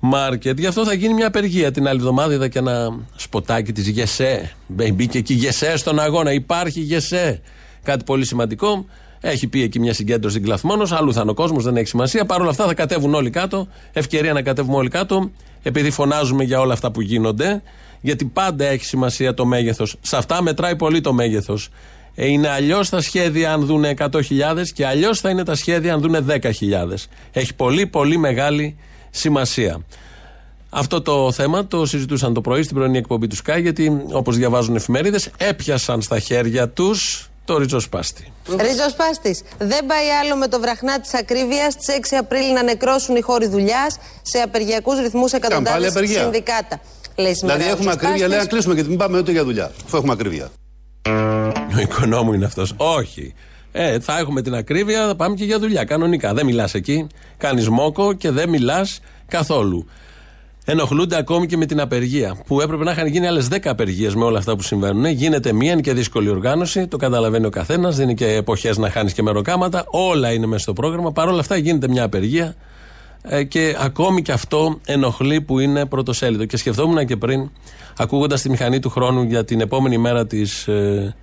μάρκετ. 0.00 0.58
Γι' 0.58 0.66
αυτό 0.66 0.84
θα 0.84 0.92
γίνει 0.92 1.14
μια 1.14 1.26
απεργία 1.26 1.70
την 1.70 1.88
άλλη 1.88 1.98
εβδομάδα. 1.98 2.34
Είδα 2.34 2.48
και 2.48 2.58
ένα 2.58 2.98
σποτάκι 3.16 3.72
της 3.72 3.88
Γεσέ. 3.88 4.54
Μπήκε 4.66 5.18
εκεί 5.18 5.34
Γεσέ 5.34 5.76
στον 5.76 6.00
αγώνα. 6.00 6.32
Υπάρχει 6.32 6.80
Γεσέ. 6.80 7.40
Κάτι 7.82 8.04
πολύ 8.04 8.24
σημαντικό. 8.24 8.86
Έχει 9.24 9.46
πει 9.46 9.62
εκεί 9.62 9.80
μια 9.80 9.94
συγκέντρωση 9.94 10.40
κλαθμόνος, 10.40 10.92
αλλού 10.92 11.12
θα 11.12 11.20
είναι 11.20 11.30
ο 11.30 11.34
κόσμος, 11.34 11.64
δεν 11.64 11.76
έχει 11.76 11.86
σημασία. 11.86 12.24
Παρ' 12.24 12.40
όλα 12.40 12.50
αυτά 12.50 12.66
θα 12.66 12.74
κατέβουν 12.74 13.14
όλοι 13.14 13.30
κάτω. 13.30 13.68
Ευκαιρία 13.92 14.32
να 14.32 14.42
κατέβουμε 14.42 14.76
όλοι 14.76 14.88
κάτω, 14.88 15.30
επειδή 15.62 15.90
φωνάζουμε 15.90 16.44
για 16.44 16.60
όλα 16.60 16.72
αυτά 16.72 16.90
που 16.90 17.00
γίνονται. 17.00 17.62
Γιατί 18.02 18.24
πάντα 18.24 18.64
έχει 18.64 18.84
σημασία 18.84 19.34
το 19.34 19.44
μέγεθος. 19.44 19.96
Σε 20.00 20.16
αυτά 20.16 20.42
μετράει 20.42 20.76
πολύ 20.76 21.00
το 21.00 21.12
μέγεθος. 21.12 21.68
Είναι 22.14 22.48
αλλιώς 22.48 22.88
τα 22.88 23.00
σχέδια 23.00 23.52
αν 23.52 23.66
δουν 23.66 23.84
100.000 23.84 24.68
και 24.74 24.86
αλλιώς 24.86 25.20
θα 25.20 25.30
είναι 25.30 25.44
τα 25.44 25.54
σχέδια 25.54 25.94
αν 25.94 26.00
δουν 26.00 26.26
10.000. 26.28 27.08
Έχει 27.32 27.54
πολύ 27.54 27.86
πολύ 27.86 28.16
μεγάλη 28.16 28.76
σημασία. 29.10 29.84
Αυτό 30.70 31.02
το 31.02 31.32
θέμα 31.32 31.66
το 31.66 31.86
συζητούσαν 31.86 32.34
το 32.34 32.40
πρωί 32.40 32.62
στην 32.62 32.76
πρωινή 32.76 32.98
εκπομπή 32.98 33.26
του 33.26 33.36
Sky, 33.36 33.60
γιατί 33.60 34.02
όπως 34.12 34.36
διαβάζουν 34.36 34.76
εφημερίδες, 34.76 35.30
έπιασαν 35.36 36.02
στα 36.02 36.18
χέρια 36.18 36.68
τους 36.68 37.30
το 37.44 37.58
ριζοσπάστη. 37.58 38.32
Ριζοσπάστης. 38.60 39.42
Δεν 39.58 39.86
πάει 39.86 40.08
άλλο 40.22 40.36
με 40.36 40.48
το 40.48 40.60
βραχνά 40.60 41.00
της 41.00 41.14
ακρίβειας 41.14 41.72
στι 41.72 41.92
6 41.92 42.16
Απρίλη 42.18 42.52
να 42.52 42.62
νεκρώσουν 42.62 43.16
οι 43.16 43.20
χώροι 43.20 43.46
δουλειάς 43.46 43.96
σε 44.22 44.38
απεργιακούς 44.38 44.98
ρυθμούς 44.98 45.30
πάλι 45.30 45.44
εκατοντάδες 45.44 45.90
απεργία. 45.90 46.20
συνδικάτα. 46.20 46.80
Λέει 47.16 47.34
σήμερα 47.34 47.56
Δηλαδή 47.58 47.72
ο 47.74 47.76
έχουμε 47.78 47.90
ακρίβεια, 47.92 48.14
Ριζοσπάστης. 48.14 48.28
λέει 48.28 48.38
να 48.38 48.46
κλείσουμε 48.46 48.74
και 48.74 48.82
μην 48.88 48.98
πάμε 48.98 49.18
ούτε 49.18 49.32
για 49.32 49.44
δουλειά. 49.44 49.70
Αφού 49.84 49.96
έχουμε 49.96 50.12
ακρίβεια. 50.12 50.48
Ο 51.76 51.80
οικονόμου 51.80 52.32
είναι 52.32 52.44
αυτός. 52.44 52.74
Όχι. 52.76 53.34
Ε, 53.72 54.00
θα 54.00 54.18
έχουμε 54.18 54.42
την 54.42 54.54
ακρίβεια, 54.54 55.06
θα 55.06 55.16
πάμε 55.16 55.34
και 55.34 55.44
για 55.44 55.58
δουλειά. 55.58 55.84
Κανονικά. 55.84 56.34
Δεν 56.34 56.46
μιλάς 56.46 56.74
εκεί. 56.74 57.06
Κάνεις 57.36 57.68
μόκο 57.68 58.12
και 58.12 58.30
δεν 58.30 58.48
μιλάς 58.48 59.00
καθόλου. 59.28 59.86
Ενοχλούνται 60.64 61.16
ακόμη 61.16 61.46
και 61.46 61.56
με 61.56 61.66
την 61.66 61.80
απεργία. 61.80 62.36
Που 62.46 62.60
έπρεπε 62.60 62.84
να 62.84 62.90
είχαν 62.90 63.06
γίνει 63.06 63.26
άλλες 63.26 63.48
10 63.50 63.56
απεργίες 63.64 64.14
με 64.14 64.24
όλα 64.24 64.38
αυτά 64.38 64.56
που 64.56 64.62
συμβαίνουν. 64.62 65.04
Γίνεται 65.06 65.52
μία, 65.52 65.72
είναι 65.72 65.80
και 65.80 65.92
δύσκολη 65.92 66.28
οργάνωση. 66.28 66.86
Το 66.86 66.96
καταλαβαίνει 66.96 67.46
ο 67.46 67.50
καθένας. 67.50 67.96
Δεν 67.96 68.04
είναι 68.04 68.14
και 68.14 68.26
εποχές 68.26 68.78
να 68.78 68.90
χάνεις 68.90 69.12
και 69.12 69.22
μεροκάματα. 69.22 69.84
Όλα 69.86 70.32
είναι 70.32 70.46
μέσα 70.46 70.62
στο 70.62 70.72
πρόγραμμα. 70.72 71.12
Παρ' 71.12 71.28
όλα 71.28 71.40
αυτά 71.40 71.56
γίνεται 71.56 71.88
μια 71.88 72.04
απεργία. 72.04 72.54
Ε, 73.22 73.44
και 73.44 73.76
ακόμη 73.78 74.22
και 74.22 74.32
αυτό 74.32 74.80
ενοχλεί 74.86 75.40
που 75.40 75.58
είναι 75.58 75.86
πρωτοσέλιδο. 75.86 76.44
Και 76.44 76.56
σκεφτόμουν 76.56 77.06
και 77.06 77.16
πριν, 77.16 77.50
ακούγοντας 77.96 78.42
τη 78.42 78.50
μηχανή 78.50 78.78
του 78.78 78.90
χρόνου 78.90 79.22
για 79.22 79.44
την 79.44 79.60
επόμενη 79.60 79.98
μέρα 79.98 80.26
της 80.26 80.68
ε, 80.68 81.14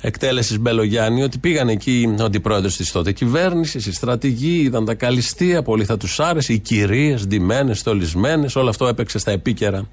εκτέλεσης 0.00 0.58
Μπελογιάννη, 0.58 1.22
ότι 1.22 1.38
πήγαν 1.38 1.68
εκεί 1.68 2.14
ο 2.20 2.24
αντιπρόεδρο 2.24 2.70
της 2.70 2.92
τότε 2.92 3.12
κυβέρνηση, 3.12 3.78
οι 3.78 3.92
στρατηγοί, 3.92 4.60
είδαν 4.60 4.84
τα 4.84 4.94
καλυστία, 4.94 5.62
πολύ 5.62 5.84
θα 5.84 5.96
τους 5.96 6.20
άρεσε, 6.20 6.52
οι 6.52 6.58
κυρίες, 6.58 7.26
ντυμένες, 7.26 7.78
στολισμένες, 7.78 8.56
όλο 8.56 8.68
αυτό 8.68 8.86
έπαιξε 8.86 9.18
στα 9.18 9.30
επίκαιρα 9.30 9.88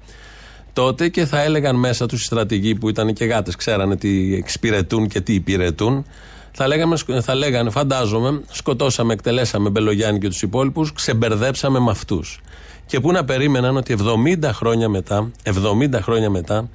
τότε 0.72 1.08
και 1.08 1.24
θα 1.24 1.42
έλεγαν 1.42 1.76
μέσα 1.76 2.06
τους 2.06 2.22
οι 2.22 2.24
στρατηγοί 2.24 2.74
που 2.74 2.88
ήταν 2.88 3.12
και 3.12 3.24
γάτες, 3.24 3.56
ξέρανε 3.56 3.96
τι 3.96 4.34
εξυπηρετούν 4.34 5.08
και 5.08 5.20
τι 5.20 5.34
υπηρετούν. 5.34 6.06
Θα, 6.52 6.66
λέγαμε, 6.66 6.96
θα 7.20 7.34
λέγανε, 7.34 7.70
φαντάζομαι, 7.70 8.42
σκοτώσαμε, 8.50 9.12
εκτελέσαμε 9.12 9.70
Μπελογιάννη 9.70 10.18
και 10.18 10.28
τους 10.28 10.42
υπόλοιπους, 10.42 10.92
ξεμπερδέψαμε 10.92 11.78
με 11.78 11.90
αυτούς. 11.90 12.40
Και 12.86 13.00
πού 13.00 13.12
να 13.12 13.24
περίμεναν 13.24 13.76
ότι 13.76 13.96
70 14.42 14.50
χρόνια 14.52 14.88
μετά, 14.88 15.30
70 15.44 16.00
χρόνια 16.00 16.30
μετά, 16.30 16.68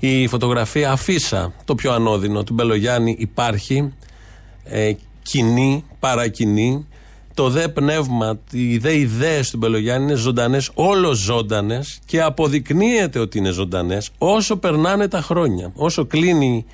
η 0.00 0.26
φωτογραφία 0.26 0.90
αφίσα, 0.92 1.52
το 1.64 1.74
πιο 1.74 1.92
ανώδυνο 1.92 2.42
του 2.42 2.54
Μπελογιάννη 2.54 3.16
υπάρχει, 3.18 3.92
ε, 4.64 4.92
κοινή, 5.22 5.84
παρακινή. 5.98 6.86
Το 7.34 7.48
δε 7.48 7.68
πνεύμα, 7.68 8.38
οι 8.50 8.78
δε 8.78 8.96
ιδέες 8.96 9.50
του 9.50 9.56
Μπελογιάννη 9.56 10.04
είναι 10.04 10.14
ζωντανές, 10.14 10.70
όλο 10.74 11.12
ζωντανές 11.12 11.98
και 12.04 12.22
αποδεικνύεται 12.22 13.18
ότι 13.18 13.38
είναι 13.38 13.50
ζωντανές 13.50 14.10
όσο 14.18 14.56
περνάνε 14.56 15.08
τα 15.08 15.20
χρόνια. 15.20 15.72
Όσο, 15.74 16.06
κλείνει, 16.06 16.64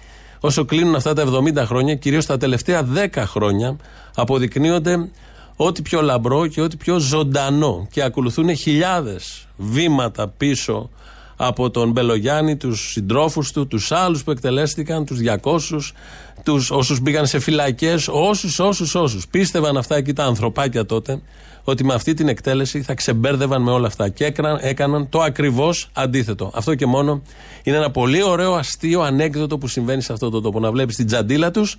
όσο 0.44 0.64
κλείνουν 0.64 0.94
αυτά 0.94 1.12
τα 1.12 1.24
70 1.24 1.64
χρόνια, 1.66 1.94
κυρίως 1.94 2.26
τα 2.26 2.36
τελευταία 2.36 2.88
10 3.14 3.22
χρόνια, 3.26 3.76
αποδεικνύονται 4.14 5.10
ό,τι 5.56 5.82
πιο 5.82 6.02
λαμπρό 6.02 6.46
και 6.46 6.60
ό,τι 6.60 6.76
πιο 6.76 6.98
ζωντανό. 6.98 7.86
Και 7.90 8.02
ακολουθούν 8.02 8.56
χιλιάδες 8.56 9.46
βήματα 9.56 10.28
πίσω 10.28 10.90
από 11.36 11.70
τον 11.70 11.90
Μπελογιάννη, 11.90 12.56
τους 12.56 12.90
συντρόφους 12.90 13.52
του, 13.52 13.66
τους 13.66 13.92
άλλους 13.92 14.24
που 14.24 14.30
εκτελέστηκαν, 14.30 15.04
τους 15.04 15.18
200, 15.18 15.94
τους 16.42 16.70
όσους 16.70 17.00
μπήκαν 17.00 17.26
σε 17.26 17.38
φυλακές, 17.38 18.08
όσους, 18.08 18.58
όσους, 18.58 18.94
όσους. 18.94 19.28
Πίστευαν 19.28 19.76
αυτά 19.76 19.96
εκεί 19.96 20.12
τα 20.12 20.24
ανθρωπάκια 20.24 20.86
τότε, 20.86 21.22
ότι 21.64 21.84
με 21.84 21.94
αυτή 21.94 22.14
την 22.14 22.28
εκτέλεση 22.28 22.82
θα 22.82 22.94
ξεμπέρδευαν 22.94 23.62
με 23.62 23.70
όλα 23.70 23.86
αυτά 23.86 24.08
και 24.08 24.24
έκαναν, 24.24 24.58
έκαναν 24.62 25.08
το 25.08 25.20
ακριβώς 25.20 25.90
αντίθετο. 25.92 26.50
Αυτό 26.54 26.74
και 26.74 26.86
μόνο 26.86 27.22
είναι 27.62 27.76
ένα 27.76 27.90
πολύ 27.90 28.22
ωραίο 28.22 28.54
αστείο 28.54 29.00
ανέκδοτο 29.00 29.58
που 29.58 29.66
συμβαίνει 29.66 30.02
σε 30.02 30.12
αυτό 30.12 30.30
το 30.30 30.40
τόπο. 30.40 30.60
Να 30.60 30.70
βλέπεις 30.70 30.96
την 30.96 31.06
τζαντίλα 31.06 31.50
τους 31.50 31.78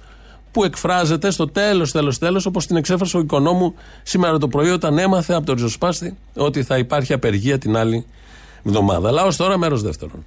που 0.51 0.63
εκφράζεται 0.63 1.31
στο 1.31 1.47
τέλος, 1.47 1.91
τέλος, 1.91 2.17
τέλος, 2.17 2.45
όπως 2.45 2.65
την 2.65 2.75
εξέφρασε 2.75 3.17
ο 3.17 3.19
οικονόμου 3.19 3.73
σήμερα 4.03 4.37
το 4.37 4.47
πρωί 4.47 4.69
όταν 4.69 4.97
έμαθε 4.97 5.33
από 5.33 5.45
τον 5.45 5.55
ριζοσπάστη 5.55 6.17
ότι 6.35 6.63
θα 6.63 6.77
υπάρχει 6.77 7.13
απεργία 7.13 7.57
την 7.57 7.77
άλλη 7.77 8.05
εβδομάδα. 8.63 9.11
Λαός 9.11 9.35
τώρα, 9.35 9.57
μέρος 9.57 9.81
δεύτερον. 9.81 10.25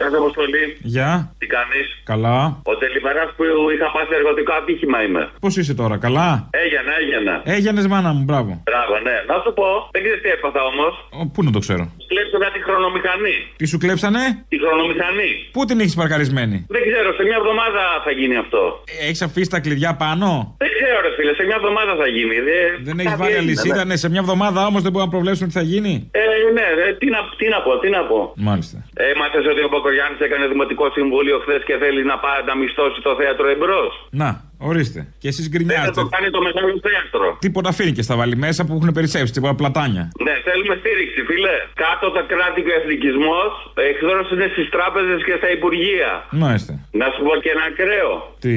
Γεια 0.00 0.08
σας, 0.10 0.18
Αποστολή. 0.24 0.64
Γεια. 0.94 1.10
Τι 1.40 1.46
κάνεις; 1.56 1.86
Καλά. 2.12 2.38
Ο 2.72 2.74
τελημερά 2.82 3.22
που 3.36 3.42
είχα 3.74 3.88
πάθει 3.94 4.12
εργοτικό 4.20 4.52
ατύχημα 4.60 4.98
είμαι. 5.04 5.22
Πώς 5.44 5.52
είσαι 5.58 5.74
τώρα, 5.82 5.96
καλά; 6.06 6.28
Έγινα, 6.64 6.92
έγινα. 7.00 7.34
Έγινες 7.54 7.86
μάνα 7.92 8.10
μου, 8.16 8.22
μπράβο. 8.28 8.50
Μπράβο, 8.70 8.94
ναι. 9.06 9.16
Να 9.30 9.36
σου 9.42 9.50
πω, 9.58 9.68
δεν 9.94 10.00
ξέρεις 10.04 10.20
τι 10.24 10.28
έπαθα 10.36 10.60
όμως. 10.72 10.92
Ο, 11.20 11.22
Πού 11.32 11.40
να 11.46 11.50
το 11.56 11.60
ξέρω; 11.64 11.84
Κλέψανε 12.12 12.48
τη 12.56 12.60
χρονομηχανή. 12.68 13.36
Τι 13.60 13.64
σου 13.70 13.78
κλέψανε, 13.82 14.22
Τη 14.52 14.56
χρονομηχανή. 14.64 15.30
Πού 15.54 15.60
την 15.68 15.76
έχεις 15.82 15.96
παρκαρισμένη; 16.00 16.56
Δεν 16.74 16.82
ξέρω, 16.88 17.08
σε 17.18 17.22
μια 17.28 17.38
εβδομάδα 17.42 17.82
θα 18.06 18.10
γίνει 18.18 18.36
αυτό. 18.44 18.62
Έχεις 19.06 19.22
αφήσει 19.28 19.50
τα 19.54 19.60
κλειδιά 19.64 19.90
πάνω; 20.04 20.28
Δεν 20.62 20.70
ξέρω, 20.76 20.96
ρε 21.06 21.10
φίλε, 21.16 21.32
σε 21.40 21.44
μια 21.48 21.58
εβδομάδα 21.60 21.92
θα 22.00 22.06
γίνει. 22.16 22.36
Δεν, 22.48 22.66
Δεν 22.88 22.96
έχεις 23.00 23.10
κάτι 23.12 23.22
βάλει 23.22 23.34
έγινε, 23.38 23.50
αλυσίδα, 23.50 23.82
ναι. 23.84 23.90
ναι, 23.90 23.96
σε 24.04 24.08
μια 24.12 24.22
εβδομάδα 24.24 24.60
όμως 24.70 24.80
δεν 24.84 24.90
μπορούμε 24.92 25.08
να 25.10 25.14
προβλέψουμε 25.16 25.46
τι 25.50 25.56
θα 25.60 25.64
γίνει; 25.72 25.92
Ε, 26.20 26.22
ναι, 26.56 26.66
ρε, 26.78 26.86
τι, 27.00 27.06
να, 27.14 27.20
τι 27.40 27.46
να 27.54 27.58
πω, 27.64 27.72
τι 27.82 27.88
να 27.96 28.02
πω. 28.10 28.18
Μάλιστα. 28.48 28.76
Έμαθε 29.12 29.38
ότι 29.52 29.60
ο 29.68 29.70
Μπακογιάννη 29.90 30.16
έκανε 30.28 30.46
δημοτικό 30.54 30.84
συμβούλιο 30.96 31.36
χθες 31.44 31.60
και 31.68 31.74
θέλει 31.82 32.02
να 32.12 32.16
πάει 32.24 32.40
να 32.50 32.54
μισθώσει 32.60 32.98
το 33.06 33.12
θέατρο 33.20 33.46
εμπρός. 33.54 33.92
Να, 34.22 34.30
ορίστε. 34.70 35.00
Και 35.22 35.28
εσείς 35.32 35.44
Δεν 35.44 35.52
θα 35.52 35.56
γκρινιάζετε. 35.56 36.00
το 36.02 36.08
κάνει 36.14 36.28
το 36.36 36.40
μεγάλο 36.48 36.70
θέατρο. 36.88 37.26
Τίποτα 37.46 37.68
αφήνει 37.72 37.92
και 37.96 38.04
στα 38.08 38.14
βάλει 38.20 38.36
μέσα 38.46 38.60
που 38.66 38.72
έχουν 38.78 38.90
περισσέψει, 38.98 39.32
τίποτα 39.36 39.54
πλατάνια. 39.60 40.04
Ναι, 40.26 40.34
θέλουμε 40.46 40.74
στήριξη, 40.82 41.20
φίλε. 41.30 41.56
Κάτω 41.84 42.06
τα 42.16 42.22
κράτη 42.32 42.58
και 42.64 42.72
ο 42.74 42.76
εθνικισμός, 42.80 43.50
εχθρός 43.90 44.26
είναι 44.34 44.46
στις 44.54 44.66
τράπεζες 44.74 45.20
και 45.26 45.34
στα 45.40 45.48
υπουργεία. 45.56 46.10
Μάλιστα. 46.44 46.72
Να 47.00 47.06
σου 47.12 47.20
πω 47.26 47.32
και 47.42 47.50
ένα 47.56 47.64
ακραίο. 47.70 48.12
Τι; 48.44 48.56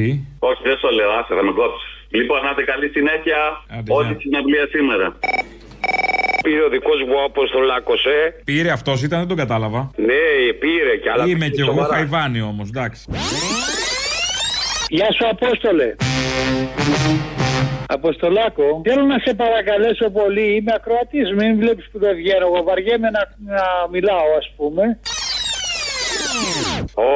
Όχι, 0.49 0.61
δεν 0.67 0.75
στο 0.81 0.89
λέω, 0.97 1.11
άσε, 1.19 1.31
θα 1.37 1.43
με 1.47 1.53
κόψεις. 1.59 1.89
Λοιπόν, 2.17 2.37
να 2.45 2.49
είστε 2.51 2.63
καλή 2.71 2.87
συνέχεια. 2.97 3.39
Όλη 3.97 4.09
τη 4.15 4.21
συναυλία 4.25 4.65
σήμερα. 4.75 5.05
Πήρε 6.43 6.63
ο 6.63 6.69
δικός 6.69 6.99
μου 7.07 7.23
Αποστολάκο, 7.25 7.93
ε. 7.93 8.29
Πήρε 8.43 8.69
αυτός 8.71 9.03
ήταν, 9.03 9.19
δεν 9.19 9.27
τον 9.27 9.37
κατάλαβα. 9.37 9.91
Ναι, 9.95 10.53
πήρε 10.59 10.97
κι 11.01 11.09
άλλα. 11.09 11.25
Είμαι 11.27 11.47
κι 11.47 11.61
εγώ 11.61 11.71
σοβαρά. 11.71 11.93
Χαϊβάνι 11.95 12.41
όμως, 12.41 12.67
εντάξει. 12.69 13.05
Γεια 14.89 15.07
σου 15.11 15.27
Απόστολε. 15.29 15.95
Αποστολάκο, 17.87 18.81
θέλω 18.85 19.03
να 19.03 19.17
σε 19.25 19.33
παρακαλέσω 19.33 20.09
πολύ. 20.09 20.55
Είμαι 20.55 20.73
ακροατής, 20.75 21.27
μην 21.37 21.59
βλέπεις 21.59 21.89
που 21.91 21.99
δεν 21.99 22.15
βγαίνω. 22.15 22.45
Εγώ 22.45 22.63
βαριέμαι 22.63 23.09
να, 23.09 23.21
να 23.55 23.63
μιλάω, 23.91 24.27
ας 24.37 24.53
πούμε. 24.57 24.99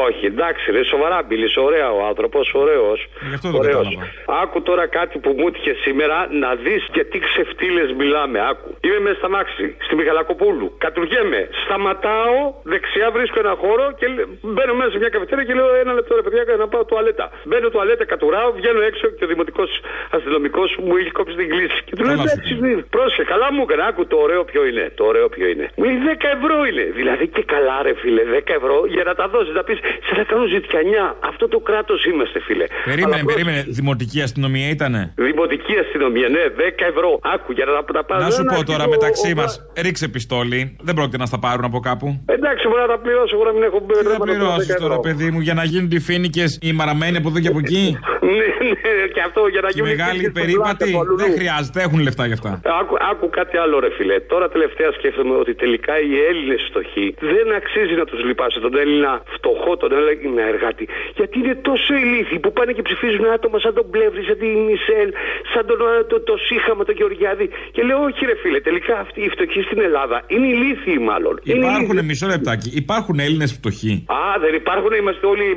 Όχι, 0.06 0.26
εντάξει, 0.26 0.72
ρε, 0.72 0.84
σοβαρά 0.84 1.20
μιλή. 1.30 1.48
Ωραία 1.68 1.92
ο 1.92 2.06
άνθρωπος, 2.12 2.46
ωραίος. 2.54 3.00
αυτό 3.34 3.50
δεν 3.52 3.62
κατάλαβα. 3.62 4.04
Άκου 4.44 4.62
τώρα 4.62 4.86
κάτι 4.88 5.16
που 5.24 5.30
μου 5.38 5.48
έτυχε 5.48 5.74
σήμερα 5.86 6.18
να 6.44 6.50
δεις 6.56 6.84
και 6.92 7.04
τι 7.04 7.20
ξεφτύλες 7.28 7.90
μιλάμε. 8.00 8.38
Άκου. 8.50 8.70
Είμαι 8.86 9.00
μέσα 9.00 9.18
στα 9.22 9.30
μάξι, 9.30 9.66
στη 9.86 9.96
Μιχαλακοπούλου. 9.96 10.68
Κατουργέμαι. 10.86 11.42
Σταματάω, 11.64 12.38
δεξιά 12.72 13.08
βρίσκω 13.16 13.40
ένα 13.46 13.54
χώρο 13.64 13.86
και 14.00 14.08
λέ- 14.08 14.28
μπαίνω 14.56 14.74
μέσα 14.80 14.92
σε 14.92 14.98
μια 14.98 15.10
καφετέρια 15.10 15.44
και 15.48 15.54
λέω 15.60 15.70
ένα 15.84 15.94
λεπτό 15.94 16.12
ρε 16.16 16.22
παιδιά 16.26 16.44
να 16.64 16.68
πάω 16.68 16.84
τουαλέτα. 16.86 17.26
Μπαίνω 17.48 17.70
τουαλέτα, 17.70 18.06
κατουράω, 18.06 18.50
βγαίνω 18.60 18.82
έξω 18.90 19.06
και 19.18 19.24
ο 19.24 19.28
δημοτικός 19.34 19.70
αστυνομικός 20.18 20.70
μου 20.86 20.96
έχει 21.02 21.12
κόψει 21.12 21.36
την 21.36 21.50
κλίση. 21.50 21.80
Και 21.86 21.96
του 21.96 22.04
λέω 22.04 22.14
εντάξει, 22.14 22.54
πρόσεχε, 22.96 23.24
καλά 23.34 23.48
μου 23.54 23.62
έκανε. 23.68 23.84
Άκου 23.90 24.04
το 24.08 24.18
ωραίο 24.26 24.42
ποιο 24.52 24.62
είναι. 24.66 24.92
Το 24.96 25.04
ωραίο 25.12 25.28
ποιο 25.30 25.46
είναι. 25.48 25.66
Μου 25.78 25.84
λέει 25.84 25.98
10 26.06 26.28
ευρώ 26.38 26.58
είναι. 26.70 26.86
Δηλαδή 27.00 27.26
και 27.36 27.44
καλά 27.54 27.78
ρε 27.86 27.94
φίλε, 28.02 28.24
10 28.24 28.54
ευρώ 28.60 28.78
για 28.94 29.04
να 29.10 29.16
τα 29.20 29.26
δώσεις. 29.34 29.54
Να 29.60 29.64
πεις 29.68 29.78
σε 30.08 30.14
να 30.20 30.24
κάνω 30.30 30.46
ζητιανιά. 30.56 31.06
Αυτό 31.32 31.44
το 31.54 31.60
κράτος 31.70 32.00
είμαστε 32.10 32.38
φίλε. 32.48 32.66
Περίμενε, 32.92 33.16
Αλλά 33.16 33.32
περίμενε. 33.32 33.62
Δημοτική 33.80 34.20
αστυνομία 34.28 34.68
ήτανε; 34.76 35.02
Δημοτική 35.30 35.74
αστυνομία, 35.84 36.28
ναι, 36.36 36.44
10 36.58 36.86
ευρώ. 36.94 37.10
Άκου 37.34 37.52
για 37.58 37.66
να 37.68 37.72
τα, 37.78 37.82
τα 37.98 38.04
πάρω. 38.10 38.22
Να 38.24 38.30
σου 38.30 38.36
Δεν 38.36 38.46
πω 38.46 38.54
άρχισε 38.54 38.72
τώρα 38.72 38.84
ο- 38.90 38.90
μεταξύ 38.96 39.32
ο- 39.32 39.40
μας, 39.40 39.52
ρίξε 39.86 40.08
πιστόλι. 40.16 40.62
Δεν 40.88 40.94
πρόκειται 40.98 41.18
να 41.24 41.26
στα 41.32 41.40
πάρουν 41.46 41.66
από 41.70 41.80
κάπου. 41.90 42.08
Εντάξει, 42.38 42.64
μπορεί 42.68 42.82
να 42.82 42.92
τα 42.96 43.00
πληρώσω, 43.06 43.34
εγώ 43.38 43.44
να 43.50 43.54
μην 43.56 43.64
έχω 43.70 43.78
Τι 43.88 43.94
θα 43.94 44.02
ρεύμα 44.02 44.18
να 44.18 44.24
πληρώσω 44.26 44.46
πληρώσεις 44.46 44.68
10 44.74 44.80
τώρα, 44.84 44.96
ευρώ. 45.00 45.06
παιδί 45.08 45.28
μου, 45.34 45.40
για 45.48 45.54
να 45.60 45.64
γίνουν 45.72 45.90
οι 45.92 46.00
φίνικε 46.10 46.44
οι 46.62 46.72
μαραμένοι 46.80 47.16
από 47.22 47.28
εδώ 47.32 47.40
και 47.44 47.48
από 47.54 47.60
εκεί; 47.66 47.84
Ναι, 48.38 48.48
ναι, 48.70 49.06
και 49.16 49.22
αυτό 49.28 49.42
για 49.54 49.62
να 49.66 49.70
Και 49.70 49.74
οι 49.80 49.82
γίνουν 49.82 49.92
μεγάλοι 49.96 50.22
οι 50.26 50.32
περίπατοι 50.40 50.90
δεν 51.22 51.30
χρειάζεται, 51.38 51.80
έχουν 51.86 52.00
λεφτά 52.08 52.24
γι' 52.30 52.38
αυτά. 52.40 52.52
Άκου, 52.82 52.96
άκου 53.12 53.26
κάτι 53.40 53.56
άλλο, 53.64 53.76
ρε 53.86 53.90
φίλε. 53.98 54.16
Τώρα 54.34 54.46
τελευταία 54.56 54.90
σκέφτομαι 54.98 55.36
ότι 55.44 55.52
τελικά 55.64 55.94
οι 56.08 56.14
Έλληνες 56.30 56.62
φτωχοί 56.70 57.08
δεν 57.34 57.48
αξίζει 57.60 57.94
να 58.02 58.06
τους 58.10 58.20
λυπάσαι. 58.28 58.60
Τον 58.60 58.74
Έλληνα 58.84 58.97
Έλληνα 58.98 59.14
φτωχό, 59.36 59.72
τον 59.82 59.92
Έλληνα 60.00 60.44
εργάτη. 60.54 60.86
Γιατί 61.18 61.36
είναι 61.42 61.56
τόσο 61.70 61.92
ηλίθιοι 62.04 62.40
που 62.44 62.52
πάνε 62.58 62.72
και 62.78 62.84
ψηφίζουν 62.88 63.26
άτομα 63.36 63.58
σαν 63.64 63.74
τον 63.80 63.86
Πλεύρη, 63.94 64.22
σαν 64.30 64.38
τη 64.42 64.48
Μισελ, 64.68 65.10
σαν 65.54 65.64
τον, 65.70 65.80
ε, 66.00 66.04
το, 66.12 66.16
το 66.30 66.36
Σύχαμα, 66.48 66.84
τον 66.90 66.96
Γεωργιάδη. 67.00 67.48
Και 67.76 67.82
λέω, 67.88 68.00
Όχι, 68.08 68.26
ρε 68.30 68.36
φίλε, 68.42 68.60
τελικά 68.70 68.94
αυτοί 69.06 69.20
οι 69.26 69.30
φτωχοί 69.36 69.62
στην 69.68 69.80
Ελλάδα 69.88 70.18
είναι 70.34 70.48
ηλίθιοι 70.56 70.98
μάλλον. 71.10 71.34
Είναι 71.44 71.60
Υπάρχουν, 71.60 71.84
ηλίθιοι. 71.84 72.08
μισό 72.10 72.28
λεπτάκι, 72.34 72.70
υπάρχουν 72.84 73.16
Έλληνες 73.28 73.52
φτωχοί; 73.58 73.94
Α, 74.20 74.22
δεν 74.44 74.54
υπάρχουν, 74.62 74.92
είμαστε 75.02 75.26
όλοι 75.34 75.48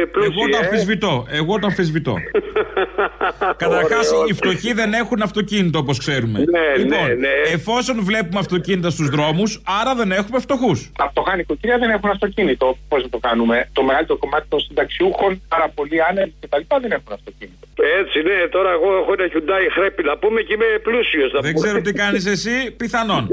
ε, 0.00 0.04
πλούσιοι. 0.12 0.30
Εγώ 0.32 0.42
το 0.52 0.58
ε. 0.60 0.64
αμφισβητώ. 0.64 1.14
Εγώ 1.40 1.52
το 1.60 1.66
αμφισβητώ. 1.70 2.14
Καταρχάς, 3.64 4.06
Ωραίο. 4.12 4.26
οι 4.28 4.32
φτωχοί 4.32 4.72
δεν 4.72 4.92
έχουν 4.92 5.22
αυτοκίνητο 5.22 5.78
όπως 5.78 5.98
ξέρουμε. 5.98 6.38
Ναι, 6.38 6.66
λοιπόν, 6.76 7.06
ναι, 7.06 7.14
ναι. 7.14 7.34
εφόσον 7.56 7.96
βλέπουμε 8.04 8.38
αυτοκίνητα 8.38 8.90
στους 8.90 9.08
δρόμους, 9.08 9.50
άρα 9.80 9.94
δεν 9.94 10.12
έχουμε 10.12 10.38
φτωχούς. 10.40 10.90
Τα 10.96 11.08
φτωχά 11.10 11.36
νοικοκυριά 11.36 11.78
δεν 11.78 11.90
έχουν 11.90 12.10
αυτοκίνητο. 12.10 12.76
Πώς 12.88 13.02
να 13.02 13.08
το 13.08 13.18
κάνουμε. 13.18 13.56
Το 13.72 13.82
μεγαλύτερο 13.82 14.18
κομμάτι 14.18 14.46
των 14.48 14.60
συνταξιούχων, 14.60 15.42
πάρα 15.48 15.68
πολλοί 15.76 16.02
άνεργοι 16.02 16.34
κτλ. 16.40 16.62
δεν 16.80 16.92
έχουν 16.92 17.12
αυτοκίνητο. 17.18 17.64
Έτσι, 18.00 18.16
ναι, 18.28 18.48
τώρα 18.56 18.70
εγώ 18.76 18.88
έχω 19.00 19.12
ένα 19.16 19.26
Hyundai 19.32 19.64
χρέπι 19.76 20.02
να 20.02 20.14
πούμε 20.18 20.40
και 20.40 20.52
είμαι 20.54 20.68
πλούσιος. 20.82 21.30
Δεν 21.40 21.54
ξέρω 21.54 21.80
τι 21.80 21.92
κάνεις 21.92 22.26
εσύ, 22.26 22.56
πιθανόν. 22.76 23.28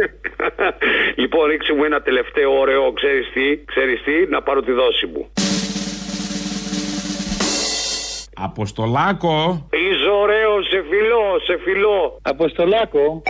λοιπόν, 1.22 1.50
ρίξε 1.50 1.74
μου 1.74 1.84
ένα 1.84 2.02
τελευταίο 2.02 2.60
ωραίο, 2.60 2.93
ξέρεις 3.00 3.26
τι, 3.34 3.45
ξέρεις 3.72 4.04
τι, 4.04 4.16
να 4.30 4.41
πάρω 4.41 4.62
τη 4.62 4.72
δόση 4.72 5.06
μου. 5.06 5.32
Αποστολάκο. 8.41 9.68
Είσαι 9.72 10.10
ωραίο, 10.24 10.64
σε 10.72 10.84
φιλό, 10.89 11.24
σε 11.45 11.60
φιλό. 11.64 12.20
Αποστολάκο. 12.22 13.22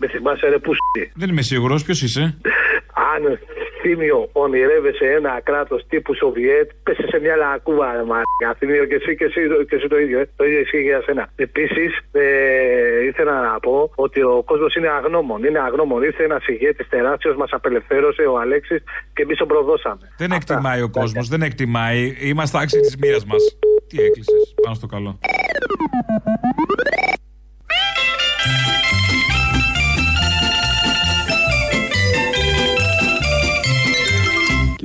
Με 0.00 0.08
θυμάσαι 0.08 0.48
ρε 0.48 0.58
που 0.58 0.72
Δεν 1.14 1.28
είμαι 1.28 1.42
σίγουρος, 1.42 1.84
ποιος 1.84 2.02
είσαι. 2.02 2.38
Αν 3.14 3.38
θύμιο 3.80 4.28
ονειρεύεσαι 4.32 5.06
ένα 5.18 5.40
κράτος 5.42 5.86
τύπου 5.88 6.14
Σοβιέτ, 6.14 6.70
πέσε 6.82 7.06
σε 7.10 7.18
μια 7.20 7.36
λακκούβα, 7.36 7.92
ρε 7.92 8.04
μαλάκα. 8.10 8.48
Θύμιο 8.58 8.84
και 8.84 8.94
εσύ 8.94 9.16
και 9.16 9.24
εσύ, 9.24 9.40
και 9.68 9.76
εσύ 9.76 9.86
το 9.88 9.98
ίδιο. 9.98 10.18
Ε. 10.20 10.28
Το 10.36 10.44
ίδιο 10.44 10.60
ισχύει 10.60 10.82
για 10.90 11.02
σένα. 11.06 11.28
Επίσης, 11.36 11.90
ε, 12.12 12.24
ήθελα 13.10 13.34
να 13.48 13.60
πω 13.60 13.90
ότι 13.94 14.22
ο 14.22 14.42
κόσμος 14.46 14.74
είναι 14.74 14.88
αγνώμων. 14.88 15.44
Είναι 15.44 15.58
αγνώμων. 15.58 16.02
Ήρθε 16.02 16.24
ένας 16.24 16.46
ηγέτης 16.46 16.88
τεράστιος, 16.88 17.36
μας 17.36 17.50
απελευθέρωσε 17.52 18.22
ο 18.22 18.38
Αλέξης 18.38 18.82
και 19.14 19.22
εμείς 19.22 19.36
τον 19.38 19.48
προδώσαμε. 19.48 20.12
Δεν 20.16 20.30
εκτιμάει 20.32 20.82
ο 20.82 20.90
κόσμος, 20.90 21.28
δεν 21.28 21.42
εκτιμάει. 21.42 22.16
Είμαστε 22.20 22.58
άξιοι 22.58 22.80
της 22.80 22.96
μοίρα 22.96 23.18
μας. 23.26 23.58
Τι 23.88 24.02
έκλεισες, 24.02 24.54
πάνω 24.62 24.74
στο 24.74 24.86
καλό. 24.86 25.18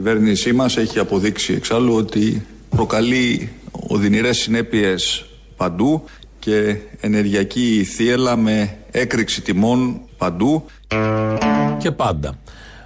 Κυβέρνησή 0.06 0.54
μας 0.54 0.78
έχει 0.78 1.00
αποδείξει 1.00 1.54
εξάλλου 1.54 1.96
ότι 1.96 2.46
προκαλεί 2.70 3.52
οδυνηρές 3.72 4.38
συνέπειες 4.38 5.26
παντού 5.58 6.04
και 6.40 6.76
ενεργειακή 7.00 7.84
θύελα 7.84 8.36
με 8.36 8.78
έκρηξη 8.92 9.42
τιμών 9.42 10.02
παντού. 10.18 10.66
Και 11.78 11.92
πάντα. 11.92 12.36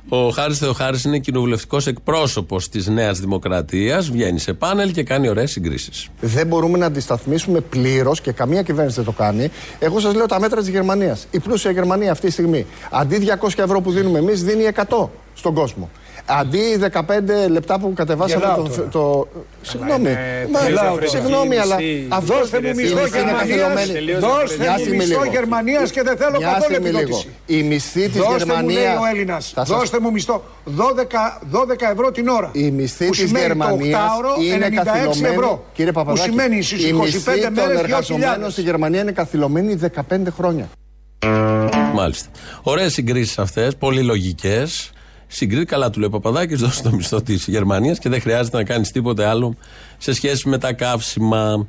Ο 0.09 0.30
Χάρης 0.30 0.57
Θεοχάρης 0.57 1.03
είναι 1.03 1.20
κοινοβουλευτικός 1.20 1.88
εκπρόσωπος 1.88 2.70
της 2.70 2.88
Νέας 2.88 3.20
Δημοκρατίας. 3.20 4.09
Βγαίνει 4.09 4.39
σε 4.39 4.53
πάνελ 4.53 4.91
και 4.91 5.03
κάνει 5.03 5.30
ωραίες 5.30 5.51
συγκρίσεις. 5.51 6.07
Δεν 6.20 6.47
μπορούμε 6.47 6.78
να 6.78 6.86
αντισταθμίσουμε 6.86 7.59
πλήρως 7.59 8.22
και 8.22 8.32
καμία 8.32 8.61
κυβέρνηση 8.61 8.95
δεν 8.95 9.05
το 9.05 9.11
κάνει. 9.11 9.51
Εγώ 9.80 9.99
σας 9.99 10.15
λέω 10.15 10.26
τα 10.26 10.39
μέτρα 10.39 10.59
της 10.59 10.70
Γερμανίας. 10.70 11.28
Η 11.32 11.39
πλούσια 11.39 11.72
Γερμανία 11.72 12.11
αυτή 12.11 12.26
τη 12.26 12.32
στιγμή, 12.32 12.65
αντί 12.91 13.17
200 13.17 13.63
ευρώ 13.63 13.82
που 13.82 13.91
δίνουμε 13.91 14.20
εμείς, 14.20 14.43
δίνει 14.43 14.63
100 14.63 15.09
στον 15.34 15.53
κόσμο. 15.53 15.89
Αντί 16.32 16.59
15 16.91 17.49
λεπτά 17.49 17.80
που 17.80 17.93
κατεβάσαμε 17.93 18.41
Γελάω 18.45 18.63
το. 18.63 18.69
τώρα. 18.69 18.88
το... 18.89 19.27
Συγγνώμη. 19.61 20.09
Μα, 20.51 20.59
γελάω 20.67 20.93
τώρα. 20.93 21.07
Συγγνώμη, 21.07 21.57
αλλά. 21.57 21.75
Αυτός 22.09 22.38
Δώστε 22.39 22.61
μου 22.61 22.71
μισθό 22.75 23.05
Γερμανίας, 23.05 24.19
δώστε 24.19 24.89
μου 24.89 24.95
μισθό 24.95 25.25
Γερμανίας 25.25 25.91
και 25.91 26.01
δεν 26.03 26.17
θέλω 26.17 26.38
Μια 26.38 26.47
καθόλου 26.47 26.63
στιγμή 26.73 26.88
λίγο. 26.88 26.99
επιδότηση. 26.99 27.27
Η 27.45 27.63
μισθή 27.63 28.09
της 28.09 28.17
Δώστε 28.21 28.36
Γερμανία. 28.38 28.61
μου 28.63 28.69
λέει 28.69 28.86
ο 28.86 29.05
Έλληνας, 29.13 29.53
δώστε 29.65 29.99
μου 29.99 30.11
μισθό 30.11 30.43
12, 30.65 31.41
12 31.51 31.91
ευρώ 31.91 32.11
την 32.11 32.27
ώρα. 32.27 32.49
Η 32.53 32.71
μισθή 32.71 33.05
που 33.05 33.11
της 33.11 33.19
σημαίνει 33.19 33.45
Γερμανίας 33.45 33.97
το 33.97 34.03
οκτάωρο 34.05 34.36
είναι 34.41 34.65
96 34.69 34.84
καθυλωμένη. 34.84 35.34
ευρώ. 35.36 35.65
Κύριε 35.73 35.91
που 35.91 35.99
Παπαδάκη, 35.99 36.30
σημαίνει 36.30 36.61
στις 36.61 36.84
η 36.84 36.93
25 36.95 37.01
μισθή 37.03 37.41
των 37.41 37.53
μέρες 37.53 37.75
2.000. 37.77 37.84
εργαζομένων 37.84 38.51
στη 38.51 38.61
Γερμανία 38.61 39.01
είναι 39.01 39.11
καθυλωμένη 39.11 39.75
15 39.75 40.32
χρόνια. 40.38 40.69
Μάλιστα. 41.93 42.27
Ωραίες 42.63 42.93
συγκρίσεις 42.93 43.39
αυτές, 43.39 43.75
πολύ 43.75 44.01
λογικές. 44.01 44.91
Συγκρίνει 45.32 45.65
καλά, 45.65 45.89
του 45.89 45.99
λέει 45.99 46.07
ο 46.07 46.11
Παπαδάκης, 46.11 46.59
δώσε 46.59 46.84
το 46.84 46.91
μισθό 46.91 47.21
της 47.21 47.47
Γερμανίας 47.47 47.99
και 47.99 48.09
δεν 48.09 48.21
χρειάζεται 48.21 48.57
να 48.57 48.63
κάνεις 48.63 48.91
τίποτε 48.91 49.25
άλλο 49.25 49.55
σε 49.97 50.13
σχέση 50.13 50.49
με 50.49 50.57
τα 50.57 50.73
καύσιμα. 50.73 51.67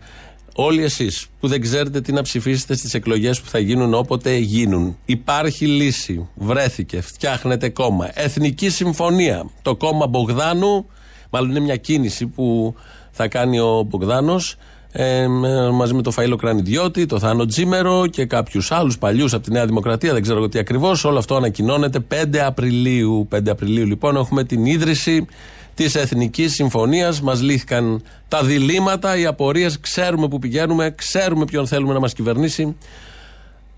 Όλοι 0.54 0.84
εσείς 0.84 1.26
που 1.40 1.48
δεν 1.48 1.60
ξέρετε 1.60 2.00
τι 2.00 2.12
να 2.12 2.22
ψηφίσετε 2.22 2.76
στις 2.76 2.94
εκλογές 2.94 3.40
που 3.40 3.48
θα 3.48 3.58
γίνουν 3.58 3.94
όποτε 3.94 4.34
γίνουν. 4.36 4.96
Υπάρχει 5.04 5.66
λύση. 5.66 6.28
Βρέθηκε. 6.34 7.00
Φτιάχνετε 7.00 7.68
κόμμα. 7.68 8.10
Εθνική 8.14 8.68
Συμφωνία. 8.68 9.50
Το 9.62 9.76
κόμμα 9.76 10.06
Μπογδάνου, 10.06 10.86
μάλλον 11.30 11.50
είναι 11.50 11.60
μια 11.60 11.76
κίνηση 11.76 12.26
που 12.26 12.74
θα 13.10 13.28
κάνει 13.28 13.60
ο 13.60 13.82
Μπογδάνος 13.82 14.56
ε, 14.92 15.26
με- 15.26 15.70
μαζί 15.70 15.94
με 15.94 16.02
το 16.02 16.12
Φαΐλο 16.16 16.36
Κρανιδιώτη, 16.38 17.06
το 17.06 17.18
Θάνο 17.18 17.44
Τζίμερο 17.46 18.06
και 18.06 18.24
κάποιους 18.26 18.70
άλλους 18.72 18.98
παλιούς 18.98 19.34
από 19.34 19.42
τη 19.44 19.50
Νέα 19.50 19.66
Δημοκρατία, 19.66 20.12
δεν 20.12 20.22
ξέρω 20.22 20.38
εγώ 20.38 20.48
τι 20.48 20.58
ακριβώς. 20.58 21.04
Όλο 21.04 21.18
αυτό 21.18 21.36
ανακοινώνεται 21.36 22.00
5 22.00 22.38
Απριλίου. 22.38 23.28
5 23.30 23.50
Απριλίου 23.50 23.86
λοιπόν 23.86 24.16
έχουμε 24.16 24.44
την 24.44 24.64
ίδρυση 24.66 25.26
της 25.74 25.94
Εθνικής 25.94 26.54
Συμφωνίας. 26.54 27.20
Μας 27.20 27.42
λύθηκαν 27.42 28.02
τα 28.28 28.42
διλήμματα, 28.44 29.16
οι 29.18 29.26
απορίες. 29.26 29.80
Ξέρουμε 29.80 30.28
που 30.28 30.38
πηγαίνουμε, 30.38 30.90
ξέρουμε 30.96 31.44
ποιον 31.44 31.66
θέλουμε 31.66 31.92
να 31.92 32.00
μας 32.00 32.12
κυβερνήσει. 32.12 32.76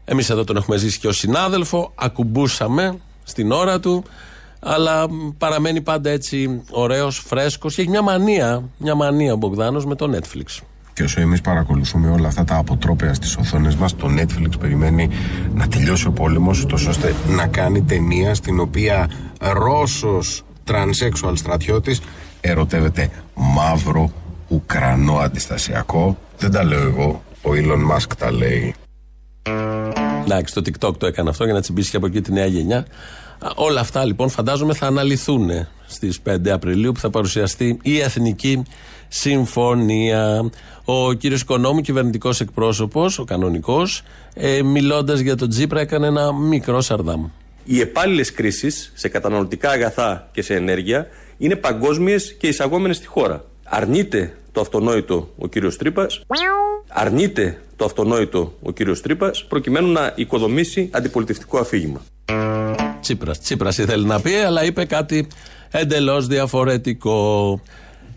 Εμείς 0.04 0.30
εδώ 0.30 0.44
τον 0.44 0.56
έχουμε 0.56 0.76
ζήσει 0.76 0.98
και 0.98 1.08
ως 1.08 1.16
συνάδελφο. 1.18 1.92
Ακουμπούσαμε 1.94 2.98
στην 3.24 3.52
ώρα 3.52 3.80
του. 3.80 4.04
Αλλά 4.60 5.10
μ, 5.10 5.28
παραμένει 5.38 5.80
πάντα 5.80 6.10
έτσι 6.10 6.62
ωραίος, 6.70 7.22
φρέσκος 7.26 7.74
και 7.74 7.80
έχει 7.80 7.90
μια 7.90 8.02
μανία, 8.02 8.62
μια 8.76 8.94
μανία 8.94 9.32
ο 9.32 9.36
Μπογδάνος 9.36 9.84
με 9.86 9.94
το 9.94 10.10
Netflix. 10.16 10.62
Και 10.94 11.02
όσο 11.02 11.20
εμείς 11.20 11.40
παρακολουθούμε 11.40 12.10
όλα 12.10 12.28
αυτά 12.28 12.44
τα 12.44 12.56
αποτρόπαια 12.56 13.14
στις 13.14 13.36
οθόνες 13.36 13.76
μας, 13.76 13.96
το 13.96 14.08
Netflix 14.18 14.58
περιμένει 14.60 15.08
να 15.54 15.68
τελειώσει 15.68 16.06
ο 16.06 16.12
πόλεμος, 16.12 16.66
τόσο 16.66 16.90
ώστε 16.90 17.14
να 17.28 17.46
κάνει 17.46 17.82
ταινία 17.82 18.34
στην 18.34 18.60
οποία 18.60 19.10
Ρώσος 19.40 20.44
τρανσέξουαλ 20.64 21.36
στρατιώτης 21.36 22.00
ερωτεύεται 22.40 23.10
μαύρο 23.34 24.12
Ουκρανό 24.48 25.16
αντιστασιακό. 25.16 26.18
Δεν 26.38 26.50
τα 26.50 26.64
λέω 26.64 26.80
εγώ. 26.80 27.22
Ο 27.42 27.50
Elon 27.50 27.96
Musk 27.96 28.12
τα 28.18 28.32
λέει. 28.32 28.74
Εντάξει, 30.24 30.54
το 30.54 30.62
TikTok 30.64 30.98
το 30.98 31.06
έκανε 31.06 31.30
αυτό 31.30 31.44
για 31.44 31.52
να 31.52 31.60
τσιμπήσει 31.60 31.90
και 31.90 31.96
από 31.96 32.06
εκεί 32.06 32.20
τη 32.20 32.32
νέα 32.32 32.46
γενιά. 32.46 32.78
Α, 33.38 33.50
Όλα 33.54 33.80
αυτά 33.80 34.04
λοιπόν 34.04 34.28
φαντάζομαι 34.28 34.74
θα 34.74 34.86
αναλυθούν 34.86 35.50
στις 35.86 36.20
5 36.28 36.48
Απριλίου 36.48 36.92
που 36.92 37.00
θα 37.00 37.10
παρουσιαστεί 37.10 37.78
η 37.82 38.00
Εθνική 38.00 38.62
Συμφωνία. 39.14 40.50
Ο 40.84 41.12
κύριος 41.12 41.40
Οικονόμου, 41.40 41.80
κυβερνητικός 41.80 42.40
εκπρόσωπος, 42.40 43.18
ο 43.18 43.24
κανονικός, 43.24 44.02
ε, 44.34 44.62
μιλώντας 44.62 45.20
για 45.20 45.36
τον 45.36 45.48
Τζίπρα, 45.48 45.80
έκανε 45.80 46.06
ένα 46.06 46.32
μικρό 46.34 46.80
σαρδάμ. 46.80 47.26
Οι 47.64 47.80
επάλληλες 47.80 48.32
κρίσεις 48.32 48.92
σε 48.94 49.08
καταναλωτικά 49.08 49.70
αγαθά 49.70 50.28
και 50.32 50.42
σε 50.42 50.54
ενέργεια 50.54 51.06
είναι 51.38 51.56
παγκόσμιες 51.56 52.34
και 52.34 52.46
εισαγόμενες 52.46 52.96
στη 52.96 53.06
χώρα. 53.06 53.44
Αρνείται 53.64 54.36
το 54.52 54.60
αυτονόητο 54.60 55.32
ο 55.38 55.48
κύριος 55.48 55.76
Τρύπας. 55.76 56.20
Αρνείται 56.88 57.60
το 57.76 57.84
αυτονόητο 57.84 58.54
ο 58.62 58.70
κύριος 58.70 59.00
Τρύπας 59.00 59.44
προκειμένου 59.44 59.92
να 59.92 60.12
οικοδομήσει 60.16 60.88
αντιπολιτευτικό 60.92 61.58
αφήγημα. 61.58 62.00
Τσίπρας. 63.00 63.40
Τσίπρας 63.40 63.78
ήθελε 63.78 64.06
να 64.06 64.20
πει, 64.20 64.34
αλλά 64.34 64.64
είπε 64.64 64.84
κάτι 64.84 65.26
εντελώς 65.70 66.26
διαφορετικό. 66.26 67.60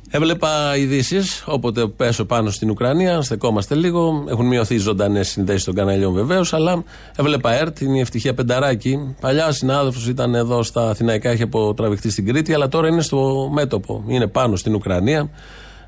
Έβλεπα 0.09 0.77
ειδήσεις, 0.77 1.43
όποτε 1.45 1.87
πέσω 1.87 2.25
πάνω 2.25 2.49
στην 2.49 2.69
Ουκρανία, 2.69 3.21
στεκόμαστε 3.21 3.75
λίγο. 3.75 4.23
Έχουν 4.29 4.45
μειωθεί 4.47 4.75
οι 4.75 4.77
ζωντανές 4.77 5.27
συνδέσεις 5.27 5.63
των 5.63 5.73
καναλιών 5.73 6.13
βεβαίως, 6.13 6.53
αλλά 6.53 6.83
έβλεπα 7.15 7.51
ΕΡΤ, 7.51 7.81
είναι 7.81 7.97
η 7.97 7.99
ευτυχία 7.99 8.33
Πενταράκη. 8.33 9.15
Παλιά 9.21 9.51
συνάδελφος 9.51 10.07
ήταν 10.07 10.35
εδώ 10.35 10.63
στα 10.63 10.89
Αθηναϊκά, 10.89 11.31
είχε 11.31 11.43
αποτραβηχτεί 11.43 12.09
στην 12.11 12.25
Κρήτη, 12.25 12.53
αλλά 12.53 12.67
τώρα 12.67 12.87
είναι 12.87 13.01
στο 13.01 13.49
μέτωπο. 13.53 14.03
Είναι 14.07 14.27
πάνω 14.27 14.55
στην 14.55 14.75
Ουκρανία, 14.75 15.29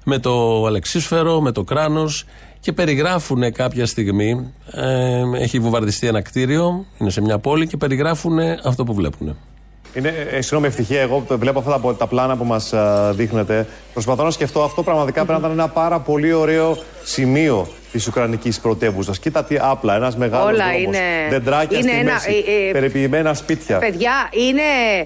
με 0.04 0.20
το 0.20 0.66
Αλεξίσφαιρο, 0.66 1.42
με 1.42 1.52
το 1.52 1.64
Κράνος 1.64 2.26
και 2.60 2.74
περιγράφουν 2.74 3.52
κάποια 3.52 3.86
στιγμή. 3.86 4.54
Ε, 4.72 5.22
έχει 5.34 5.60
βομβαρδιστεί 5.60 6.08
ένα 6.08 6.22
κτίριο, 6.22 6.86
είναι 6.98 7.10
σε 7.10 7.22
μια 7.22 7.40
πόλη 7.40 7.68
και 7.68 7.78
περιγράφουν 7.78 8.40
αυτό 8.64 8.84
που 8.84 8.94
βλέπουν. 8.94 9.36
Είναι, 9.94 10.28
ε, 10.32 10.42
συγγνώμη, 10.42 10.68
ευτυχία. 10.68 11.02
Εγώ 11.02 11.24
το 11.28 11.38
βλέπω 11.38 11.60
αυτά 11.60 11.80
τα, 11.80 11.96
τα 11.96 12.08
πλάνα 12.08 12.38
που 12.38 12.46
μας 12.46 12.74
δείχνετε. 13.12 13.68
Προσπαθώ 13.94 14.24
να 14.24 14.32
σκεφτώ 14.32 14.64
αυτό 14.64 14.84
πραγματικά 14.84 15.26
πρέπει 15.26 15.42
να 15.42 15.48
ήταν 15.48 15.60
ένα 15.60 15.68
πάρα 15.68 16.00
πολύ 16.00 16.34
ωραίο 16.34 16.78
σημείο 17.12 17.68
της 17.92 18.08
Ουκρανικής 18.08 18.60
πρωτεύουσας. 18.60 19.20
Κοίτα 19.20 19.44
τι 19.44 19.56
άπλα, 19.62 19.96
ένας 19.96 20.18
μεγάλος 20.18 20.48
Όλα 20.54 20.64
δρόμος, 20.66 20.82
είναι- 20.82 21.28
Δεντράκια 21.30 21.78
είναι 21.80 21.88
στη 21.90 22.00
ένα- 22.00 22.14
μέση. 22.14 22.44
ε, 22.48 22.68
ε, 22.68 22.72
περιποιημένα 22.72 23.34
σπίτια. 23.34 23.78
Παιδιά, 23.78 24.30
είναι. 24.32 24.62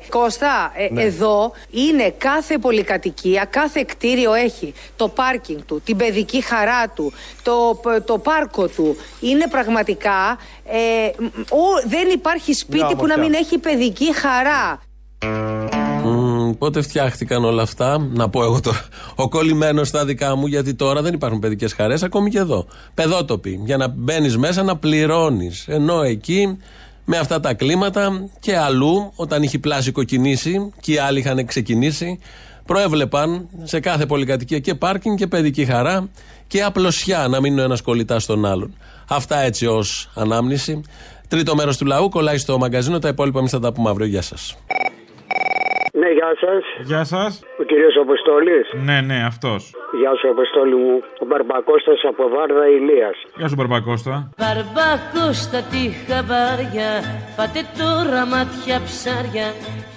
Κώστα, 0.10 0.72
ε, 0.76 0.88
Ναι. 0.92 1.02
εδώ 1.04 1.52
είναι 1.72 2.14
κάθε 2.18 2.58
πολυκατοικία, 2.58 3.46
κάθε 3.50 3.84
κτίριο 3.88 4.34
έχει 4.34 4.74
το 4.96 5.08
πάρκινγκ 5.08 5.60
του, 5.66 5.82
την 5.86 5.98
παιδική 5.98 6.42
χαρά 6.42 6.90
του, 6.90 7.14
το, 7.44 7.80
το 8.06 8.18
πάρκο 8.18 8.68
του. 8.68 8.96
Είναι 9.20 9.48
πραγματικά. 9.48 10.38
Ε, 10.66 11.12
μ, 11.18 11.26
ο- 11.50 11.88
δεν 11.88 12.08
υπάρχει 12.14 12.54
σπίτι 12.54 12.78
που 12.80 12.86
να 13.08 13.14
όμορφια. 13.14 13.18
μην 13.24 13.34
έχει 13.34 13.58
παιδική 13.58 14.14
χαρά. 14.16 14.80
Μμμ, 16.52 16.58
πότε 16.58 16.82
φτιάχτηκαν 16.82 17.46
όλα 17.46 17.62
αυτά, 17.62 17.98
να 18.14 18.30
πω 18.30 18.44
εγώ 18.44 18.60
το, 18.60 18.72
ο 19.16 19.30
κολλημένος 19.30 19.88
στα 19.88 20.06
δικά 20.06 20.36
μου, 20.36 20.48
γιατί 20.48 20.74
τώρα 20.74 21.02
δεν 21.02 21.14
υπάρχουν 21.14 21.40
παιδικές 21.40 21.74
χαρές, 21.74 22.04
ακόμη 22.04 22.30
και 22.30 22.38
εδώ. 22.38 22.66
Παιδότοποι. 22.94 23.62
Για 23.66 23.78
να 23.78 23.88
μπαίνεις 23.88 24.38
μέσα 24.38 24.64
να 24.64 24.78
πληρώνεις. 24.78 25.66
Ενώ 25.68 26.02
εκεί 26.02 26.58
με 27.06 27.18
αυτά 27.18 27.40
τα 27.40 27.54
κλίματα 27.54 28.30
και 28.40 28.58
αλλού, 28.58 29.12
όταν 29.16 29.44
είχε 29.44 29.60
πλάσικο 29.60 30.04
κινήσει 30.04 30.72
και 30.80 30.92
οι 30.92 30.98
άλλοι 30.98 31.20
είχαν 31.20 31.46
ξεκινήσει, 31.46 32.20
προέβλεπαν 32.66 33.48
σε 33.64 33.80
κάθε 33.80 34.06
πολυκατοικία 34.06 34.60
και 34.60 34.76
πάρκινγκ 34.76 35.18
και 35.18 35.28
παιδική 35.28 35.66
χαρά 35.66 36.10
και 36.48 36.64
απλωσιά 36.64 37.28
να 37.28 37.40
μην 37.40 37.52
είναι 37.52 37.62
ο 37.62 37.64
ένας 37.64 37.82
κολλητάς 37.82 38.24
στον 38.24 38.46
άλλον. 38.46 38.76
Αυτά 39.08 39.38
έτσι 39.40 39.66
ως 39.66 40.10
ανάμνηση. 40.16 40.82
Τρίτο 41.28 41.56
μέρος 41.56 41.78
του 41.78 41.86
λαού 41.86 42.10
κολλάει 42.10 42.38
στο 42.38 42.58
μαγκαζίνο. 42.58 43.00
Τα 43.00 43.08
υπόλοιπα 43.08 43.40
εμείς 43.40 43.52
θα 43.52 43.60
τα 43.60 43.74
πούμε 43.74 43.90
αύριο. 43.90 44.08
Γεια 44.08 44.22
σας. 44.22 44.58
Ναι, 46.02 46.10
γεια 46.20 46.32
σας. 46.44 46.64
Γεια 46.90 47.04
σας. 47.04 47.32
Ο 47.62 47.64
κύριος 47.64 47.96
Αποστόλης. 48.06 48.66
Ναι, 48.88 48.98
ναι, 49.10 49.18
αυτός. 49.32 49.62
Γεια 50.00 50.12
σου, 50.18 50.30
Αποστόλη 50.36 50.76
μου. 50.76 50.96
Ο 51.24 51.26
Μπαρμπακώστας 51.26 52.00
από 52.12 52.24
Βάρδα 52.36 52.66
Ηλίας. 52.78 53.18
Γεια 53.38 53.48
σου, 53.48 53.56
Μπαρμπακώστα. 53.58 54.14
Μπαρμπακώστα 54.40 55.60
τη 55.72 55.84
χαμπάρια 56.06 56.90
Φάτε 57.36 57.62
τώρα 57.80 58.22
μάτια 58.34 58.78
ψάρια 58.88 59.48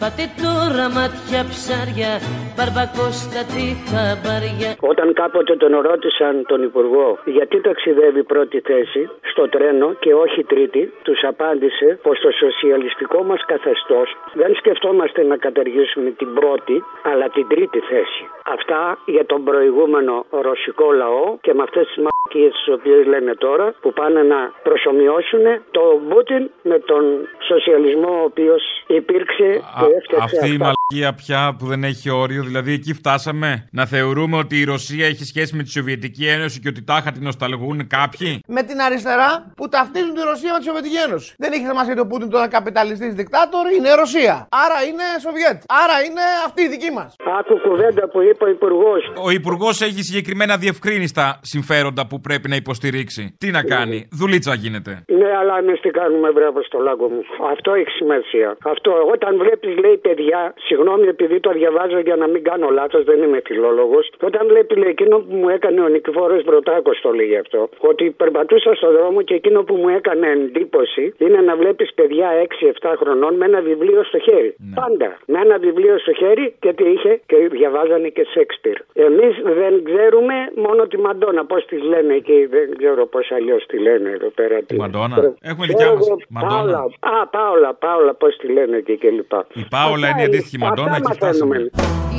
Φάτε 0.01 0.25
τώρα 0.43 0.87
μάτια 0.97 1.41
ψάρια 1.51 2.13
Μπαρμπακώστα 2.55 3.41
τη 3.53 3.65
χαμπάρια 3.91 4.71
Όταν 4.93 5.09
κάποτε 5.21 5.53
τον 5.63 5.73
ρώτησαν 5.89 6.35
τον 6.51 6.61
Υπουργό 6.69 7.09
γιατί 7.37 7.57
ταξιδεύει 7.69 8.23
πρώτη 8.33 8.59
θέση 8.71 9.03
στο 9.31 9.45
τρένο 9.55 9.89
και 10.03 10.13
όχι 10.25 10.41
τρίτη, 10.53 10.83
τους 11.07 11.21
απάντησε 11.33 11.89
πως 12.03 12.17
το 12.25 12.31
σοσιαλιστικό 12.43 13.19
μας 13.29 13.41
καθεστώς 13.53 14.09
δεν 14.41 14.53
σκεφτόμαστε 14.61 15.21
να 15.31 15.37
καταργήσουμε 15.37 15.94
την 16.21 16.35
πρώτη, 16.39 16.77
αλλά 17.11 17.27
την 17.29 17.49
τρίτη 17.49 17.79
θέση. 17.91 18.23
Αυτά 18.57 18.99
για 19.05 19.27
τον 19.27 19.45
προηγούμενο 19.45 20.15
ρωσικό 20.31 20.93
λαό 20.93 21.27
και 21.41 21.55
με 21.55 21.63
αυτές 21.63 21.85
τις 21.87 21.97
μαλακίες 22.05 22.53
τις 22.59 22.75
οποίες 22.75 23.07
λένε 23.07 23.35
τώρα 23.35 23.75
που 23.83 23.93
πάνε 23.93 24.23
να 24.23 24.41
προσωμιώσουν 24.63 25.45
τον 25.71 26.09
Πούτιν 26.09 26.51
με 26.63 26.79
τον 26.79 27.03
σοσιαλισμό 27.49 28.13
ο 28.21 28.25
οποίος 28.25 28.63
υπήρξε 28.87 29.49
και 29.79 29.87
έφτιαξε 29.99 30.25
Αυτή 30.25 30.49
η 30.49 30.57
αυτά. 30.59 30.65
μαλακία 30.65 31.11
πια 31.23 31.57
που 31.59 31.67
δεν 31.67 31.85
έχει 31.85 32.11
όριο, 32.11 32.43
δηλαδή 32.43 32.73
εκεί 32.73 32.93
φτάσαμε; 32.95 33.69
Να 33.73 33.87
θεωρούμε 33.87 34.37
ότι 34.37 34.61
η 34.61 34.65
Ρωσία 34.65 35.07
έχει 35.07 35.25
σχέση 35.25 35.57
με 35.57 35.63
τη 35.63 35.71
Σοβιετική 35.71 36.27
Ένωση 36.27 36.61
και 36.61 36.69
ότι 36.69 36.83
τάχα 36.83 37.13
την 37.13 37.23
νοσταλγούν 37.23 37.87
κάποιοι; 37.87 38.41
με 38.47 38.63
την 38.63 38.81
αριστερά 38.81 39.53
που 39.57 39.69
ταυτίζουν 39.69 40.15
τη 40.15 40.23
Ρωσία 40.23 40.53
με 40.53 40.59
τη 40.59 40.65
Σοβιετική 40.65 40.97
Ένωση. 41.07 41.35
Δεν 41.39 41.53
έχει 41.53 41.65
θέμα 41.65 41.85
γιατί 41.85 42.01
ο 42.01 42.07
Πούτιν 42.07 42.31
τώρα 42.31 42.49
καπιταλιστής 42.49 43.15
δικτάτορ 43.15 43.65
είναι 43.77 43.95
Ρωσία. 43.95 44.49
Άρα 44.65 44.79
είναι 44.89 45.05
Σοβιέτ. 45.25 45.59
Άρα 45.85 45.97
είναι 46.07 46.25
αυτή 46.47 46.61
η 46.67 46.69
δική 46.75 46.91
μας. 46.99 47.11
Άκου 47.39 47.55
κουβέντα 47.67 48.05
που 48.13 48.19
είπε 48.29 48.45
ο 48.49 48.51
Υπουργός. 48.59 49.03
Ο 49.27 49.31
Υπουργός 49.41 49.77
έχει 49.89 50.03
συγκεκριμένα 50.09 50.55
διευκρίνηστα 50.65 51.25
συμφέροντα 51.53 52.03
που 52.11 52.17
πρέπει 52.27 52.47
να 52.53 52.57
υποστηρίξει. 52.63 53.23
Τι 53.43 53.49
να 53.57 53.63
κάνει, 53.75 53.99
δουλίτσα 54.21 54.55
γίνεται. 54.63 54.93
Ναι, 55.21 55.31
αλλά 55.41 55.55
εμείς 55.63 55.79
τι 55.85 55.91
κάνουμε, 56.01 56.29
μπράβο 56.37 56.59
στο 56.69 56.79
λάγκο 56.87 57.07
μου. 57.15 57.23
Αυτό 57.53 57.71
έχει 57.81 57.93
σημασία. 58.01 58.49
Αυτό, 58.73 58.91
όταν 59.15 59.33
βλέπεις, 59.43 59.73
λέει 59.83 59.97
παιδιά, 60.07 60.41
συγγνώμη 60.67 61.07
επειδή 61.15 61.41
το 61.41 61.51
διαβάζω 61.59 61.99
για 62.09 62.17
να 62.17 62.27
μην 62.33 62.43
κάνω 62.49 62.69
λάθος, 62.79 63.05
δεν 63.11 63.19
είμαι 63.23 63.41
φιλόλογος. 63.49 64.05
Όταν 64.29 64.43
βλέπεις, 64.47 64.77
λέει, 64.77 64.91
εκείνο 64.97 65.17
που 65.19 65.35
μου 65.41 65.49
έκανε 65.49 65.81
ο 65.81 65.89
Νικηφόρος 65.89 66.45
Μπροτάκο 66.45 66.91
το 67.03 67.11
λέγει 67.19 67.37
αυτό. 67.45 67.69
Ότι 67.91 68.05
περπατούσα 68.11 68.75
στο 68.75 68.89
δρόμο 68.97 69.23
και 69.23 69.35
εκείνο 69.35 69.63
που 69.63 69.75
μου 69.75 69.89
έκανε 69.89 70.27
εντύπωση 70.29 71.15
είναι 71.19 71.41
να 71.49 71.57
βλέπεις 71.57 71.95
παιδιά 71.95 72.29
6-7 72.31 72.95
χρονών 73.01 73.35
με 73.35 73.45
ένα 73.45 73.61
βιβλίο 73.61 74.05
στο 74.05 74.19
χέρι. 74.19 74.51
Πάντα. 74.75 75.09
Με 75.27 75.39
ένα 75.41 75.57
βιβλίο 75.59 75.73
στο 76.05 76.13
χέρι 76.21 76.47
και 76.63 76.73
τι 76.79 76.85
είχε 76.95 77.13
και 77.27 77.37
διαβάζανε 77.59 78.09
και 78.17 78.25
Σέξπιρ. 78.35 78.77
Εμείς 79.09 79.35
δεν 79.61 79.73
ξέρουμε 79.89 80.37
μόνο 80.67 80.83
τη 80.91 80.97
Μαντόνα, 81.05 81.43
πώς 81.51 81.63
τη 81.71 81.77
λένε 81.93 82.13
εκεί, 82.21 82.39
δεν 82.55 82.67
ξέρω 82.81 83.03
πώς 83.07 83.27
αλλιώς 83.37 83.63
τη 83.71 83.77
λένε 83.87 84.09
εδώ 84.19 84.31
πέρα. 84.39 84.57
Τη 84.67 84.77
Μαντόνα. 84.77 85.17
Ξέρω 85.19 85.35
Έχουμε 85.51 85.67
δικιά 85.67 85.87
μας 85.95 86.07
εγώ, 86.07 86.17
Μαντόνα. 86.29 86.55
Πάολα. 86.55 86.81
Α, 87.21 87.27
Πάολα, 87.37 87.71
Πάολα, 87.85 88.15
πώς 88.15 88.37
τη 88.41 88.47
λένε 88.57 88.77
εκεί 88.77 88.97
και 89.03 89.11
λοιπά. 89.11 89.47
Η 89.63 89.65
Πάολα 89.75 90.07
είναι 90.09 90.23
η 90.23 90.25
αντίστοιχη 90.25 90.59
Μαντόνα, 90.59 90.97
εκεί 90.97 91.13
φτάσαμε. 91.13 91.57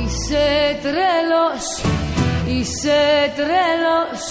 Είσαι 0.02 0.44
τρέλος 0.84 1.64
Είσαι 2.48 3.00
τρέλος 3.36 4.22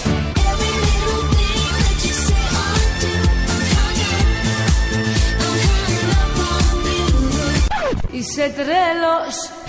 Είσαι 8.18 8.52
τρέλος 8.56 9.65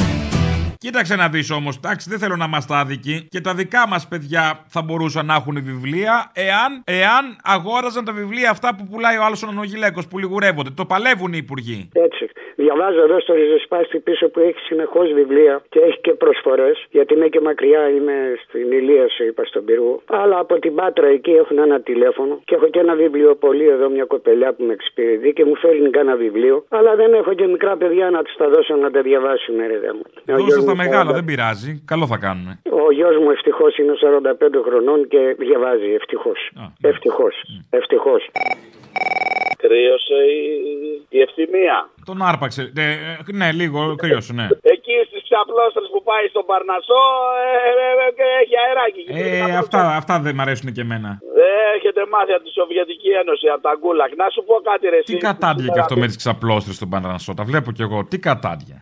Κοίταξε 0.80 1.16
να 1.16 1.28
δεις 1.28 1.52
όμως, 1.52 1.76
εντάξει, 1.76 2.10
δεν 2.10 2.20
θέλω 2.20 2.36
να 2.36 2.46
είμαστε 2.46 2.74
άδικοι. 2.76 3.28
Και 3.30 3.42
τα 3.42 3.54
δικά 3.54 3.88
μας 3.88 4.08
παιδιά 4.08 4.66
θα 4.68 4.82
μπορούσαν 4.82 5.26
να 5.26 5.36
έχουν 5.36 5.56
βιβλία 5.64 6.32
εάν, 6.34 6.72
εάν 6.86 7.24
αγόραζαν 7.44 8.06
τα 8.06 8.14
βιβλία 8.14 8.50
αυτά 8.50 8.76
που 8.76 8.84
πουλάει 8.92 9.18
ο 9.18 9.24
άλλο 9.24 9.38
ο 9.50 9.52
Νογιλέκο 9.52 10.02
που 10.10 10.18
λιγουρεύονται. 10.18 10.70
Το 10.70 10.86
παλεύουν 10.86 11.34
οι 11.34 11.40
υπουργοί. 11.46 11.90
Έτσι. 11.94 12.26
Διαβάζω 12.56 13.02
εδώ 13.08 13.20
στο 13.20 13.34
ριζοσπάστη 13.34 14.00
πίσω 14.00 14.26
που 14.30 14.40
έχει 14.40 14.60
συνεχώς 14.70 15.14
βιβλία 15.14 15.62
και 15.70 15.80
έχει 15.80 16.00
και 16.02 16.14
προσφορές. 16.14 16.86
Γιατί 16.90 17.14
είναι 17.14 17.28
και 17.28 17.42
μακριά, 17.42 17.90
είμαι 17.90 18.18
στην 18.44 18.72
Ηλία, 18.72 19.06
σου 19.16 19.24
είπα 19.24 19.44
στον 19.46 19.66
πύργο. 19.66 20.02
Αλλά 20.06 20.38
από 20.40 20.60
την 20.60 20.76
Πάτρα 20.76 21.08
εκεί 21.08 21.32
έχουν 21.32 21.58
ένα 21.58 21.82
τηλέφωνο 21.82 22.42
και 22.46 22.56
έχω 22.56 22.68
και 22.68 22.80
ένα 22.80 22.96
βιβλιοπωλείο 22.96 23.72
εδώ, 23.72 23.90
μια 23.90 24.06
κοπελιά 24.06 24.54
που 24.54 24.64
με 24.64 24.74
εξυπηρετεί 24.74 25.34
και 25.34 25.46
μου 25.46 25.56
φέρνει 25.56 25.90
κάνα 25.90 26.16
βιβλίο. 26.16 26.66
Αλλά 26.70 26.96
δεν 26.96 27.14
έχω 27.14 27.34
και 27.34 27.48
μικρά 27.48 27.78
παιδιά 27.78 28.10
να 28.10 28.22
τους 28.24 28.36
τα 28.38 28.50
δώσω 28.50 28.76
να 28.76 28.92
τα 28.92 29.02
διαβάσουν, 29.02 29.56
ρε 29.58 29.80
δε 29.80 29.92
μου. 29.94 30.04
Ο 30.68 30.74
γιος 30.74 30.84
Δώσε 30.84 30.84
στα 30.84 30.84
μου 30.86 30.92
μεγάλα, 30.92 31.12
40 31.12 31.14
δεν 31.14 31.26
πειράζει. 31.26 31.72
Καλό 31.92 32.06
θα 32.08 32.18
κάνουν. 32.18 32.48
Ο 32.88 32.92
γιος 32.92 33.16
μου 33.22 33.30
ευτυχώς 33.32 33.78
είναι 33.78 33.94
45 34.04 34.62
χρονών 34.68 35.08
και 35.08 35.36
διαβάζει. 35.44 35.90
Ευτυχώς. 36.00 36.40
Ευτυχώς. 36.82 37.36
Ευτυχώς. 37.70 38.22
Κρύωσε 39.64 40.20
η, 40.40 40.44
η 41.18 41.20
ευθυμία. 41.28 41.78
Τον 42.10 42.22
άρπαξε. 42.30 42.62
Ε, 42.76 42.82
ε, 42.82 43.18
ναι, 43.40 43.52
λίγο 43.52 43.80
κρύωσε, 44.02 44.34
ναι. 44.40 44.48
Εκεί 44.76 44.96
στις 45.08 45.22
ξαπλώστρες 45.28 45.88
που 45.94 46.02
πάει 46.10 46.26
στον 46.34 46.46
Παρνασό 46.52 47.04
ε, 47.44 47.72
ε, 47.72 47.88
ε, 48.06 48.08
ε, 48.26 48.28
έχει 48.42 48.56
αεράκι. 48.64 49.04
Ε, 49.22 49.58
αυτά, 49.64 49.82
αυτά 50.02 50.14
δεν 50.26 50.34
μ' 50.36 50.42
αρέσουν 50.46 50.68
και 50.76 50.84
εμένα. 50.88 51.10
Δεν 51.40 51.54
έχετε 51.78 52.02
μάθει 52.14 52.32
από 52.38 52.44
τη 52.48 52.52
Σοβιετική 52.60 53.10
Ένωση, 53.22 53.46
από 53.56 53.64
τα 53.68 53.74
γκούλακ. 53.80 54.12
Να 54.22 54.28
σου 54.34 54.42
πω 54.48 54.56
κάτι, 54.70 54.84
ρε. 54.94 55.00
Τι 55.10 55.18
κατάντια 55.30 55.70
και 55.74 55.82
αυτό 55.84 55.96
με 56.02 56.08
τις 56.10 56.18
ξαπλώστρες 56.24 56.76
στον 56.76 56.90
Πανανασό. 56.94 57.32
Τα 57.40 57.44
βλέπω 57.50 57.70
κι 57.78 57.84
εγώ. 57.88 57.98
Τι 58.12 58.18
κατάντια. 58.30 58.78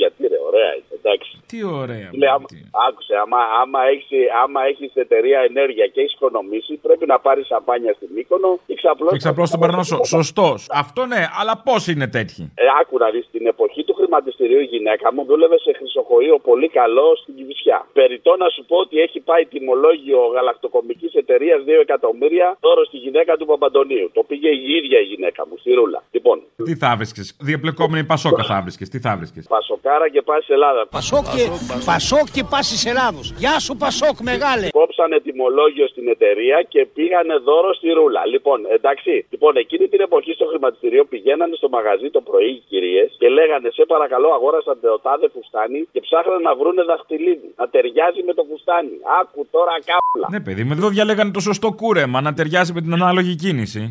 Γιατί 0.00 0.22
ρε, 0.32 0.38
ωραία 0.48 0.72
είσαι, 0.78 0.94
εντάξει. 1.00 1.30
Τι 1.54 1.62
ωραία. 1.64 2.08
Λέει, 2.20 2.30
άμα, 2.36 2.46
άκουσε, 2.88 3.14
άμα, 3.22 3.38
άμα 3.62 3.80
έχεις, 3.92 4.10
άμα 4.42 4.60
έχεις 4.70 4.90
εταιρεία 4.94 5.40
ενέργεια 5.50 5.86
και 5.92 6.00
έχεις 6.00 6.14
οικονομήσει, 6.14 6.72
πρέπει 6.86 7.06
να 7.06 7.18
πάρεις 7.18 7.46
σαμπάνια 7.46 7.92
στην 7.98 8.08
Μύκονο 8.14 8.50
και 8.66 8.74
ξαπλώσεις... 8.74 9.12
Και 9.12 9.22
ξαπλώ 9.24 9.46
στον 9.46 9.60
Πανανασό. 9.60 9.98
Σωστός. 10.16 10.66
Αυτό 10.82 11.06
ναι, 11.06 11.22
αλλά 11.40 11.54
πώς 11.64 11.86
είναι 11.86 12.06
τέτοιοι; 12.16 12.52
Ε, 12.54 12.64
άκου 12.80 12.98
να 12.98 13.10
δεις, 13.10 13.24
στην 13.24 13.46
εποχή 13.46 13.84
του 13.84 13.93
χρηματιστηρίου 14.14 14.60
η 14.66 14.68
γυναίκα 14.74 15.06
μου 15.14 15.22
δούλευε 15.28 15.58
σε 15.66 15.70
χρυσοχοείο 15.78 16.34
πολύ 16.48 16.68
καλό 16.78 17.06
στην 17.20 17.32
Κηφισιά. 17.36 17.78
Περιτώ 17.92 18.32
να 18.42 18.48
σου 18.54 18.62
πω 18.68 18.76
ότι 18.84 18.96
έχει 19.06 19.20
πάει 19.28 19.44
τιμολόγιο 19.52 20.20
γαλακτοκομικής 20.34 21.12
εταιρείας 21.22 21.60
2 21.66 21.68
εκατομμύρια 21.86 22.48
δώρο 22.64 22.84
στη 22.84 22.96
γυναίκα 23.04 23.32
του 23.38 23.46
Παπαντονίου. 23.50 24.06
Το 24.16 24.22
πήγε 24.28 24.48
η 24.48 24.66
ίδια 24.78 24.98
η 25.04 25.06
γυναίκα 25.12 25.40
μου, 25.46 25.54
στη 25.62 25.70
Ρούλα. 25.78 26.00
Λοιπόν, 26.16 26.36
Τι 26.68 26.74
θα 26.82 26.90
βρίσκε. 26.98 27.22
Διαπλεκόμενη 27.48 28.04
Πασόκα 28.12 28.42
θα 28.50 28.58
βρίσκε. 28.64 28.84
Τι 28.92 28.98
θα 29.06 29.12
βρίσκε. 29.18 29.40
Πασοκάρα 29.48 30.06
και 30.14 30.22
πας 30.28 30.48
Ελλάδα. 30.48 30.82
Πασόκ 30.96 31.24
και, 31.34 31.44
Πασόκ 31.90 32.26
και 32.36 32.44
πάση 32.52 32.88
Ελλάδος. 32.92 33.26
Γεια 33.42 33.56
σου 33.64 33.76
Πασόκ 33.84 34.16
μεγάλε. 34.30 34.66
Κόψανε 34.80 35.16
τιμολόγιο 35.26 35.86
στην 35.92 36.06
εταιρεία 36.14 36.58
και 36.72 36.80
πήγανε 36.94 37.34
δώρο 37.48 37.70
στη 37.78 37.88
ρούλα. 37.98 38.22
Λοιπόν, 38.34 38.58
εντάξει. 38.76 39.26
Λοιπόν, 39.30 39.52
εκείνη 39.56 39.84
την 39.92 40.00
εποχή 40.00 40.32
στο 40.38 40.46
χρηματιστήριο 40.50 41.04
πηγαίνανε 41.12 41.54
στο 41.60 41.68
μαγαζί 41.76 42.08
το 42.16 42.20
πρωί 42.28 42.50
οι 42.58 42.62
κυρίες 42.70 43.08
και 43.20 43.28
λέγανε 43.28 43.68
Σε 43.78 43.84
παρακαλώ, 43.84 44.03
αγόρασαν 44.36 44.76
το 44.80 45.00
τάδε 45.06 45.28
φουστάνι 45.34 45.80
και 45.92 46.00
ψάχνανε 46.06 46.42
να 46.48 46.52
βρούνε 46.60 46.82
δαχτυλίδι. 46.90 47.48
Να 47.60 47.68
ταιριάζει 47.68 48.20
με 48.28 48.32
το 48.38 48.42
φουστάνι. 48.48 48.96
Άκου 49.20 49.40
τώρα 49.50 49.74
κάπλα. 49.90 50.26
Ναι, 50.30 50.40
παιδί 50.46 50.62
μου, 50.64 50.72
εδώ 50.78 50.88
διαλέγανε 50.88 51.30
το 51.30 51.40
σωστό 51.40 51.68
κούρεμα 51.80 52.18
να 52.20 52.32
ταιριάζει 52.34 52.72
με 52.72 52.80
την 52.80 52.92
ανάλογη 52.92 53.34
κίνηση. 53.34 53.82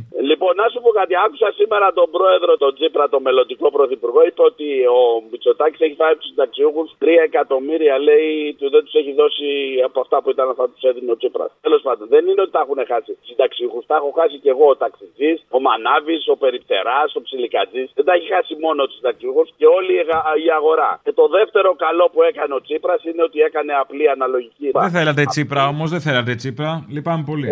Λοιπόν, 0.43 0.61
να 0.63 0.67
σου 0.73 0.79
πω 0.85 0.91
κάτι. 1.01 1.13
Άκουσα 1.25 1.49
σήμερα 1.59 1.87
τον 1.99 2.07
πρόεδρο, 2.15 2.51
τον 2.63 2.71
Τζίπρα, 2.77 3.05
τον 3.13 3.21
μελλοντικό 3.27 3.67
πρωθυπουργό, 3.77 4.19
είπε 4.27 4.41
ότι 4.51 4.67
ο 4.97 4.99
Μητσοτάκης 5.31 5.79
έχει 5.85 5.95
φάει 6.01 6.15
τους 6.19 6.27
συνταξιούχους 6.31 6.87
3 7.03 7.21
εκατομμύρια, 7.29 7.95
λέει, 8.07 8.29
του 8.59 8.67
δεν 8.73 8.81
τους 8.85 8.95
έχει 9.01 9.11
δώσει 9.21 9.47
από 9.87 9.97
αυτά 10.03 10.17
που 10.21 10.29
ήταν 10.35 10.45
αυτά 10.53 10.63
που 10.67 10.73
τους 10.77 10.85
έδινε 10.89 11.11
ο 11.15 11.17
Τζίπρας. 11.19 11.49
Τέλος 11.65 11.81
πάντων, 11.87 12.05
δεν 12.13 12.23
είναι 12.29 12.41
ότι 12.45 12.53
τα 12.57 12.61
έχουν 12.65 12.79
χάσει 12.91 13.11
οι 13.11 13.25
συνταξιούχους, 13.29 13.83
τα 13.89 13.95
έχω 13.99 14.09
χάσει 14.19 14.37
και 14.43 14.49
εγώ 14.55 14.65
ο 14.73 14.75
ταξιτζής, 14.83 15.37
ο 15.55 15.59
Μανάβης, 15.67 16.23
ο 16.33 16.35
Περιπτεράς, 16.43 17.09
ο 17.19 17.21
Ψιλικατζής. 17.27 17.87
Δεν 17.97 18.05
τα 18.07 18.13
έχει 18.17 18.27
χάσει 18.35 18.53
μόνο 18.65 18.79
τους 18.87 18.95
συνταξιούχους 18.99 19.47
και 19.59 19.65
όλη 19.77 19.91
η 19.97 19.99
αγα- 20.05 20.25
η 20.47 20.49
αγορά. 20.59 20.91
Και 21.05 21.13
το 21.19 21.25
δεύτερο 21.37 21.69
καλό 21.85 22.05
που 22.13 22.21
έκανε 22.29 22.53
ο 22.59 22.61
Τσίπρας 22.65 22.99
είναι 23.09 23.23
ότι 23.27 23.39
έκανε 23.47 23.71
απλή 23.83 24.05
αναλογική. 24.15 24.67
Δεν 24.85 24.93
θέλατε 24.97 25.23
Τσίπρα 25.31 25.63
όμως, 25.73 25.87
δεν 25.93 26.01
θέλατε 26.07 26.31
Τσίπρα. 26.39 26.71
Λυπάμαι 26.95 27.23
πολύ. 27.31 27.49